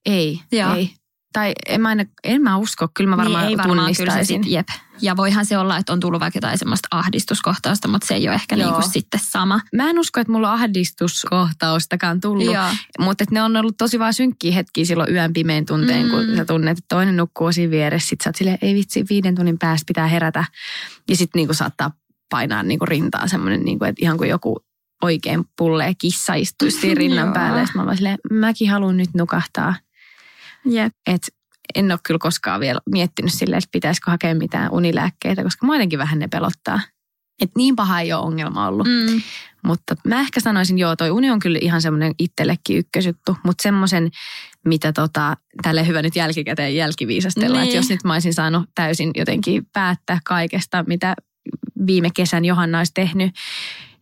Ei, 0.06 0.40
Joo. 0.52 0.74
ei. 0.74 0.94
Tai 1.34 1.54
en 1.66 1.82
mä, 1.82 1.90
aina, 1.90 2.06
en 2.24 2.42
mä 2.42 2.58
usko, 2.58 2.88
kyllä 2.94 3.10
mä 3.10 3.18
varmaan 3.18 3.44
niin 3.44 3.50
ei 3.50 3.58
varmaan 3.58 3.78
kyllä 3.78 4.12
tunnistaisin. 4.12 4.44
sit, 4.44 4.52
jep. 4.52 4.68
Ja 5.02 5.18
voihan 5.18 5.46
se 5.46 5.58
olla, 5.58 5.78
että 5.78 5.94
on 5.94 6.00
tullut 6.00 6.20
vaikka 6.20 6.38
jotain 6.38 6.58
semmoista 6.58 6.88
ahdistuskohtausta, 6.92 7.88
mutta 7.88 8.08
se 8.08 8.14
ei 8.14 8.28
ole 8.28 8.36
ehkä 8.36 8.56
Joo. 8.56 8.66
niin 8.66 8.82
kuin 8.82 8.92
sitten 8.92 9.20
sama. 9.24 9.60
Mä 9.74 9.90
en 9.90 10.00
usko, 10.00 10.20
että 10.20 10.32
mulla 10.32 10.52
on 10.52 10.60
ahdistuskohtaustakaan 10.60 12.22
tullut, 12.22 12.54
Joo. 12.54 12.70
mutta 13.00 13.24
että 13.24 13.36
ne 13.36 13.44
on 13.44 13.58
ollut 13.58 13.78
tosi 13.78 14.00
vaan 14.00 14.14
synkkiä 14.14 14.52
hetkiä 14.52 14.86
silloin 14.86 15.14
yön 15.14 15.34
pimeän 15.34 15.66
tunteen, 15.66 16.06
mm. 16.06 16.12
kun 16.12 16.36
sä 16.36 16.46
tunnet, 16.46 16.78
että 16.78 16.96
toinen 16.96 17.18
nukkuu 17.18 17.52
siinä 17.52 17.72
vieressä. 17.72 18.10
Sitten 18.10 18.24
sä 18.24 18.30
oot 18.30 18.36
silleen, 18.36 18.58
ei 18.62 18.74
vitsi, 18.76 19.06
viiden 19.10 19.36
tunnin 19.36 19.60
päästä 19.60 19.84
pitää 19.88 20.08
herätä. 20.08 20.46
Ja 21.10 21.16
sitten 21.16 21.40
niinku 21.40 21.54
saattaa 21.54 21.92
painaa 22.30 22.64
niinku 22.64 22.86
rintaa 22.86 23.28
semmoinen, 23.28 23.62
niinku, 23.64 23.86
että 23.86 24.06
ihan 24.06 24.18
kuin 24.18 24.30
joku 24.30 24.60
oikein 25.04 25.44
pullee 25.58 25.94
kissa 25.98 26.34
istuisi 26.34 26.80
siinä 26.80 27.00
rinnan 27.04 27.34
päälle. 27.34 27.60
Ja 27.60 27.66
sit 27.66 27.76
mä 27.76 27.86
vaan 27.86 27.98
silleen, 27.98 28.18
mäkin 28.32 28.70
haluan 28.70 28.98
nyt 28.98 29.10
nukahtaa. 29.14 29.76
Jep. 30.66 30.94
Et 31.08 31.22
en 31.76 31.92
ole 31.92 32.00
kyllä 32.04 32.18
koskaan 32.18 32.60
vielä 32.60 32.80
miettinyt 32.92 33.34
silleen, 33.34 33.58
että 33.58 33.70
pitäisikö 33.72 34.12
hakea 34.12 34.36
mitään 34.36 34.72
unilääkkeitä, 34.72 35.44
koska 35.44 35.66
mua 35.66 35.76
jotenkin 35.76 36.00
vähän 36.00 36.20
ne 36.20 36.28
pelottaa. 36.28 36.80
Et 37.42 37.52
niin 37.58 37.76
paha 37.76 38.00
ei 38.00 38.14
ole 38.14 38.22
ongelma 38.26 38.68
ollut. 38.68 38.88
Mm. 38.88 39.22
Mutta 39.64 39.96
mä 40.08 40.20
ehkä 40.20 40.40
sanoisin, 40.40 40.78
joo, 40.78 40.96
toi 40.96 41.10
uni 41.12 41.32
on 41.32 41.40
kyllä 41.40 41.60
ihan 41.62 41.82
semmoinen 41.82 42.14
itsellekin 42.20 42.78
ykkösjuttu, 42.78 43.38
mutta 43.44 43.62
semmoisen, 43.62 44.10
mitä 44.66 44.94
tota, 44.94 45.38
tälle 45.62 45.88
hyvä 45.88 46.02
nyt 46.02 46.16
jälkikäteen 46.16 46.76
jälkiviisastella, 46.76 47.58
Niin. 47.58 47.64
että 47.64 47.76
jos 47.78 47.90
nyt 47.90 48.04
mä 48.04 48.14
olisin 48.14 48.34
saanut 48.34 48.70
täysin 48.76 49.12
jotenkin 49.16 49.68
päättää 49.74 50.20
kaikesta, 50.26 50.84
mitä 50.88 51.16
viime 51.88 52.10
kesän 52.16 52.46
Johanna 52.46 52.78
olisi 52.78 52.92
tehnyt, 52.94 53.36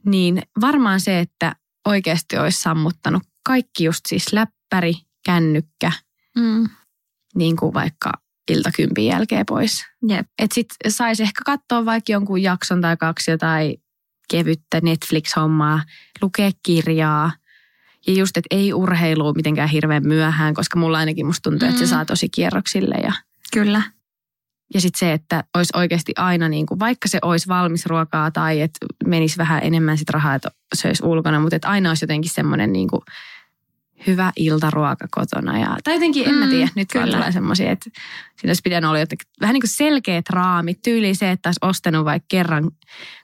niin 0.06 0.41
varmaan 0.62 0.99
se, 0.99 1.19
että 1.19 1.56
oikeasti 1.88 2.38
olisi 2.38 2.62
sammuttanut 2.62 3.23
kaikki 3.45 3.84
just 3.84 3.99
siis 4.08 4.34
läppäri, 4.34 4.93
kännykkä, 5.25 5.91
Mm. 6.38 6.69
niin 7.36 7.56
kuin 7.56 7.73
vaikka 7.73 8.12
iltakympin 8.51 9.06
jälkeen 9.06 9.45
pois. 9.45 9.86
Jep. 10.08 10.27
Että 10.39 10.56
sit 10.56 10.67
saisi 10.88 11.23
ehkä 11.23 11.41
katsoa 11.45 11.86
vaikka 11.86 12.12
jonkun 12.12 12.41
jakson 12.43 12.82
tai 12.82 12.97
kaksi 12.97 13.32
jotain 13.32 13.75
kevyttä 14.29 14.82
Netflix-hommaa, 14.82 15.82
lukea 16.21 16.51
kirjaa. 16.63 17.32
Ja 18.08 18.13
just, 18.13 18.38
että 18.38 18.56
ei 18.56 18.73
urheilua 18.73 19.34
mitenkään 19.34 19.69
hirveän 19.69 20.08
myöhään, 20.08 20.53
koska 20.53 20.79
mulla 20.79 20.97
ainakin 20.97 21.25
musta 21.25 21.49
tuntuu, 21.49 21.67
että 21.67 21.79
se 21.79 21.86
Mm. 21.86 21.89
saa 21.89 22.06
tosi 22.06 22.29
kierroksille. 22.29 22.95
Ja, 22.95 23.12
Kyllä. 23.53 23.82
Ja 24.73 24.82
sitten 24.82 24.99
se, 24.99 25.13
että 25.13 25.43
olisi 25.56 25.73
oikeasti 25.76 26.13
aina, 26.17 26.49
niin 26.49 26.65
kuin, 26.65 26.80
vaikka 26.80 27.08
se 27.08 27.19
olisi 27.21 27.47
valmis 27.47 27.86
ruokaa 27.86 28.32
tai 28.32 28.62
että 28.62 28.86
menisi 29.06 29.38
vähän 29.38 29.60
enemmän 29.63 29.97
sit 29.97 30.10
rahaa, 30.10 30.36
että 30.36 30.52
söisi 30.76 31.06
ulkona, 31.06 31.39
mutta 31.39 31.56
että 31.56 31.69
aina 31.69 31.89
olisi 31.89 32.04
jotenkin 32.04 32.32
semmoinen 32.32 32.73
niin 32.73 32.88
kuin 32.88 33.02
hyvä 34.08 34.32
iltaruoka 34.36 35.08
kotona. 35.12 35.60
Ja, 35.60 35.78
tai 35.84 35.93
jotenkin, 35.93 36.28
en 36.28 36.36
mä 36.36 36.45
Mm, 36.45 36.52
tiedä, 36.52 36.69
nyt 36.76 36.88
kyllä. 36.91 37.06
kyllä. 37.06 37.17
tulee 37.17 37.32
semmoisia, 37.32 37.71
että 37.71 37.89
siinä 38.39 38.49
olisi 38.49 38.62
pitänyt 38.63 38.88
olla 38.88 38.99
jotenkin, 38.99 39.28
vähän 39.41 39.54
niin 39.54 39.62
kuin 39.62 39.69
selkeät 39.69 40.30
raamit. 40.30 40.82
Tyyli 40.82 41.15
se, 41.15 41.32
että 41.32 41.49
olisi 41.49 41.60
ostanut 41.62 42.06
vaikka 42.06 42.26
kerran 42.28 42.71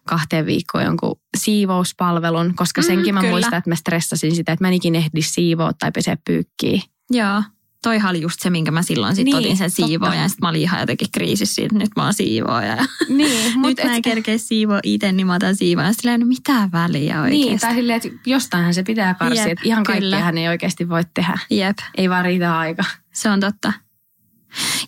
kahteen 0.05 0.45
viikkoon 0.45 0.83
jonkun 0.83 1.19
siivouspalvelun, 1.37 2.53
koska 2.55 2.81
Mm, 2.81 2.85
senkin 2.85 3.13
mä 3.13 3.19
kyllä. 3.19 3.31
muistan, 3.31 3.57
että 3.57 3.69
mä 3.69 3.75
stressasin 3.75 4.35
sitä, 4.35 4.51
että 4.51 4.63
mä 4.63 4.67
en 4.67 4.73
ikinä 4.73 4.97
ehdi 4.97 5.21
siivoa 5.21 5.71
tai 5.79 5.91
peseä 5.91 6.17
pyykkiä. 6.25 6.81
Joo. 7.11 7.43
Toihan 7.83 8.09
oli 8.09 8.21
just 8.21 8.39
se, 8.39 8.49
minkä 8.49 8.71
mä 8.71 8.81
silloin 8.81 9.15
sitten 9.15 9.33
Niin, 9.33 9.45
otin 9.45 9.57
sen 9.57 9.71
totta. 9.71 9.85
siivoajan. 9.87 10.21
Ja 10.21 10.27
sitten 10.29 10.45
mä 10.45 10.49
olin 10.49 10.61
ihan 10.61 10.79
jotenkin 10.79 11.07
kriisissä 11.11 11.55
siitä, 11.55 11.75
nyt 11.75 11.89
mä 11.95 12.03
oon 12.03 12.13
siivooja. 12.13 12.67
Ja 12.75 12.85
Niin, 13.09 13.61
nyt 13.61 13.77
mä 13.83 13.95
en 13.95 14.01
kerkeä 14.01 14.37
siivoa 14.37 14.79
itse, 14.83 15.11
niin 15.11 15.27
mä 15.27 15.35
otan 15.35 15.55
siivoajan. 15.55 15.93
Sitten 15.93 16.01
silleen, 16.01 16.19
no 16.19 16.25
mitä 16.25 16.69
väliä 16.71 17.21
oikeasti. 17.21 17.45
Niin, 17.45 17.59
tai 17.59 17.73
silleen, 17.75 17.97
että 17.97 18.09
jostainhan 18.25 18.73
se 18.73 18.83
pitää 18.83 19.13
karsia. 19.13 19.41
Jep, 19.43 19.51
että 19.51 19.61
ihan 19.65 19.83
kyllä. 19.83 19.99
kaikkiahan 19.99 20.37
ei 20.37 20.47
oikeasti 20.47 20.89
voi 20.89 21.01
tehdä. 21.13 21.37
Jep. 21.49 21.77
Ei 21.97 22.09
vaan 22.09 22.25
riitä 22.25 22.57
aika. 22.57 22.83
Se 23.13 23.29
on 23.29 23.39
totta. 23.39 23.73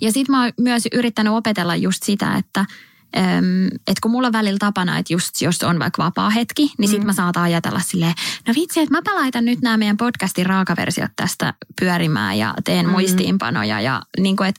Ja 0.02 0.12
sitten 0.12 0.36
mä 0.36 0.42
oon 0.44 0.52
myös 0.60 0.84
yrittänyt 0.94 1.34
opetella 1.34 1.76
just 1.76 2.04
sitä, 2.04 2.36
että 2.36 2.66
että 3.88 4.02
kun 4.02 4.12
mulla 4.12 4.28
on 4.28 4.34
välillä 4.34 4.58
tapana, 4.60 4.97
että 4.97 5.13
just 5.13 5.41
jos 5.41 5.63
on 5.63 5.80
vaikka 5.80 6.04
vapaa 6.04 6.30
hetki, 6.30 6.74
niin 6.78 6.89
sit 6.89 7.04
mä 7.04 7.13
saatan 7.13 7.43
ajatella 7.43 7.80
silleen, 7.80 8.13
no 8.47 8.54
vitsi, 8.56 8.80
että 8.80 8.91
mäpä 8.95 9.15
laitan 9.15 9.45
nyt 9.45 9.62
nämä 9.62 9.78
meidän 9.78 9.97
podcastin 9.97 10.45
raakaversiot 10.45 11.12
tästä 11.15 11.54
pyörimään 11.80 12.38
ja 12.38 12.54
teen 12.63 12.86
Mm. 12.86 12.91
muistiinpanoja 12.91 13.82
ja 13.82 14.02
niin 14.19 14.36
kuin, 14.38 14.50
et, 14.50 14.56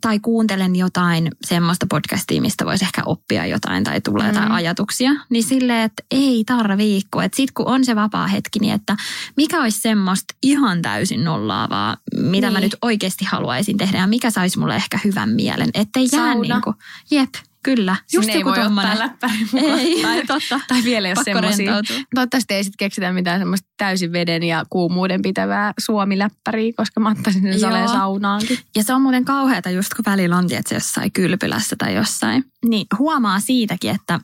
tai 0.00 0.18
kuuntelen 0.18 0.76
jotain 0.76 1.30
semmoista 1.46 1.86
podcastia, 1.90 2.40
mistä 2.40 2.64
voisi 2.66 2.84
ehkä 2.84 3.02
oppia 3.06 3.46
jotain 3.46 3.84
tai 3.84 4.00
tulee 4.00 4.26
jotain 4.26 4.52
ajatuksia, 4.52 5.10
niin 5.30 5.44
silleen, 5.44 5.82
että 5.82 6.02
ei 6.10 6.44
tarvii, 6.46 7.00
kun 7.10 7.22
että 7.24 7.36
sit 7.36 7.50
kun 7.52 7.66
on 7.66 7.84
se 7.84 7.96
vapaa 7.96 8.26
hetki, 8.26 8.58
niin 8.58 8.74
että 8.74 8.96
mikä 9.36 9.60
olisi 9.62 9.80
semmoista 9.80 10.34
ihan 10.42 10.82
täysin 10.82 11.24
nollaavaa, 11.24 11.96
mitä 12.16 12.46
mä 12.50 12.58
Niin. 12.58 12.62
nyt 12.64 12.76
oikeasti 12.82 13.24
haluaisin 13.24 13.76
tehdä 13.76 13.98
ja 13.98 14.06
mikä 14.06 14.30
saisi 14.30 14.58
mulle 14.58 14.76
ehkä 14.76 14.98
hyvän 15.04 15.28
mielen, 15.30 15.70
ettei 15.74 16.08
jää 16.12 16.24
Sauna. 16.24 16.40
niin 16.40 16.62
kuin, 16.62 16.76
jep, 17.10 17.34
kyllä. 17.66 17.96
Sinne 18.06 18.32
ei 18.32 18.44
voi 18.44 18.58
tommonen- 18.58 18.92
ottaa 18.92 19.06
läppäri 19.06 19.46
mukaan. 19.52 19.78
Ei, 19.78 20.02
tai, 20.02 20.26
totta. 20.26 20.60
tai 20.68 20.84
vielä 20.84 21.08
jos 21.08 21.18
semmoisia. 21.24 21.72
Toivottavasti 22.14 22.54
ei 22.54 22.64
sitten 22.64 22.78
keksitä 22.78 23.12
mitään 23.12 23.40
semmoista 23.40 23.68
täysin 23.76 24.12
veden 24.12 24.42
ja 24.42 24.64
kuumuuden 24.70 25.22
pitävää 25.22 25.72
suomiläppäriä, 25.78 26.72
koska 26.76 27.00
mä 27.00 27.10
ottaisin 27.10 27.42
sen 27.42 27.60
saleen 27.60 27.88
saunaankin. 27.88 28.58
Ja 28.76 28.84
se 28.84 28.94
on 28.94 29.02
muuten 29.02 29.24
kauheata 29.24 29.70
just 29.70 29.94
kun 29.94 30.04
välillä 30.06 30.36
on 30.36 30.48
tietysti 30.48 30.74
jossain 30.74 31.12
kylpylässä 31.12 31.76
tai 31.78 31.94
jossain. 31.94 32.44
Niin 32.64 32.86
huomaa 32.98 33.40
siitäkin, 33.40 33.90
että 33.90 34.20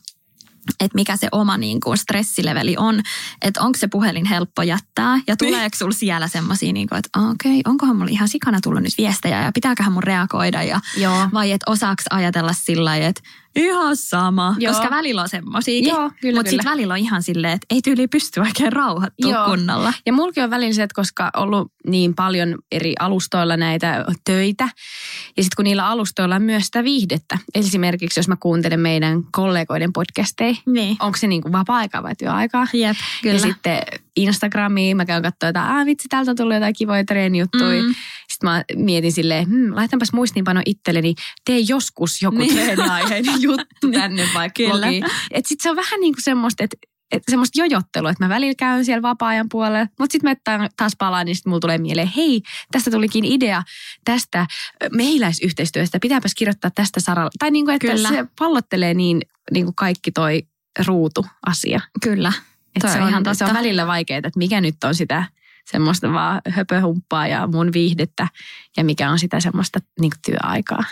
että 0.80 0.94
mikä 0.94 1.16
se 1.16 1.28
oma 1.32 1.58
niin 1.58 1.80
kuin 1.80 1.98
stressileveli 1.98 2.76
on, 2.78 3.00
että 3.42 3.60
onko 3.60 3.78
se 3.78 3.88
puhelin 3.88 4.24
helppo 4.24 4.62
jättää? 4.62 5.20
Ja 5.26 5.36
tuleeko 5.36 5.76
sulla 5.76 5.92
siellä 5.92 6.28
semmoisia, 6.28 6.72
niin 6.72 6.88
kuin, 6.88 6.98
että 6.98 7.20
okei, 7.20 7.60
okay, 7.60 7.70
onkohan 7.72 7.96
mulla 7.96 8.10
ihan 8.10 8.28
sikana 8.28 8.60
tullut 8.62 8.82
nyt 8.82 8.98
viestejä 8.98 9.42
ja 9.42 9.52
pitääköhän 9.54 9.92
mun 9.92 10.02
reagoida? 10.02 10.62
Ja 10.62 10.80
Joo. 10.96 11.28
vai 11.32 11.52
että 11.52 11.70
osaaks 11.70 12.04
ajatella 12.10 12.52
sillä 12.52 12.96
että 12.96 13.22
ihan 13.56 13.96
sama, 13.96 14.54
Joo. 14.58 14.72
koska 14.72 14.90
välillä 14.90 15.22
on 15.22 15.28
kyllä, 16.20 16.38
mutta 16.38 16.50
sitten 16.50 16.70
välillä 16.70 16.94
on 16.94 16.98
ihan 16.98 17.22
silleen, 17.22 17.52
että 17.52 17.66
ei 17.70 17.82
tyyli 17.82 18.08
pysty 18.08 18.40
oikein 18.40 18.72
rauhoittua 18.72 19.30
Joo. 19.32 19.44
kunnolla. 19.44 19.92
Ja 20.06 20.12
mulki 20.12 20.40
on 20.40 20.50
välillä 20.50 20.72
se, 20.72 20.82
että 20.82 20.94
koska 20.94 21.30
on 21.36 21.42
ollut 21.42 21.72
niin 21.86 22.14
paljon 22.14 22.58
eri 22.72 22.94
alustoilla 22.98 23.56
näitä 23.56 24.04
töitä, 24.24 24.64
ja 25.36 25.42
sitten 25.42 25.56
kun 25.56 25.64
niillä 25.64 25.88
alustoilla 25.88 26.34
on 26.36 26.42
myös 26.42 26.66
sitä 26.66 26.84
viihdettä. 26.84 27.38
Esimerkiksi 27.54 28.20
jos 28.20 28.28
mä 28.28 28.36
kuuntelen 28.36 28.80
meidän 28.80 29.22
kollegoiden 29.32 29.92
podcasteja, 29.92 30.54
Niin. 30.66 30.96
onko 31.00 31.18
se 31.18 31.26
niin 31.26 31.42
kuin 31.42 31.52
vapaa-aikaa 31.52 32.02
vai 32.02 32.14
työaikaa? 32.14 32.66
Jep, 32.72 32.96
kyllä. 33.22 33.34
Ja 33.34 33.40
sitten 33.40 33.82
Instagramiin 34.16 34.96
mä 34.96 35.04
käyn 35.04 35.22
katsoa 35.22 35.48
jotain, 35.48 35.70
ah 35.70 35.86
vitsi, 35.86 36.08
täältä 36.08 36.30
on 36.30 36.36
tullut 36.36 36.54
jotain 36.54 36.74
kivoja 36.78 37.04
treenijuttuja. 37.04 37.82
Mm. 37.82 37.94
Sitten 38.42 38.50
mä 38.78 38.84
mietin 38.84 39.12
silleen, 39.12 39.46
hmm, 39.46 39.74
laitanpas 39.74 40.12
muistiinpano 40.12 40.62
itselleni, 40.66 41.14
tee 41.44 41.58
joskus 41.58 42.22
joku 42.22 42.38
Niin. 42.38 42.54
treeniaiheinen 42.54 43.42
juttu 43.42 43.90
tänne 43.92 44.28
vaikka 44.34 44.62
blogiin. 44.70 45.04
Et 45.30 45.46
sit 45.46 45.60
se 45.60 45.70
on 45.70 45.76
vähän 45.76 46.00
niin 46.00 46.14
kuin 46.14 46.22
semmoista, 46.22 46.64
että 46.64 46.76
et 47.12 47.22
semmoista 47.30 47.60
jojottelua, 47.60 48.10
että 48.10 48.24
mä 48.24 48.28
välillä 48.28 48.54
käyn 48.58 48.84
siellä 48.84 49.02
vapaa-ajan 49.02 49.48
puolella, 49.48 49.86
mutta 49.98 50.12
sitten 50.12 50.30
mä 50.30 50.36
ta- 50.58 50.68
taas 50.76 50.92
palaan, 50.98 51.26
niin 51.26 51.36
sitten 51.36 51.50
mulla 51.50 51.60
tulee 51.60 51.78
mieleen, 51.78 52.12
hei, 52.16 52.42
tästä 52.72 52.90
tulikin 52.90 53.24
idea 53.24 53.62
tästä 54.04 54.46
mehiläisyhteistyöstä, 54.92 55.98
pitääpäs 56.02 56.34
kirjoittaa 56.34 56.70
tästä 56.74 57.00
saralla. 57.00 57.30
Tai 57.38 57.50
niin 57.50 57.64
kuin, 57.64 57.74
että 57.74 57.88
Kyllä. 57.88 58.08
se 58.08 58.24
pallottelee 58.38 58.94
niin, 58.94 59.22
niin 59.50 59.64
kuin 59.66 59.74
kaikki 59.74 60.12
toi 60.12 60.42
ruutu-asia. 60.86 61.80
Kyllä. 62.02 62.32
Et 62.76 62.92
se, 62.92 63.02
on 63.02 63.08
ihan 63.08 63.24
se 63.32 63.44
on 63.44 63.54
välillä 63.54 63.86
vaikeaa, 63.86 64.18
että 64.18 64.30
mikä 64.36 64.60
nyt 64.60 64.84
on 64.84 64.94
sitä 64.94 65.24
semmoista 65.64 66.12
vaan 66.12 66.40
höpöhumppaa 66.48 67.26
ja 67.26 67.46
mun 67.46 67.72
viihdettä 67.72 68.28
ja 68.76 68.84
mikä 68.84 69.10
on 69.10 69.18
sitä 69.18 69.40
semmoista 69.40 69.78
niin 70.00 70.12
työaikaa. 70.26 70.84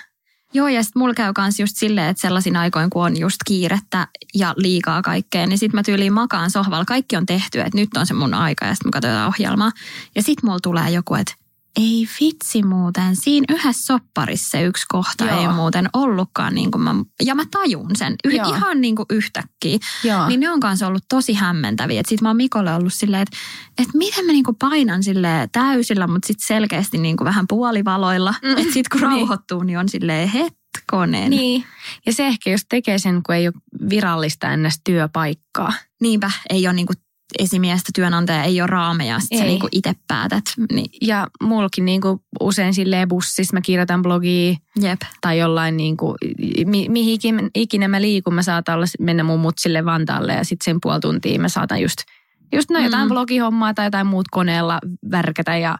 Joo, 0.54 0.68
ja 0.68 0.82
sitten 0.82 1.00
mulla 1.00 1.14
käy 1.14 1.32
kans 1.32 1.60
just 1.60 1.76
silleen, 1.76 2.08
että 2.08 2.20
sellaisin 2.20 2.56
aikoin, 2.56 2.90
kun 2.90 3.04
on 3.04 3.16
just 3.16 3.36
kiirettä 3.46 4.06
ja 4.34 4.54
liikaa 4.56 5.02
kaikkea, 5.02 5.46
niin 5.46 5.58
sitten 5.58 5.78
mä 5.78 5.82
tyyliin 5.82 6.12
makaan 6.12 6.50
sohvalla. 6.50 6.84
Kaikki 6.84 7.16
on 7.16 7.26
tehty, 7.26 7.60
että 7.60 7.78
nyt 7.78 7.96
on 7.96 8.06
se 8.06 8.14
mun 8.14 8.34
aika 8.34 8.66
ja 8.66 8.74
sitten 8.74 8.88
mä 8.88 8.92
katsotaan 8.92 9.28
ohjelmaa. 9.28 9.70
Ja 10.14 10.22
sitten 10.22 10.46
mulla 10.46 10.58
tulee 10.62 10.90
joku, 10.90 11.14
että 11.14 11.34
ei 11.76 12.08
vitsi 12.20 12.62
muuten, 12.62 13.16
siinä 13.16 13.44
yhdessä 13.54 13.86
sopparissa 13.86 14.50
se 14.50 14.62
yksi 14.62 14.84
kohta 14.88 15.24
Joo. 15.24 15.40
ei 15.40 15.48
muuten 15.48 15.88
ollutkaan 15.92 16.54
niin 16.54 16.70
kuin 16.70 16.82
mä, 16.82 16.94
ja 17.24 17.34
mä 17.34 17.42
tajun 17.50 17.96
sen 17.96 18.16
yh, 18.24 18.34
Joo. 18.34 18.54
ihan 18.54 18.80
niin 18.80 18.96
kuin 18.96 19.06
yhtäkkiä. 19.10 19.78
Joo. 20.04 20.28
Niin 20.28 20.40
ne 20.40 20.50
on 20.50 20.60
kanssa 20.60 20.86
ollut 20.86 21.04
tosi 21.08 21.34
hämmentäviä. 21.34 22.02
Sitten 22.06 22.24
mä 22.26 22.28
oon 22.28 22.36
Mikolle 22.36 22.74
ollut 22.74 22.94
silleen, 22.94 23.22
että, 23.22 23.36
että 23.78 23.98
miten 23.98 24.24
mä 24.26 24.32
niinku 24.32 24.52
painan 24.52 25.02
sille 25.02 25.48
täysillä, 25.52 26.06
mutta 26.06 26.26
sitten 26.26 26.46
selkeästi 26.46 26.98
niinku 26.98 27.24
vähän 27.24 27.46
puolivaloilla. 27.48 28.34
Mm. 28.42 28.50
Että 28.50 28.72
sitten 28.72 29.00
kun 29.00 29.00
Niin. 29.00 29.10
rauhoittuu, 29.20 29.62
niin 29.62 29.78
on 29.78 29.88
silleen 29.88 30.28
hetkonen. 30.28 31.30
Niin. 31.30 31.64
Ja 32.06 32.12
se 32.12 32.26
ehkä 32.26 32.50
just 32.50 32.64
tekee 32.68 32.98
sen, 32.98 33.22
kun 33.22 33.34
ei 33.34 33.48
ole 33.48 33.54
virallista 33.90 34.52
ennäs 34.52 34.80
työpaikkaa. 34.84 35.72
Niinpä 36.00 36.30
ei 36.50 36.66
ole 36.66 36.74
niinku 36.74 36.92
esimiestä 37.38 37.90
työnantaja, 37.94 38.42
ei 38.42 38.60
ole 38.60 38.66
raameja, 38.66 39.20
sit 39.20 39.38
sä 39.38 39.44
Ei. 39.44 39.50
niinku 39.50 39.68
itse 39.72 39.92
päätät. 40.08 40.44
Niin, 40.72 40.90
Ja 41.02 41.26
mulkin 41.42 41.84
niin 41.84 42.00
kuin 42.00 42.20
usein 42.40 42.74
silleen 42.74 43.08
bussissa 43.08 43.56
mä 43.56 43.60
kirjoitan 43.60 44.02
blogia 44.02 44.54
jep. 44.80 45.00
tai 45.20 45.38
jollain 45.38 45.76
niin 45.76 45.96
kuin, 45.96 46.14
mi, 46.66 46.88
mihin 46.88 47.14
ikin- 47.20 47.50
ikinä 47.54 47.88
mä 47.88 48.00
liikun, 48.02 48.34
mä 48.34 48.42
saatan 48.42 48.74
olla, 48.74 48.86
mennä 49.00 49.22
mun 49.24 49.40
mutsille 49.40 49.84
Vantaalle 49.84 50.32
ja 50.34 50.44
sitten 50.44 50.64
sen 50.64 50.78
puoli 50.82 51.00
tuntia 51.00 51.40
mä 51.40 51.48
saatan 51.48 51.82
just 51.82 51.98
Just 52.52 52.70
no 52.70 52.78
jotain 52.78 53.02
Mm. 53.02 53.06
mm. 53.06 53.08
blogihommaa 53.08 53.74
tai 53.74 53.86
jotain 53.86 54.06
muut 54.06 54.28
koneella 54.30 54.78
värkätä 55.10 55.56
ja 55.56 55.78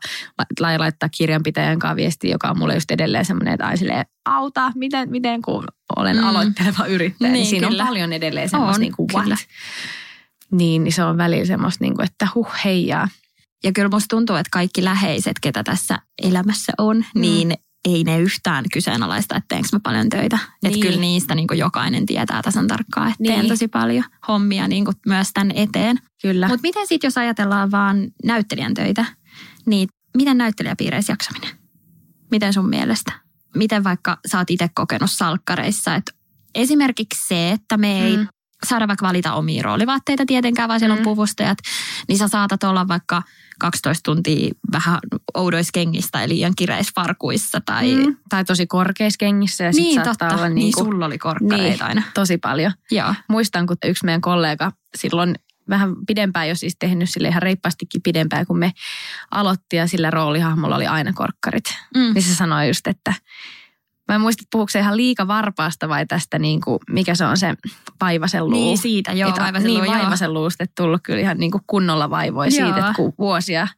la- 0.61 0.79
laittaa 0.79 1.09
kirjanpitäjän 1.09 1.79
kanssa 1.79 1.97
viestiä, 1.97 2.31
joka 2.31 2.51
on 2.51 2.59
mulle 2.59 2.75
just 2.75 2.91
edelleen 2.91 3.25
semmoinen, 3.25 3.55
että 3.55 3.77
silleen, 3.77 4.05
auta, 4.25 4.73
miten, 4.75 5.11
miten 5.11 5.43
kun 5.43 5.65
olen 5.97 6.17
Mm. 6.17 6.25
aloitteleva 6.25 6.87
yrittäjä, 6.87 7.29
niin, 7.29 7.33
Niin, 7.33 7.43
niin 7.43 7.47
siinä 7.47 7.69
kyllä. 7.69 7.83
on 7.83 7.89
paljon 7.89 8.13
edelleen 8.13 8.49
semmoista 8.49 8.77
On, 8.77 8.81
niin 8.81 8.93
kuin 8.97 9.09
what. 9.13 9.23
kyllä. 9.23 9.37
Niin, 10.53 10.85
niin 10.85 10.93
se 10.93 11.05
on 11.05 11.17
välillä 11.17 11.45
semmoista, 11.45 11.85
niin 11.85 11.97
kuin, 11.97 12.05
että 12.05 12.29
huh 12.35 12.49
heijaa. 12.65 13.09
Ja 13.65 13.73
kyllä 13.73 13.89
musta 13.89 14.17
tuntuu, 14.17 14.37
että 14.37 14.51
kaikki 14.53 14.85
läheiset, 14.85 15.37
ketä 15.41 15.63
tässä 15.63 15.99
elämässä 16.23 16.73
on, 16.79 16.97
mm. 16.97 17.21
niin 17.21 17.55
ei 17.89 18.05
ne 18.05 18.21
yhtään 18.21 18.65
kyseenalaista, 18.73 19.37
että 19.37 19.47
teenkö 19.49 19.69
mä 19.73 19.81
paljon 19.83 20.09
töitä. 20.09 20.39
Että 20.55 20.69
Niin. 20.69 20.81
kyllä 20.81 21.01
niistä 21.01 21.35
niin 21.35 21.47
jokainen 21.55 22.07
tietää 22.07 22.43
tasan 22.43 22.67
tarkkaan, 22.67 23.09
että 23.09 23.25
teen 23.25 23.39
Niin. 23.41 23.49
tosi 23.49 23.69
paljon 23.69 24.05
hommia 24.29 24.69
niin 24.69 24.85
myös 25.07 25.31
tämän 25.35 25.51
eteen. 25.55 25.99
Kyllä. 26.23 26.49
Mutta 26.49 26.63
miten 26.63 26.87
sitten, 26.87 27.09
jos 27.09 27.19
ajatellaan 27.19 27.71
vaan 27.71 28.09
näyttelijän 28.25 28.75
töitä, 28.75 29.05
niin 29.67 29.89
miten 30.17 30.39
näyttelijäpiireissä 30.39 31.13
jaksaminen? 31.13 31.51
Miten 32.31 32.53
sun 32.53 32.69
mielestä? 32.69 33.13
Miten 33.57 33.85
vaikka 33.85 34.19
sä 34.27 34.39
oot 34.39 34.51
itse 34.51 34.71
kokenut 34.75 35.11
salkkareissa, 35.11 35.95
että 35.95 36.13
esimerkiksi 36.55 37.29
se, 37.29 37.51
että 37.51 37.77
me 37.77 38.05
ei 38.05 38.17
Mm. 38.17 38.27
Saada 38.67 38.89
vaikka 38.89 39.07
valita 39.07 39.35
omia 39.35 39.63
roolivaatteita 39.63 40.27
tietenkään, 40.27 40.69
vaan 40.69 40.81
siellä 40.81 40.93
on 40.93 40.99
Mm. 40.99 41.05
puvustajat, 41.05 41.59
niin 42.09 42.19
sä 42.19 42.29
saatat 42.29 42.63
olla 42.65 42.89
vaikka 42.89 43.23
12 43.59 44.03
tuntia 44.05 44.51
vähän 44.73 44.99
oudoissa 45.35 45.71
kengissä 45.75 46.09
tai 46.13 46.29
liian 46.29 46.53
kireissä 46.57 46.93
farkuissa 46.95 47.61
tai... 47.65 47.95
Mm. 47.95 48.17
Tai 48.29 48.45
tosi 48.45 48.67
korkeissa 48.67 49.19
kengissä 49.19 49.65
ja 49.65 49.73
sit 49.73 49.83
Niin, 49.83 49.95
saattaa 50.05 50.29
totta. 50.29 50.35
olla 50.35 50.49
niin, 50.49 50.55
niin, 50.55 50.73
kuin, 50.75 50.85
sulla 50.85 51.07
oli 51.07 51.19
korkkareita 51.19 51.69
niin, 51.69 51.83
aina. 51.83 52.03
tosi 52.15 52.39
paljon. 52.39 52.73
Joo. 52.91 53.15
Muistan, 53.29 53.67
kun 53.67 53.77
yksi 53.85 54.05
meidän 54.05 54.21
kollega 54.21 54.73
silloin 54.97 55.35
vähän 55.69 55.95
pidempään 56.07 56.49
jo 56.49 56.55
siis 56.55 56.77
tehnyt 56.79 57.11
sille 57.11 57.29
ihan 57.29 57.43
reippaastikin 57.43 58.03
pidempään, 58.03 58.47
kun 58.47 58.59
me 58.59 58.73
aloitti 59.31 59.77
ja 59.77 59.87
sillä 59.87 60.11
roolihahmolla 60.11 60.77
oli 60.77 60.87
aina 60.87 61.13
korkkarit. 61.13 61.65
Mm. 61.95 62.15
Niin 62.15 62.23
se 62.23 62.35
sanoi 62.35 62.69
just, 62.69 62.87
että 62.87 63.15
mä 64.11 64.15
en 64.15 64.21
muista, 64.21 64.45
puhuuko 64.53 64.71
se 64.71 64.79
ihan 64.79 64.97
liika 64.97 65.27
varpaasta 65.27 65.89
vai 65.89 66.07
tästä 66.07 66.39
niin 66.39 66.61
kuin, 66.61 66.79
mikä 66.91 67.15
se 67.15 67.25
on 67.25 67.37
se 67.37 67.55
vaivasen 68.01 68.45
luu. 68.45 68.53
Niin 68.53 68.79
siitä, 68.79 69.13
joo, 69.13 69.29
Että 69.29 69.43
vaivasen 69.43 69.67
niin, 69.67 69.87
vaivasen 69.87 70.35
luusta, 70.35 70.65
että 70.65 70.83
tullut 70.83 71.01
kyllä 71.03 71.21
ihan 71.21 71.39
niin 71.39 71.51
kuin 71.51 71.63
kunnolla 71.67 72.11
vaivoja 72.11 72.51
Joo. 72.51 72.67
siitä, 72.67 72.81
että 72.81 72.93
kun 72.97 73.13
vuosia 73.19 73.69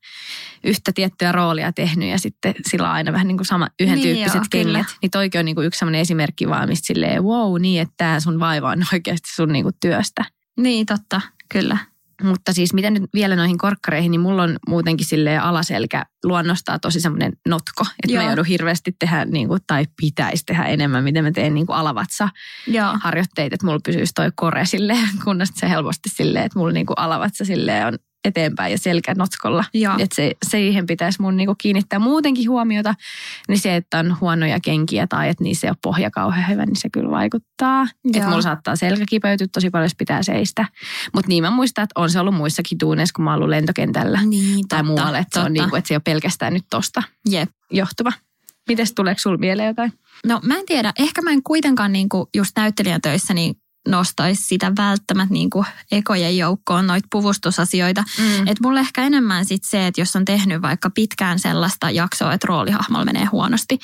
yhtä 0.64 0.92
tiettyä 0.94 1.32
roolia 1.32 1.72
tehnyt 1.72 2.08
ja 2.08 2.18
sitten 2.18 2.54
sillä 2.66 2.88
on 2.88 2.94
aina 2.94 3.12
vähän 3.12 3.28
niin 3.28 3.36
kuin 3.36 3.46
sama, 3.46 3.68
yhden 3.80 3.94
Niin 3.94 4.16
tyyppiset 4.16 4.34
joo, 4.34 4.44
kyllä. 4.50 4.78
kengät. 4.78 4.96
Niin 5.02 5.10
toikin 5.10 5.38
on 5.38 5.44
niin 5.44 5.54
kuin 5.54 5.66
yksi 5.66 5.78
sellainen 5.78 6.00
esimerkki 6.00 6.48
vaan, 6.48 6.68
mistä 6.68 6.86
silleen, 6.86 7.24
wow, 7.24 7.60
niin, 7.60 7.82
että 7.82 7.94
tämä 7.96 8.20
sun 8.20 8.40
vaiva 8.40 8.70
on 8.70 8.84
oikeasti 8.92 9.34
sun 9.34 9.52
niin 9.52 9.62
kuin 9.62 9.74
työstä. 9.80 10.24
Niin, 10.60 10.86
totta, 10.86 11.20
kyllä. 11.48 11.78
Mutta 12.22 12.52
siis 12.52 12.74
mitä 12.74 12.90
nyt 12.90 13.02
vielä 13.14 13.36
noihin 13.36 13.58
korkkareihin, 13.58 14.10
niin 14.10 14.20
mulla 14.20 14.42
on 14.42 14.58
muutenkin 14.68 15.06
sille 15.06 15.38
alaselkä 15.38 16.06
luonnostaa 16.24 16.78
tosi 16.78 17.00
semmoinen 17.00 17.32
notko. 17.48 17.84
Että 18.04 18.14
Joo. 18.14 18.22
mä 18.22 18.30
joudun 18.30 18.44
hirveästi 18.44 18.96
tehdä, 18.98 19.24
niin 19.24 19.48
kuin, 19.48 19.60
tai 19.66 19.86
pitäisi 20.00 20.44
tehdä 20.46 20.64
enemmän, 20.64 21.04
miten 21.04 21.24
mä 21.24 21.30
teen 21.30 21.54
niin 21.54 21.66
kuin 21.66 21.76
alavatsa 21.76 22.28
Joo. 22.66 22.98
harjoitteita, 23.00 23.54
että 23.54 23.66
mulla 23.66 23.80
pysyisi 23.84 24.12
toi 24.14 24.30
kore 24.34 24.66
silleen, 24.66 25.08
kunnes 25.24 25.48
se 25.54 25.68
helposti 25.68 26.08
silleen, 26.08 26.44
että 26.44 26.58
mulla 26.58 26.72
niin 26.72 26.86
kuin 26.86 26.98
alavatsa 26.98 27.44
silleen 27.44 27.86
on 27.86 27.98
eteenpäin 28.24 28.72
ja 28.72 28.78
selkä 28.78 29.14
notkolla. 29.14 29.64
Joo. 29.74 29.94
Että 29.98 30.16
se, 30.16 30.32
siihen 30.48 30.86
pitäisi 30.86 31.22
mun 31.22 31.36
niinku 31.36 31.54
kiinnittää 31.58 31.98
muutenkin 31.98 32.50
huomiota. 32.50 32.94
Niin 33.48 33.58
se, 33.58 33.76
että 33.76 33.98
on 33.98 34.16
huonoja 34.20 34.60
kenkiä 34.60 35.06
tai 35.06 35.28
että 35.28 35.44
niissä 35.44 35.66
ei 35.66 35.70
ole 35.70 35.76
pohja 35.82 36.10
kauhean 36.10 36.48
hyvä, 36.48 36.66
niin 36.66 36.76
se 36.76 36.90
kyllä 36.90 37.10
vaikuttaa. 37.10 37.86
Että 38.14 38.28
mulla 38.28 38.42
saattaa 38.42 38.76
selkä 38.76 39.04
kipeytyä 39.08 39.46
tosi 39.52 39.70
paljon, 39.70 39.84
jos 39.84 39.94
pitää 39.98 40.22
seistä. 40.22 40.64
Mutta 41.14 41.28
niin 41.28 41.42
mä 41.42 41.50
muistan, 41.50 41.82
että 41.82 42.00
on 42.00 42.10
se 42.10 42.20
ollut 42.20 42.34
muissakin 42.34 42.80
duuneissa, 42.80 43.12
kun 43.16 43.24
mä 43.24 43.30
oon 43.30 43.36
ollut 43.36 43.50
lentokentällä 43.50 44.20
Niin, 44.24 44.68
tai 44.68 44.82
muualle. 44.82 45.18
Että 45.18 45.40
se 45.40 45.46
on 45.46 45.52
niinku, 45.52 45.76
että 45.76 45.88
se 45.88 45.94
ei 45.94 45.96
ole 45.96 46.02
pelkästään 46.04 46.54
nyt 46.54 46.64
tosta 46.70 47.02
Jep. 47.28 47.50
johtuva. 47.70 48.12
Mites 48.68 48.94
tuleeko 48.94 49.18
sulla 49.18 49.38
mieleen 49.38 49.68
jotain? 49.68 49.92
No 50.26 50.40
mä 50.42 50.54
en 50.58 50.66
tiedä, 50.66 50.92
ehkä 50.98 51.22
mä 51.22 51.30
en 51.30 51.42
kuitenkaan 51.42 51.92
niinku 51.92 52.28
just 52.34 52.52
näyttelijän 52.56 53.00
töissä 53.00 53.34
niin 53.34 53.54
nostaisi 53.88 54.42
sitä 54.42 54.72
välttämättä 54.78 55.32
niinku 55.32 55.64
ekojen 55.92 56.38
joukkoon 56.38 56.86
noita 56.86 57.08
puvustusasioita. 57.10 58.04
Mm. 58.18 58.48
Et 58.48 58.60
mulle 58.60 58.80
ehkä 58.80 59.02
enemmän 59.02 59.44
sit 59.44 59.64
se, 59.64 59.86
että 59.86 60.00
jos 60.00 60.16
on 60.16 60.24
tehnyt 60.24 60.62
vaikka 60.62 60.90
pitkään 60.90 61.38
sellaista 61.38 61.90
jaksoa, 61.90 62.32
että 62.32 62.46
roolihahmolla 62.46 63.04
menee 63.04 63.24
huonosti, 63.24 63.78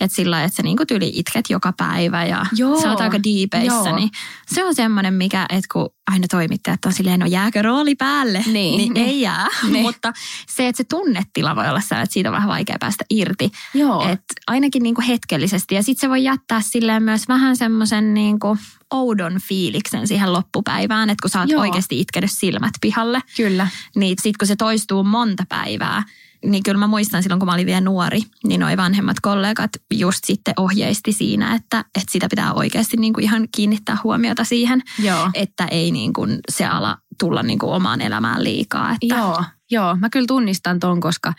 että 0.00 0.16
sillä 0.16 0.44
että 0.44 0.56
sä 0.56 0.62
niinku 0.62 0.86
tyli 0.86 1.10
itket 1.14 1.50
joka 1.50 1.72
päivä 1.76 2.24
ja 2.24 2.46
Joo. 2.52 2.82
sä 2.82 2.90
oot 2.90 3.00
aika 3.00 3.22
diipeissä, 3.22 3.88
Joo. 3.88 3.96
niin 3.96 4.10
se 4.46 4.64
on 4.64 4.74
semmoinen, 4.74 5.14
mikä, 5.14 5.46
että 5.48 5.68
kun 5.72 5.95
aina 6.12 6.26
toimittajat 6.30 6.84
on 6.84 6.92
silleen, 6.92 7.20
no 7.20 7.26
jääkö 7.26 7.62
rooli 7.62 7.94
päälle, 7.94 8.44
Niin, 8.46 8.78
niin, 8.78 8.94
niin. 8.94 9.06
ei 9.06 9.20
jää. 9.20 9.46
Niin. 9.70 9.82
Mutta 9.82 10.12
se, 10.48 10.68
että 10.68 10.76
se 10.76 10.84
tunnetila 10.84 11.56
voi 11.56 11.68
olla 11.68 11.80
sellainen, 11.80 12.04
että 12.04 12.14
siitä 12.14 12.28
on 12.28 12.34
vähän 12.34 12.48
vaikea 12.48 12.76
päästä 12.80 13.04
irti. 13.10 13.50
Joo. 13.74 14.08
Et 14.08 14.22
ainakin 14.46 14.82
niinku 14.82 15.02
hetkellisesti. 15.08 15.74
Ja 15.74 15.82
sitten 15.82 16.00
se 16.00 16.08
voi 16.08 16.24
jättää 16.24 16.60
silleen 16.60 17.02
myös 17.02 17.28
vähän 17.28 17.56
semmoisen 17.56 18.14
niinku 18.14 18.58
oudon 18.90 19.40
fiiliksen 19.48 20.08
siihen 20.08 20.32
loppupäivään, 20.32 21.10
että 21.10 21.22
kun 21.22 21.30
sä 21.30 21.40
oot 21.40 21.48
Joo. 21.50 21.60
oikeasti 21.60 22.00
itkenyt 22.00 22.30
silmät 22.32 22.74
pihalle, 22.80 23.20
Kyllä. 23.36 23.68
niin 23.96 24.16
sitten 24.22 24.38
kun 24.38 24.48
se 24.48 24.56
toistuu 24.56 25.04
monta 25.04 25.44
päivää, 25.48 26.02
niin 26.44 26.62
kyllä 26.62 26.78
mä 26.78 26.86
muistan 26.86 27.22
silloin, 27.22 27.38
kun 27.38 27.46
mä 27.46 27.54
olin 27.54 27.66
vielä 27.66 27.80
nuori, 27.80 28.20
niin 28.44 28.60
noi 28.60 28.76
vanhemmat 28.76 29.16
kollegat 29.22 29.70
just 29.94 30.24
sitten 30.24 30.54
ohjeisti 30.56 31.12
siinä, 31.12 31.54
että, 31.54 31.78
että 31.78 32.12
sitä 32.12 32.26
pitää 32.30 32.52
oikeasti 32.52 32.96
niinku 32.96 33.20
ihan 33.20 33.48
kiinnittää 33.56 33.96
huomiota 34.04 34.44
siihen, 34.44 34.82
Joo. 34.98 35.30
että 35.34 35.66
ei 35.70 35.90
niinku 35.90 36.26
se 36.52 36.66
ala 36.66 36.98
tulla 37.20 37.42
niinku 37.42 37.70
omaan 37.70 38.00
elämään 38.00 38.44
liikaa. 38.44 38.90
Että, 38.90 39.14
Joo, 39.16 39.44
joo, 39.70 39.96
mä 39.96 40.10
kyllä 40.10 40.26
tunnistan 40.26 40.80
ton, 40.80 41.00
koska 41.00 41.32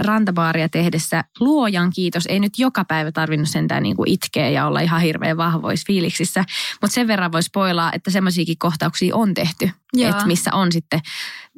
rantabaaria 0.00 0.68
tehdessä 0.68 1.24
luojan 1.40 1.90
kiitos. 1.90 2.26
Ei 2.26 2.40
nyt 2.40 2.58
joka 2.58 2.84
päivä 2.84 3.12
tarvinnut 3.12 3.48
sentään 3.48 3.82
niin 3.82 3.96
kuin 3.96 4.10
itkeä 4.10 4.48
ja 4.48 4.66
olla 4.66 4.80
ihan 4.80 5.00
hirveän 5.00 5.36
vahvoissa 5.36 5.84
fiiliksissä. 5.86 6.44
Mutta 6.82 6.94
sen 6.94 7.08
verran 7.08 7.32
voi 7.32 7.42
spoilaa, 7.42 7.92
että 7.92 8.10
semmoisiakin 8.10 8.58
kohtauksia 8.58 9.16
on 9.16 9.34
tehty. 9.34 9.70
Että 9.98 10.26
missä 10.26 10.50
on 10.54 10.72
sitten 10.72 11.00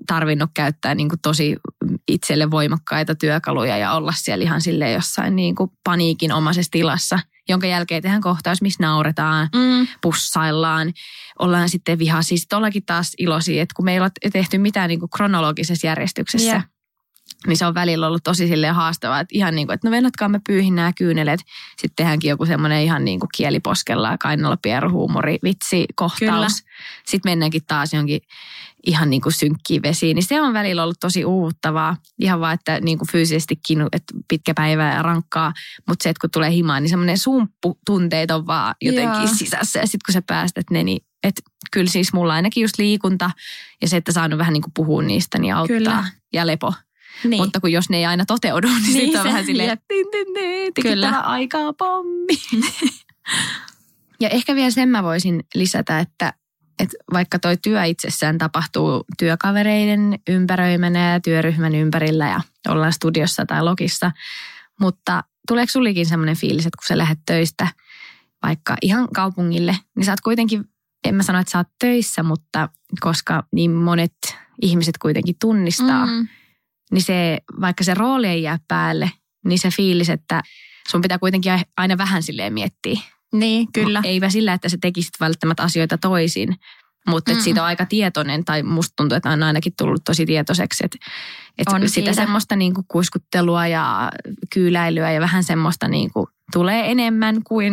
tarvinnut 0.06 0.50
käyttää 0.54 0.94
niin 0.94 1.08
kuin 1.08 1.20
tosi 1.22 1.56
itselle 2.08 2.50
voimakkaita 2.50 3.14
työkaluja 3.14 3.76
ja 3.76 3.92
olla 3.92 4.12
siellä 4.16 4.42
ihan 4.42 4.60
silleen 4.60 4.92
jossain 4.94 5.36
niin 5.36 5.54
kuin 5.54 5.70
paniikinomaisessa 5.84 6.70
tilassa. 6.70 7.18
Jonka 7.48 7.66
jälkeen 7.66 8.02
tehdään 8.02 8.20
kohtaus, 8.22 8.62
missä 8.62 8.82
nauretaan, 8.82 9.48
Mm, 9.54 9.86
pussaillaan, 10.02 10.92
ollaan 11.38 11.68
sitten 11.68 11.98
vihaisia. 11.98 12.38
Sitten 12.38 12.56
ollaankin 12.56 12.86
taas 12.86 13.12
iloisia, 13.18 13.62
että 13.62 13.72
kun 13.76 13.84
me 13.84 13.92
ei 13.92 14.00
ole 14.00 14.10
tehty 14.32 14.58
mitään 14.58 14.88
niin 14.88 15.00
kuin 15.00 15.10
kronologisessa 15.10 15.86
järjestyksessä, 15.86 16.50
Jep. 16.56 16.62
Niin 17.46 17.56
se 17.56 17.66
on 17.66 17.74
välillä 17.74 18.06
ollut 18.06 18.24
tosi 18.24 18.48
silleen 18.48 18.74
haastavaa, 18.74 19.20
että 19.20 19.34
ihan 19.34 19.54
niin 19.54 19.66
kuin, 19.66 19.74
että 19.74 19.88
no 19.88 19.90
vennotkaa 19.90 20.28
me 20.28 20.40
pyyhin 20.46 20.74
nämä 20.74 20.92
kyynelet. 20.92 21.40
Sitten 21.70 21.96
tehdäänkin 21.96 22.28
joku 22.28 22.46
semmoinen 22.46 22.82
ihan 22.82 23.04
niin 23.04 23.20
kuin 23.20 23.30
kieliposkella, 23.36 24.18
kainalopieru, 24.18 24.90
huumori, 24.90 25.38
vitsi, 25.42 25.86
kohtaus. 25.94 26.18
Kyllä. 26.18 26.48
Sitten 27.06 27.30
mennäänkin 27.30 27.62
taas 27.66 27.94
jonkin 27.94 28.20
ihan 28.86 29.10
niin 29.10 29.22
kuin 29.22 29.32
synkkiin 29.32 29.82
vesiin. 29.82 30.14
Niin 30.14 30.26
se 30.26 30.40
on 30.40 30.52
välillä 30.52 30.82
ollut 30.82 31.00
tosi 31.00 31.24
uuvuttavaa. 31.24 31.96
Ihan 32.18 32.40
vaan, 32.40 32.54
että 32.54 32.80
niin 32.80 32.98
kuin 32.98 33.08
fyysisestikin, 33.12 33.82
että 33.92 34.14
pitkä 34.28 34.54
päivä 34.54 34.94
ja 34.94 35.02
rankkaa. 35.02 35.52
Mutta 35.88 36.02
se, 36.02 36.08
että 36.08 36.20
kun 36.20 36.30
tulee 36.30 36.50
himaan, 36.50 36.82
niin 36.82 36.90
semmoinen 36.90 37.18
sumppu 37.18 37.78
tunteet 37.86 38.30
on 38.30 38.46
vaan 38.46 38.74
jotenkin 38.82 39.22
Joo. 39.22 39.34
sisässä. 39.34 39.78
Ja 39.78 39.86
sitten 39.86 40.00
kun 40.06 40.12
sä 40.12 40.22
päästät 40.26 40.70
ne, 40.70 40.84
niin 40.84 41.00
että 41.22 41.42
kyllä 41.72 41.90
siis 41.90 42.12
mulla 42.12 42.34
ainakin 42.34 42.62
just 42.62 42.78
liikunta 42.78 43.30
ja 43.82 43.88
se, 43.88 43.96
että 43.96 44.12
saanut 44.12 44.38
vähän 44.38 44.52
niin 44.52 44.62
kuin 44.62 44.72
puhua 44.74 45.02
niistä, 45.02 45.38
niin 45.38 45.54
auttaa. 45.54 45.78
Kyllä. 45.78 46.04
Ja 46.32 46.46
lepo. 46.46 46.74
Niin. 47.24 47.42
Mutta 47.42 47.60
kun 47.60 47.72
jos 47.72 47.90
ne 47.90 47.96
ei 47.96 48.06
aina 48.06 48.24
toteudu, 48.24 48.68
niin, 48.68 48.82
niin 48.82 48.92
sitten 48.92 49.20
on 49.20 49.26
vähän 49.26 49.46
silleen, 49.46 49.78
Kyllä. 50.82 51.10
aikaa 51.10 51.72
pommi. 51.72 52.38
ja 54.20 54.28
ehkä 54.28 54.54
vielä 54.54 54.70
sen 54.70 54.88
mä 54.88 55.02
voisin 55.02 55.44
lisätä, 55.54 55.98
että, 56.00 56.32
että 56.78 56.96
vaikka 57.12 57.38
toi 57.38 57.56
työ 57.56 57.84
itsessään 57.84 58.38
tapahtuu 58.38 59.04
työkavereiden 59.18 60.18
ympäröimänä 60.28 61.12
ja 61.12 61.20
työryhmän 61.20 61.74
ympärillä 61.74 62.28
ja 62.28 62.40
ollaan 62.68 62.92
studiossa 62.92 63.46
tai 63.46 63.62
logissa, 63.62 64.12
mutta 64.80 65.24
tuleeko 65.48 65.70
sulikin 65.70 66.06
semmoinen 66.06 66.36
fiilis, 66.36 66.66
että 66.66 66.76
kun 66.76 66.86
sä 66.88 66.98
lähdet 66.98 67.18
töistä 67.26 67.68
vaikka 68.42 68.76
ihan 68.82 69.08
kaupungille, 69.14 69.76
niin 69.96 70.04
sä 70.04 70.12
oot 70.12 70.20
kuitenkin, 70.20 70.64
en 71.04 71.14
mä 71.14 71.22
sano, 71.22 71.40
että 71.40 71.50
sä 71.50 71.58
oot 71.58 71.68
töissä, 71.78 72.22
mutta 72.22 72.68
koska 73.00 73.44
niin 73.52 73.70
monet 73.70 74.36
ihmiset 74.62 74.98
kuitenkin 74.98 75.36
tunnistaa, 75.40 76.06
Mm, 76.06 76.28
niin 76.92 77.02
se, 77.02 77.38
vaikka 77.60 77.84
se 77.84 77.94
rooli 77.94 78.26
ei 78.26 78.42
jää 78.42 78.58
päälle, 78.68 79.10
niin 79.44 79.58
se 79.58 79.70
fiilis, 79.70 80.10
että 80.10 80.42
sun 80.88 81.00
pitää 81.00 81.18
kuitenkin 81.18 81.52
aina 81.76 81.98
vähän 81.98 82.22
silleen 82.22 82.52
miettiä. 82.52 83.00
niin, 83.32 83.72
kyllä. 83.72 84.00
Eipä 84.04 84.28
sillä, 84.30 84.52
että 84.52 84.68
sä 84.68 84.76
tekisit 84.80 85.12
välttämättä 85.20 85.62
asioita 85.62 85.98
toisin, 85.98 86.56
mutta 87.08 87.30
että 87.32 87.40
Mm. 87.40 87.44
siitä 87.44 87.60
on 87.62 87.66
aika 87.66 87.86
tietoinen, 87.86 88.44
tai 88.44 88.62
musta 88.62 88.92
tuntuu, 88.96 89.16
että 89.16 89.30
on 89.30 89.42
ainakin 89.42 89.72
tullut 89.78 90.04
tosi 90.04 90.26
tietoiseksi, 90.26 90.84
että, 90.84 90.98
että 91.58 91.74
On 91.74 91.80
sitä 91.80 91.92
siitä. 91.94 92.12
semmoista 92.12 92.56
niin 92.56 92.74
kuin 92.74 92.84
kuiskuttelua 92.88 93.66
ja 93.66 94.12
kyyläilyä 94.54 95.12
ja 95.12 95.20
vähän 95.20 95.44
semmoista 95.44 95.88
niin 95.88 96.12
kuin 96.12 96.26
tulee 96.52 96.90
enemmän 96.90 97.42
kuin 97.44 97.72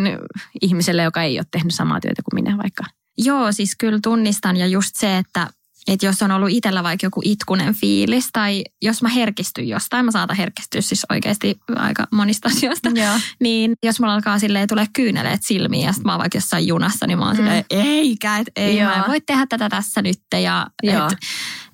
ihmiselle, 0.61 1.03
joka 1.03 1.21
ei 1.21 1.39
ole 1.39 1.45
tehnyt 1.51 1.73
samaa 1.73 2.01
työtä 2.01 2.21
kuin 2.29 2.43
minä 2.43 2.57
vaikka. 2.57 2.83
Joo, 3.17 3.51
siis 3.51 3.75
kyllä 3.75 3.99
tunnistan 4.03 4.57
ja 4.57 4.67
just 4.67 4.95
se, 4.95 5.17
että, 5.17 5.47
että 5.87 6.05
jos 6.05 6.21
on 6.21 6.31
ollut 6.31 6.49
itsellä 6.49 6.83
vaikka 6.83 7.05
joku 7.05 7.21
itkunen 7.23 7.73
fiilis 7.73 8.29
tai 8.33 8.63
jos 8.81 9.01
mä 9.01 9.09
herkistyn 9.09 9.67
jostain, 9.67 10.05
mä 10.05 10.11
saatan 10.11 10.35
herkistyä 10.37 10.81
siis 10.81 11.05
oikeasti 11.11 11.57
aika 11.75 12.07
monista 12.11 12.47
asioista, 12.47 12.89
Joo. 12.95 13.19
niin 13.39 13.73
jos 13.83 13.99
mulla 13.99 14.13
alkaa 14.13 14.39
silleen 14.39 14.67
tulee 14.67 14.85
kyyneleet 14.93 15.43
silmiin 15.43 15.85
ja 15.85 15.91
sitten 15.93 16.05
mä 16.07 16.11
oon 16.13 16.19
vaikka 16.19 16.37
jossain 16.37 16.67
junassa, 16.67 17.07
niin 17.07 17.17
mä 17.17 17.25
oon 17.25 17.35
Mm. 17.35 17.37
silleen, 17.37 17.65
eikä, 17.69 18.37
et 18.37 18.47
ei, 18.55 18.77
Joo. 18.77 18.89
mä 18.89 18.95
en 18.95 19.03
voi 19.07 19.21
tehdä 19.21 19.45
tätä 19.49 19.69
tässä 19.69 20.01
nyt 20.01 20.19
ja 20.41 20.67
Joo. 20.83 21.07
et, 21.07 21.17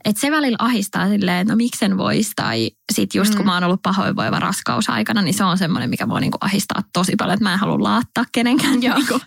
et 0.06 0.18
se 0.18 0.32
välillä 0.32 0.56
ahistaa 0.60 1.08
silleen, 1.10 1.38
että 1.38 1.54
no 1.54 1.58
miksen 1.58 1.98
vois 1.98 2.32
tai 2.36 2.72
sit 2.94 3.16
just 3.16 3.36
kun 3.36 3.42
Mm. 3.42 3.46
mä 3.46 3.54
oon 3.54 3.64
ollut 3.64 3.82
pahoinvoiva 3.82 4.40
raskausaikana, 4.40 5.22
niin 5.22 5.34
se 5.34 5.44
on 5.44 5.58
semmoinen, 5.58 5.90
mikä 5.90 6.10
voi 6.10 6.22
niinku 6.22 6.38
ahistaa 6.42 6.84
tosi 6.94 7.14
paljon, 7.18 7.34
että 7.34 7.44
mä 7.44 7.54
en 7.54 7.60
halua 7.60 7.84
laattaa 7.84 8.26
kenenkään 8.32 8.80
niinku 8.80 9.20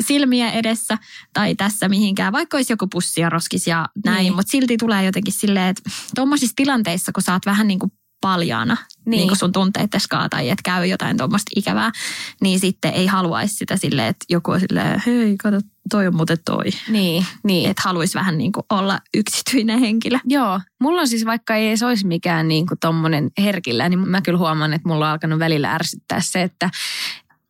silmiä 0.00 0.50
edessä 0.50 0.98
tai 1.32 1.54
tässä 1.54 1.88
mihinkään, 1.88 2.32
vaikka 2.32 2.56
olisi 2.56 2.72
joku 2.72 2.86
pussi 2.86 3.20
ja 3.20 3.30
roskis 3.30 3.66
ja 3.66 3.88
näin, 4.04 4.18
Niin. 4.22 4.34
mutta 4.34 4.50
silti 4.50 4.76
tulee 4.76 5.04
jotenkin 5.04 5.32
silleen, 5.34 5.66
että 5.68 5.82
tuommoisissa 6.14 6.56
tilanteissa, 6.56 7.12
kun 7.12 7.22
sä 7.22 7.32
oot 7.32 7.46
vähän 7.46 7.68
niin 7.68 7.78
kuin 7.78 7.92
paljaana 8.20 8.76
niin. 9.06 9.18
Niin. 9.18 9.28
Kuin 9.28 9.38
sun 9.38 9.52
tunteiteskaan 9.52 10.30
tai 10.30 10.50
että 10.50 10.62
käy 10.64 10.86
jotain 10.86 11.16
tuommoista 11.16 11.50
ikävää, 11.56 11.92
niin 12.40 12.60
sitten 12.60 12.92
ei 12.92 13.06
haluaisi 13.06 13.54
sitä 13.54 13.76
silleen, 13.76 14.08
että 14.08 14.24
joku 14.28 14.50
on 14.50 14.60
silleen, 14.60 15.02
hei, 15.06 15.36
kato, 15.36 15.60
toi 15.90 16.06
on 16.06 16.16
muuten 16.16 16.38
toi. 16.44 16.64
Niin, 16.88 17.26
niin. 17.44 17.70
Että 17.70 17.82
haluaisi 17.84 18.18
vähän 18.18 18.38
niin 18.38 18.52
kuin 18.52 18.64
olla 18.70 19.00
yksityinen 19.14 19.78
henkilö. 19.78 20.18
Joo, 20.24 20.60
mulla 20.80 21.00
on 21.00 21.08
siis 21.08 21.26
vaikka 21.26 21.54
ei 21.54 21.68
edes 21.68 21.82
olisi 21.82 22.06
mikään 22.06 22.48
niin 22.48 22.66
kuin 22.66 22.78
tommonen 22.78 23.30
herkillä, 23.38 23.88
niin 23.88 24.08
mä 24.08 24.22
kyllä 24.22 24.38
huomaan, 24.38 24.72
että 24.72 24.88
mulla 24.88 25.06
on 25.06 25.12
alkanut 25.12 25.38
välillä 25.38 25.72
ärsyttää 25.72 26.20
se, 26.20 26.42
että 26.42 26.70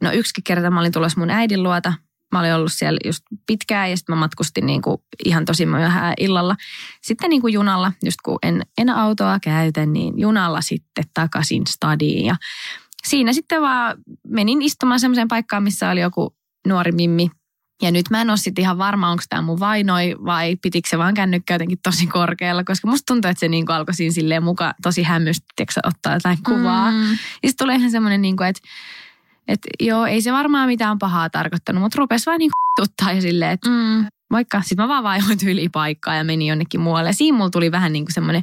no 0.03 0.13
yksi 0.13 0.33
kerta 0.45 0.71
mä 0.71 0.81
olin 0.81 0.93
tulossa 0.93 1.21
mun 1.21 1.31
äidin 1.31 1.63
luota. 1.63 1.93
Mä 2.35 2.41
olin 2.41 2.55
ollut 2.55 2.73
siellä 2.73 2.99
just 3.05 3.25
pitkään 3.47 3.91
ja 3.91 3.97
sitten 3.97 4.15
mä 4.15 4.21
matkustin 4.21 4.67
niin 4.67 4.83
kuin 4.83 4.99
ihan 5.25 5.45
tosi 5.45 5.67
myöhään 5.67 6.15
illalla. 6.19 6.57
Sitten 7.03 7.31
niin 7.31 7.41
kuin 7.41 7.55
junalla, 7.55 7.93
just 8.05 8.19
kun 8.25 8.39
en, 8.43 8.63
en 8.79 8.91
autoa 8.91 9.39
käytä, 9.41 9.87
niin 9.87 10.21
junalla 10.21 10.61
sitten 10.61 11.05
takaisin 11.15 11.67
stadiin. 11.67 12.27
Ja 12.27 12.37
siinä 13.07 13.33
sitten 13.33 13.63
vaan 13.63 13.97
menin 14.29 14.63
istumaan 14.63 15.01
semmoiseen 15.01 15.29
paikkaan, 15.29 15.63
missä 15.63 15.91
oli 15.91 16.01
joku 16.01 16.37
nuori 16.67 16.93
mimmi. 16.93 17.31
Ja 17.83 17.91
nyt 17.91 18.11
mä 18.11 18.21
en 18.21 18.31
ole 18.31 18.37
sitten 18.37 18.63
ihan 18.63 18.79
varma, 18.79 19.11
onko 19.11 19.23
tämä 19.29 19.43
mun 19.43 19.61
vainoi 19.61 20.17
vai 20.25 20.57
pitikö 20.57 20.89
se 20.89 20.99
vaan 20.99 21.15
kännykkä 21.15 21.55
jotenkin 21.55 21.79
tosi 21.83 22.07
korkealla, 22.07 22.65
koska 22.65 22.89
musta 22.89 23.07
tuntuu, 23.07 23.31
että 23.31 23.41
se 23.41 23.49
niinku 23.49 23.73
alkoi 23.73 23.95
siinä 23.95 24.13
silleen 24.13 24.43
muka 24.43 24.75
tosi 24.83 25.03
tiedätkö, 25.03 25.81
ottaa 25.85 26.15
jotain 26.15 26.39
kuvaa. 26.47 26.91
Mm. 26.91 27.11
Ja 27.11 27.49
sitten 27.49 27.65
tulee 27.65 27.77
ihan 27.77 27.91
semmoinen, 27.91 28.23
niinku, 28.23 28.43
että 28.43 28.61
että 29.49 29.69
joo, 29.81 30.07
ei 30.07 30.23
se 30.23 30.33
varmaan 30.33 30.69
mitään 30.69 30.99
pahaa 30.99 31.31
tarkoittanut, 31.31 31.83
mutta 31.83 31.99
rupesi 31.99 32.27
vaan 32.27 32.39
niinku 32.39 32.55
tuttaa 32.81 33.13
ja 33.13 33.21
silleen, 33.21 33.51
että 33.51 33.71
Mm. 33.71 34.07
vaikka 34.33 34.61
sitten 34.63 34.85
mä 34.85 34.89
vaan 34.89 35.05
vaihoin 35.05 35.39
tyyliin 35.39 35.71
paikkaa 35.71 36.15
ja 36.15 36.25
menin 36.25 36.47
jonnekin 36.49 36.81
muualle. 36.81 37.09
Ja 37.09 37.13
siinä 37.15 37.37
mulla 37.37 37.51
tuli 37.51 37.73
vähän 37.73 37.93
niin 37.93 38.05
kuin 38.05 38.15
semmoinen 38.15 38.43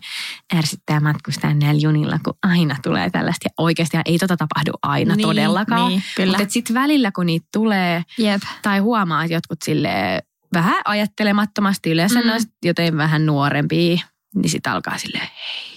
ärsyttää 0.57 0.99
matkustaa 0.99 1.53
näillä 1.53 1.81
junilla, 1.81 2.19
kun 2.25 2.33
aina 2.43 2.75
tulee 2.83 3.09
tällaista. 3.09 3.45
Ja 3.47 3.53
oikeasti 3.57 3.97
ei 4.05 4.17
tota 4.17 4.37
tapahdu 4.37 4.71
aina 4.83 5.15
Niin, 5.15 5.27
todellakaan. 5.27 5.89
niin, 5.89 6.03
kyllä. 6.15 6.37
Mutta 6.37 6.53
sitten 6.53 6.73
välillä, 6.73 7.11
kun 7.11 7.25
niitä 7.25 7.47
tulee 7.53 8.03
Jep. 8.17 8.41
tai 8.61 8.79
huomaa, 8.79 9.23
että 9.23 9.33
jotkut 9.33 9.61
sille 9.61 10.21
vähän 10.53 10.81
ajattelemattomasti, 10.85 11.91
yleensä 11.91 12.21
Mm. 12.21 12.31
sit 12.37 12.51
joten 12.65 12.97
vähän 12.97 13.25
nuorempia 13.25 13.97
niin 14.35 14.49
sitten 14.49 14.71
alkaa 14.73 14.97
silleen 14.97 15.27
hei 15.27 15.70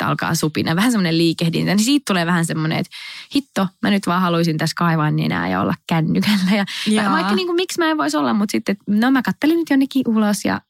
sitten 0.00 0.08
alkaa 0.08 0.34
supina. 0.34 0.76
Vähän 0.76 0.92
semmoinen 0.92 1.18
liikehdintä, 1.18 1.74
niin 1.74 1.84
siitä 1.84 2.02
tulee 2.12 2.26
vähän 2.26 2.46
semmoinen, 2.46 2.78
että 2.78 2.90
hitto, 3.34 3.66
mä 3.82 3.90
nyt 3.90 4.06
vaan 4.06 4.22
haluaisin 4.22 4.58
tässä 4.58 4.74
kaivaa 4.78 5.10
nenää 5.10 5.48
ja 5.48 5.60
olla 5.60 5.74
kännykällä. 5.86 6.56
Ja 6.56 6.64
Jaa. 6.86 7.12
vaikka 7.12 7.34
niin 7.34 7.46
kuin, 7.46 7.56
miksi 7.56 7.78
mä 7.78 7.90
en 7.90 7.98
voisi 7.98 8.16
olla, 8.16 8.32
mutta 8.34 8.52
sitten, 8.52 8.76
no 8.86 9.10
mä 9.10 9.22
kattelin 9.22 9.56
nyt 9.56 9.70
jonnekin 9.70 10.02
ulos 10.08 10.44
ja 10.44 10.60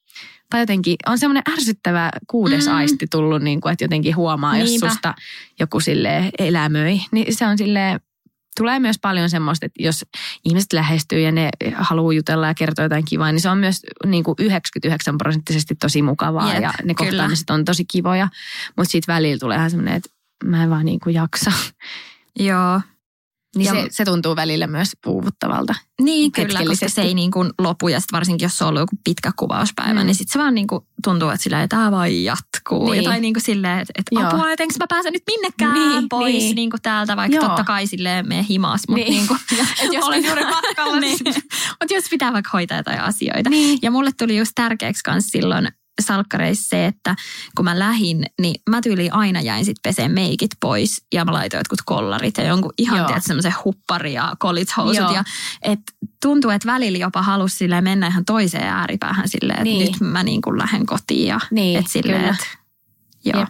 tai 0.51 0.61
jotenkin 0.61 0.97
on 1.07 1.19
semmoinen 1.19 1.43
ärsyttävä 1.53 2.11
kuudes 2.31 2.67
Mm. 2.67 2.75
aisti 2.75 3.07
tullut, 3.11 3.43
niin 3.43 3.61
kuin, 3.61 3.73
että 3.73 3.85
jotenkin 3.85 4.17
huomaa, 4.17 4.57
jos 4.59 4.69
Niinpä. 4.69 4.89
susta 4.89 5.15
joku 5.61 5.81
sille 5.81 6.31
elämöi. 6.39 7.01
Niin 7.13 7.37
se 7.37 7.47
on 7.47 7.59
sille 7.59 8.01
tulee 8.61 8.81
myös 8.81 8.97
paljon 9.03 9.31
semmoista, 9.31 9.67
että 9.67 9.83
jos 9.83 10.05
ihmiset 10.45 10.73
lähestyy 10.73 11.21
ja 11.21 11.33
ne 11.33 11.49
haluaa 11.75 12.13
jutella 12.13 12.47
ja 12.47 12.55
kertoa 12.55 12.85
jotain 12.85 13.05
kivaa, 13.05 13.33
niin 13.33 13.41
se 13.41 13.51
on 13.51 13.59
myös 13.59 13.81
niin 14.07 14.25
kuin 14.25 14.35
99 14.39 15.19
prosenttisesti 15.19 15.75
tosi 15.75 16.03
mukavaa 16.03 16.53
Jep, 16.53 16.63
ja 16.63 16.73
ne 16.85 16.95
kyllä. 16.95 17.11
kohtaamiset 17.11 17.51
on 17.51 17.65
tosi 17.65 17.85
kivoja. 17.85 18.29
Mutta 18.77 18.91
sitten 18.91 19.15
välillä 19.15 19.39
tulee 19.39 19.57
ihan 19.57 19.71
semmoinen, 19.71 19.95
että 19.95 20.11
mä 20.45 20.63
en 20.63 20.71
vaan 20.71 20.85
niin 20.85 21.01
kuin 21.01 21.15
jaksa. 21.15 21.53
Joo. 22.39 22.81
Niin 23.57 23.67
Ja- 23.67 23.73
se, 23.83 23.89
se 23.91 24.05
tuntuu 24.05 24.37
välillä 24.37 24.67
myös 24.67 24.89
puuvuttavalta. 25.05 25.75
Niin 26.03 26.33
kyllä, 26.33 26.65
koska 26.67 26.89
se 26.89 27.03
ei 27.03 27.15
niin 27.15 27.31
kuin 27.31 27.51
lopu 27.59 27.89
ja 27.89 28.01
sit 28.01 28.13
varsinkin 28.13 28.45
jos 28.45 28.59
se 28.59 28.65
on 28.65 28.69
ollut 28.69 28.81
joku 28.81 28.97
pitkä 29.05 29.31
kuvauspäivä, 29.39 30.01
Mm. 30.01 30.07
niin 30.07 30.15
sitten 30.15 30.33
se 30.33 30.39
vaan 30.39 30.55
niin 30.55 30.67
kuin 30.67 30.85
tuntuu, 31.05 31.29
että 31.29 31.43
sillä 31.43 31.69
tämä 31.69 31.91
vaan 31.91 32.25
jatkuu. 32.25 32.91
Niin. 32.91 33.05
Ja 33.05 33.11
tai 33.11 33.21
niin 33.21 33.35
kuin 33.35 33.43
silleen, 33.43 33.79
että, 33.79 33.93
että 33.99 34.15
Joo. 34.15 34.27
apua, 34.29 34.51
että 34.53 34.63
enkö 34.63 34.75
mä 34.81 34.87
pääsen 34.89 35.13
nyt 35.13 35.23
minnekään 35.27 35.75
Niin, 35.75 36.09
pois 36.09 36.35
niin. 36.35 36.55
niin. 36.57 36.71
kuin 36.71 36.83
täältä, 36.83 37.17
vaikka 37.17 37.37
Joo. 37.37 37.47
totta 37.47 37.65
kai 37.65 37.87
silleen 37.87 38.29
mene 38.29 38.47
himas. 38.49 38.81
Mutta 38.89 39.05
Niin. 39.05 39.13
niin. 39.13 39.27
kuin, 39.29 39.41
Et 39.85 39.93
jos 39.93 40.05
on 40.09 40.25
juuri 40.25 40.45
matkalla. 40.45 41.01
niin. 41.01 41.19
Mutta 41.81 41.95
jos 41.95 42.05
pitää 42.11 42.33
vaikka 42.33 42.51
hoitaa 42.53 42.77
jotain 42.79 43.01
asioita. 43.01 43.51
Niin. 43.51 43.79
Ja 43.83 43.91
mulle 43.91 44.11
tuli 44.19 44.37
just 44.37 44.53
tärkeäksi 44.55 45.03
kans 45.05 45.27
silloin 45.27 45.69
salkkareissa 46.03 46.69
se, 46.69 46.87
että 46.87 47.17
kun 47.57 47.65
mä 47.65 47.79
lähin, 47.79 48.27
niin 48.41 48.55
mä 48.71 48.81
tyyliin 48.81 49.15
aina 49.15 49.41
jäin 49.41 49.65
sit 49.65 49.77
peseen 49.83 50.11
meikit 50.13 50.51
pois 50.61 51.05
ja 51.15 51.25
mä 51.25 51.33
laitoin 51.33 51.59
jotkut 51.61 51.83
kollarit 51.85 52.37
ja 52.39 52.45
jonkun 52.45 52.73
ihan 52.79 53.07
tiedät 53.07 53.25
semmoisen 53.27 53.55
huppari 53.65 54.13
ja 54.13 54.37
college-housut. 54.43 54.97
Joo. 54.97 55.15
Ja 55.15 55.25
et 55.63 55.81
tuntuu, 56.23 56.51
että 56.51 56.73
välillä 56.73 56.99
jopa 56.99 57.23
halusi 57.23 57.57
silleen 57.57 57.85
mennä 57.85 58.07
ihan 58.07 58.25
toiseen 58.25 58.69
ääripäähän 58.69 59.29
silleen, 59.29 59.59
että 59.59 59.65
Niin. 59.65 59.93
nyt 59.93 60.01
mä 60.01 60.23
niin 60.23 60.43
kuin 60.43 60.59
lähden 60.59 60.87
kotiin 60.87 61.27
ja 61.29 61.41
Niin, 61.51 61.79
et 61.79 61.87
silleen, 61.89 62.21
kyllä. 62.21 62.31
et, 62.41 62.59
joo. 63.25 63.41
Jep. 63.41 63.49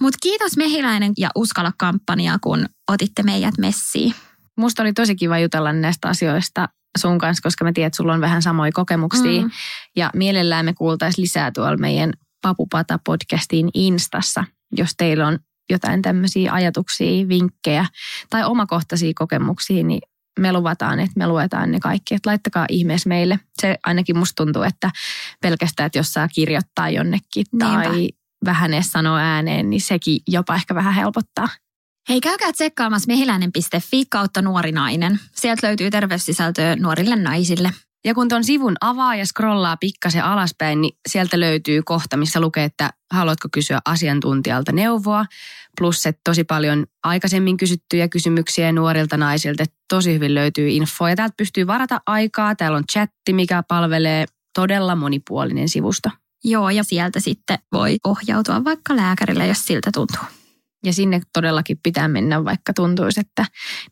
Mutta 0.00 0.18
kiitos 0.22 0.56
Mehiläinen 0.56 1.12
ja 1.18 1.28
Uskalla 1.34 1.72
kampanja, 1.78 2.38
kun 2.40 2.66
otitte 2.92 3.22
meidät 3.22 3.58
messiin. 3.58 4.14
Musta 4.56 4.82
oli 4.82 4.92
tosi 4.92 5.16
kiva 5.16 5.38
jutella 5.38 5.72
näistä 5.72 6.08
asioista 6.08 6.68
sun 6.98 7.18
kanssa, 7.18 7.42
koska 7.42 7.64
mä 7.64 7.72
tiedän, 7.72 7.86
että 7.86 7.96
sulla 7.96 8.12
on 8.14 8.20
vähän 8.20 8.42
samoja 8.42 8.72
kokemuksia. 8.72 9.42
Mm. 9.42 9.50
Ja 9.96 10.10
mielellään 10.14 10.64
me 10.64 10.74
kuultaisiin 10.74 11.22
lisää 11.22 11.50
tuolla 11.50 11.76
meidän 11.76 12.12
Papupata-podcastin 12.46 13.70
Instassa, 13.74 14.44
jos 14.72 14.90
teillä 14.96 15.26
on 15.26 15.38
jotain 15.70 16.02
tämmöisiä 16.02 16.52
ajatuksia, 16.52 17.28
vinkkejä 17.28 17.86
tai 18.30 18.44
omakohtaisia 18.44 19.12
kokemuksia, 19.14 19.84
niin 19.84 20.00
me 20.40 20.52
luvataan, 20.52 21.00
että 21.00 21.12
me 21.16 21.26
luetaan 21.26 21.72
ne 21.72 21.80
kaikki. 21.80 22.14
Että 22.14 22.30
laittakaa 22.30 22.66
ihmeessä 22.68 23.08
meille. 23.08 23.40
Se 23.60 23.78
ainakin 23.86 24.18
musta 24.18 24.44
tuntuu, 24.44 24.62
että 24.62 24.90
pelkästään, 25.42 25.86
että 25.86 25.98
jos 25.98 26.12
saa 26.12 26.28
kirjoittaa 26.28 26.90
jonnekin 26.90 27.46
tai 27.58 27.90
Niinpä. 27.90 28.16
vähän 28.44 28.74
edes 28.74 28.92
sanoa 28.92 29.18
ääneen, 29.18 29.70
niin 29.70 29.80
sekin 29.80 30.20
jopa 30.28 30.54
ehkä 30.54 30.74
vähän 30.74 30.94
helpottaa. 30.94 31.48
Hei, 32.08 32.20
käykää 32.20 32.52
tsekkaamassa 32.52 33.06
mehiläinen.fi 33.06 34.04
kautta 34.10 34.42
nuori 34.42 34.72
nainen. 34.72 35.20
Sieltä 35.36 35.66
löytyy 35.66 35.90
terveyssisältöä 35.90 36.76
nuorille 36.76 37.16
naisille. 37.16 37.70
Ja 38.04 38.14
kun 38.14 38.28
tuon 38.28 38.44
sivun 38.44 38.74
avaa 38.80 39.16
ja 39.16 39.26
scrollaa 39.26 39.76
pikkasen 39.76 40.24
alaspäin, 40.24 40.80
niin 40.80 40.96
sieltä 41.08 41.40
löytyy 41.40 41.82
kohta, 41.82 42.16
missä 42.16 42.40
lukee, 42.40 42.64
että 42.64 42.90
haluatko 43.12 43.48
kysyä 43.52 43.80
asiantuntijalta 43.84 44.72
neuvoa. 44.72 45.26
Plus, 45.78 46.06
että 46.06 46.20
tosi 46.24 46.44
paljon 46.44 46.86
aikaisemmin 47.02 47.56
kysyttyjä 47.56 48.08
kysymyksiä 48.08 48.72
nuorilta 48.72 49.16
naisilta. 49.16 49.64
Tosi 49.88 50.14
hyvin 50.14 50.34
löytyy 50.34 50.68
infoa 50.68 51.10
ja 51.10 51.16
täältä 51.16 51.34
pystyy 51.36 51.66
varata 51.66 52.00
aikaa. 52.06 52.54
Täällä 52.54 52.76
on 52.76 52.84
chatti, 52.92 53.32
mikä 53.32 53.62
palvelee 53.68 54.26
todella 54.54 54.96
monipuolinen 54.96 55.68
sivusto. 55.68 56.10
Joo, 56.44 56.70
ja 56.70 56.84
sieltä 56.84 57.20
sitten 57.20 57.58
voi 57.72 57.96
ohjautua 58.04 58.64
vaikka 58.64 58.96
lääkärille, 58.96 59.46
jos 59.46 59.66
siltä 59.66 59.90
tuntuu. 59.94 60.41
Ja 60.84 60.92
sinne 60.92 61.20
todellakin 61.32 61.80
pitää 61.82 62.08
mennä, 62.08 62.44
vaikka 62.44 62.72
tuntuisi, 62.74 63.20
että 63.20 63.42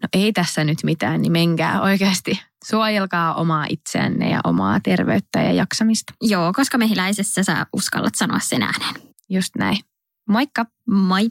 no 0.02 0.08
ei 0.12 0.32
tässä 0.32 0.64
nyt 0.64 0.78
mitään, 0.84 1.22
niin 1.22 1.32
menkää 1.32 1.82
oikeasti. 1.82 2.40
Suojelkaa 2.64 3.34
omaa 3.34 3.66
itseänne 3.68 4.30
ja 4.30 4.40
omaa 4.44 4.80
terveyttä 4.80 5.42
ja 5.42 5.52
jaksamista. 5.52 6.14
Joo, 6.22 6.52
koska 6.52 6.78
mehiläisessä 6.78 7.42
sä 7.42 7.66
uskallat 7.72 8.14
sanoa 8.14 8.38
sen 8.38 8.62
ääneen. 8.62 8.94
Just 9.28 9.56
näin. 9.58 9.78
Moikka! 10.28 10.66
Moi! 10.86 11.30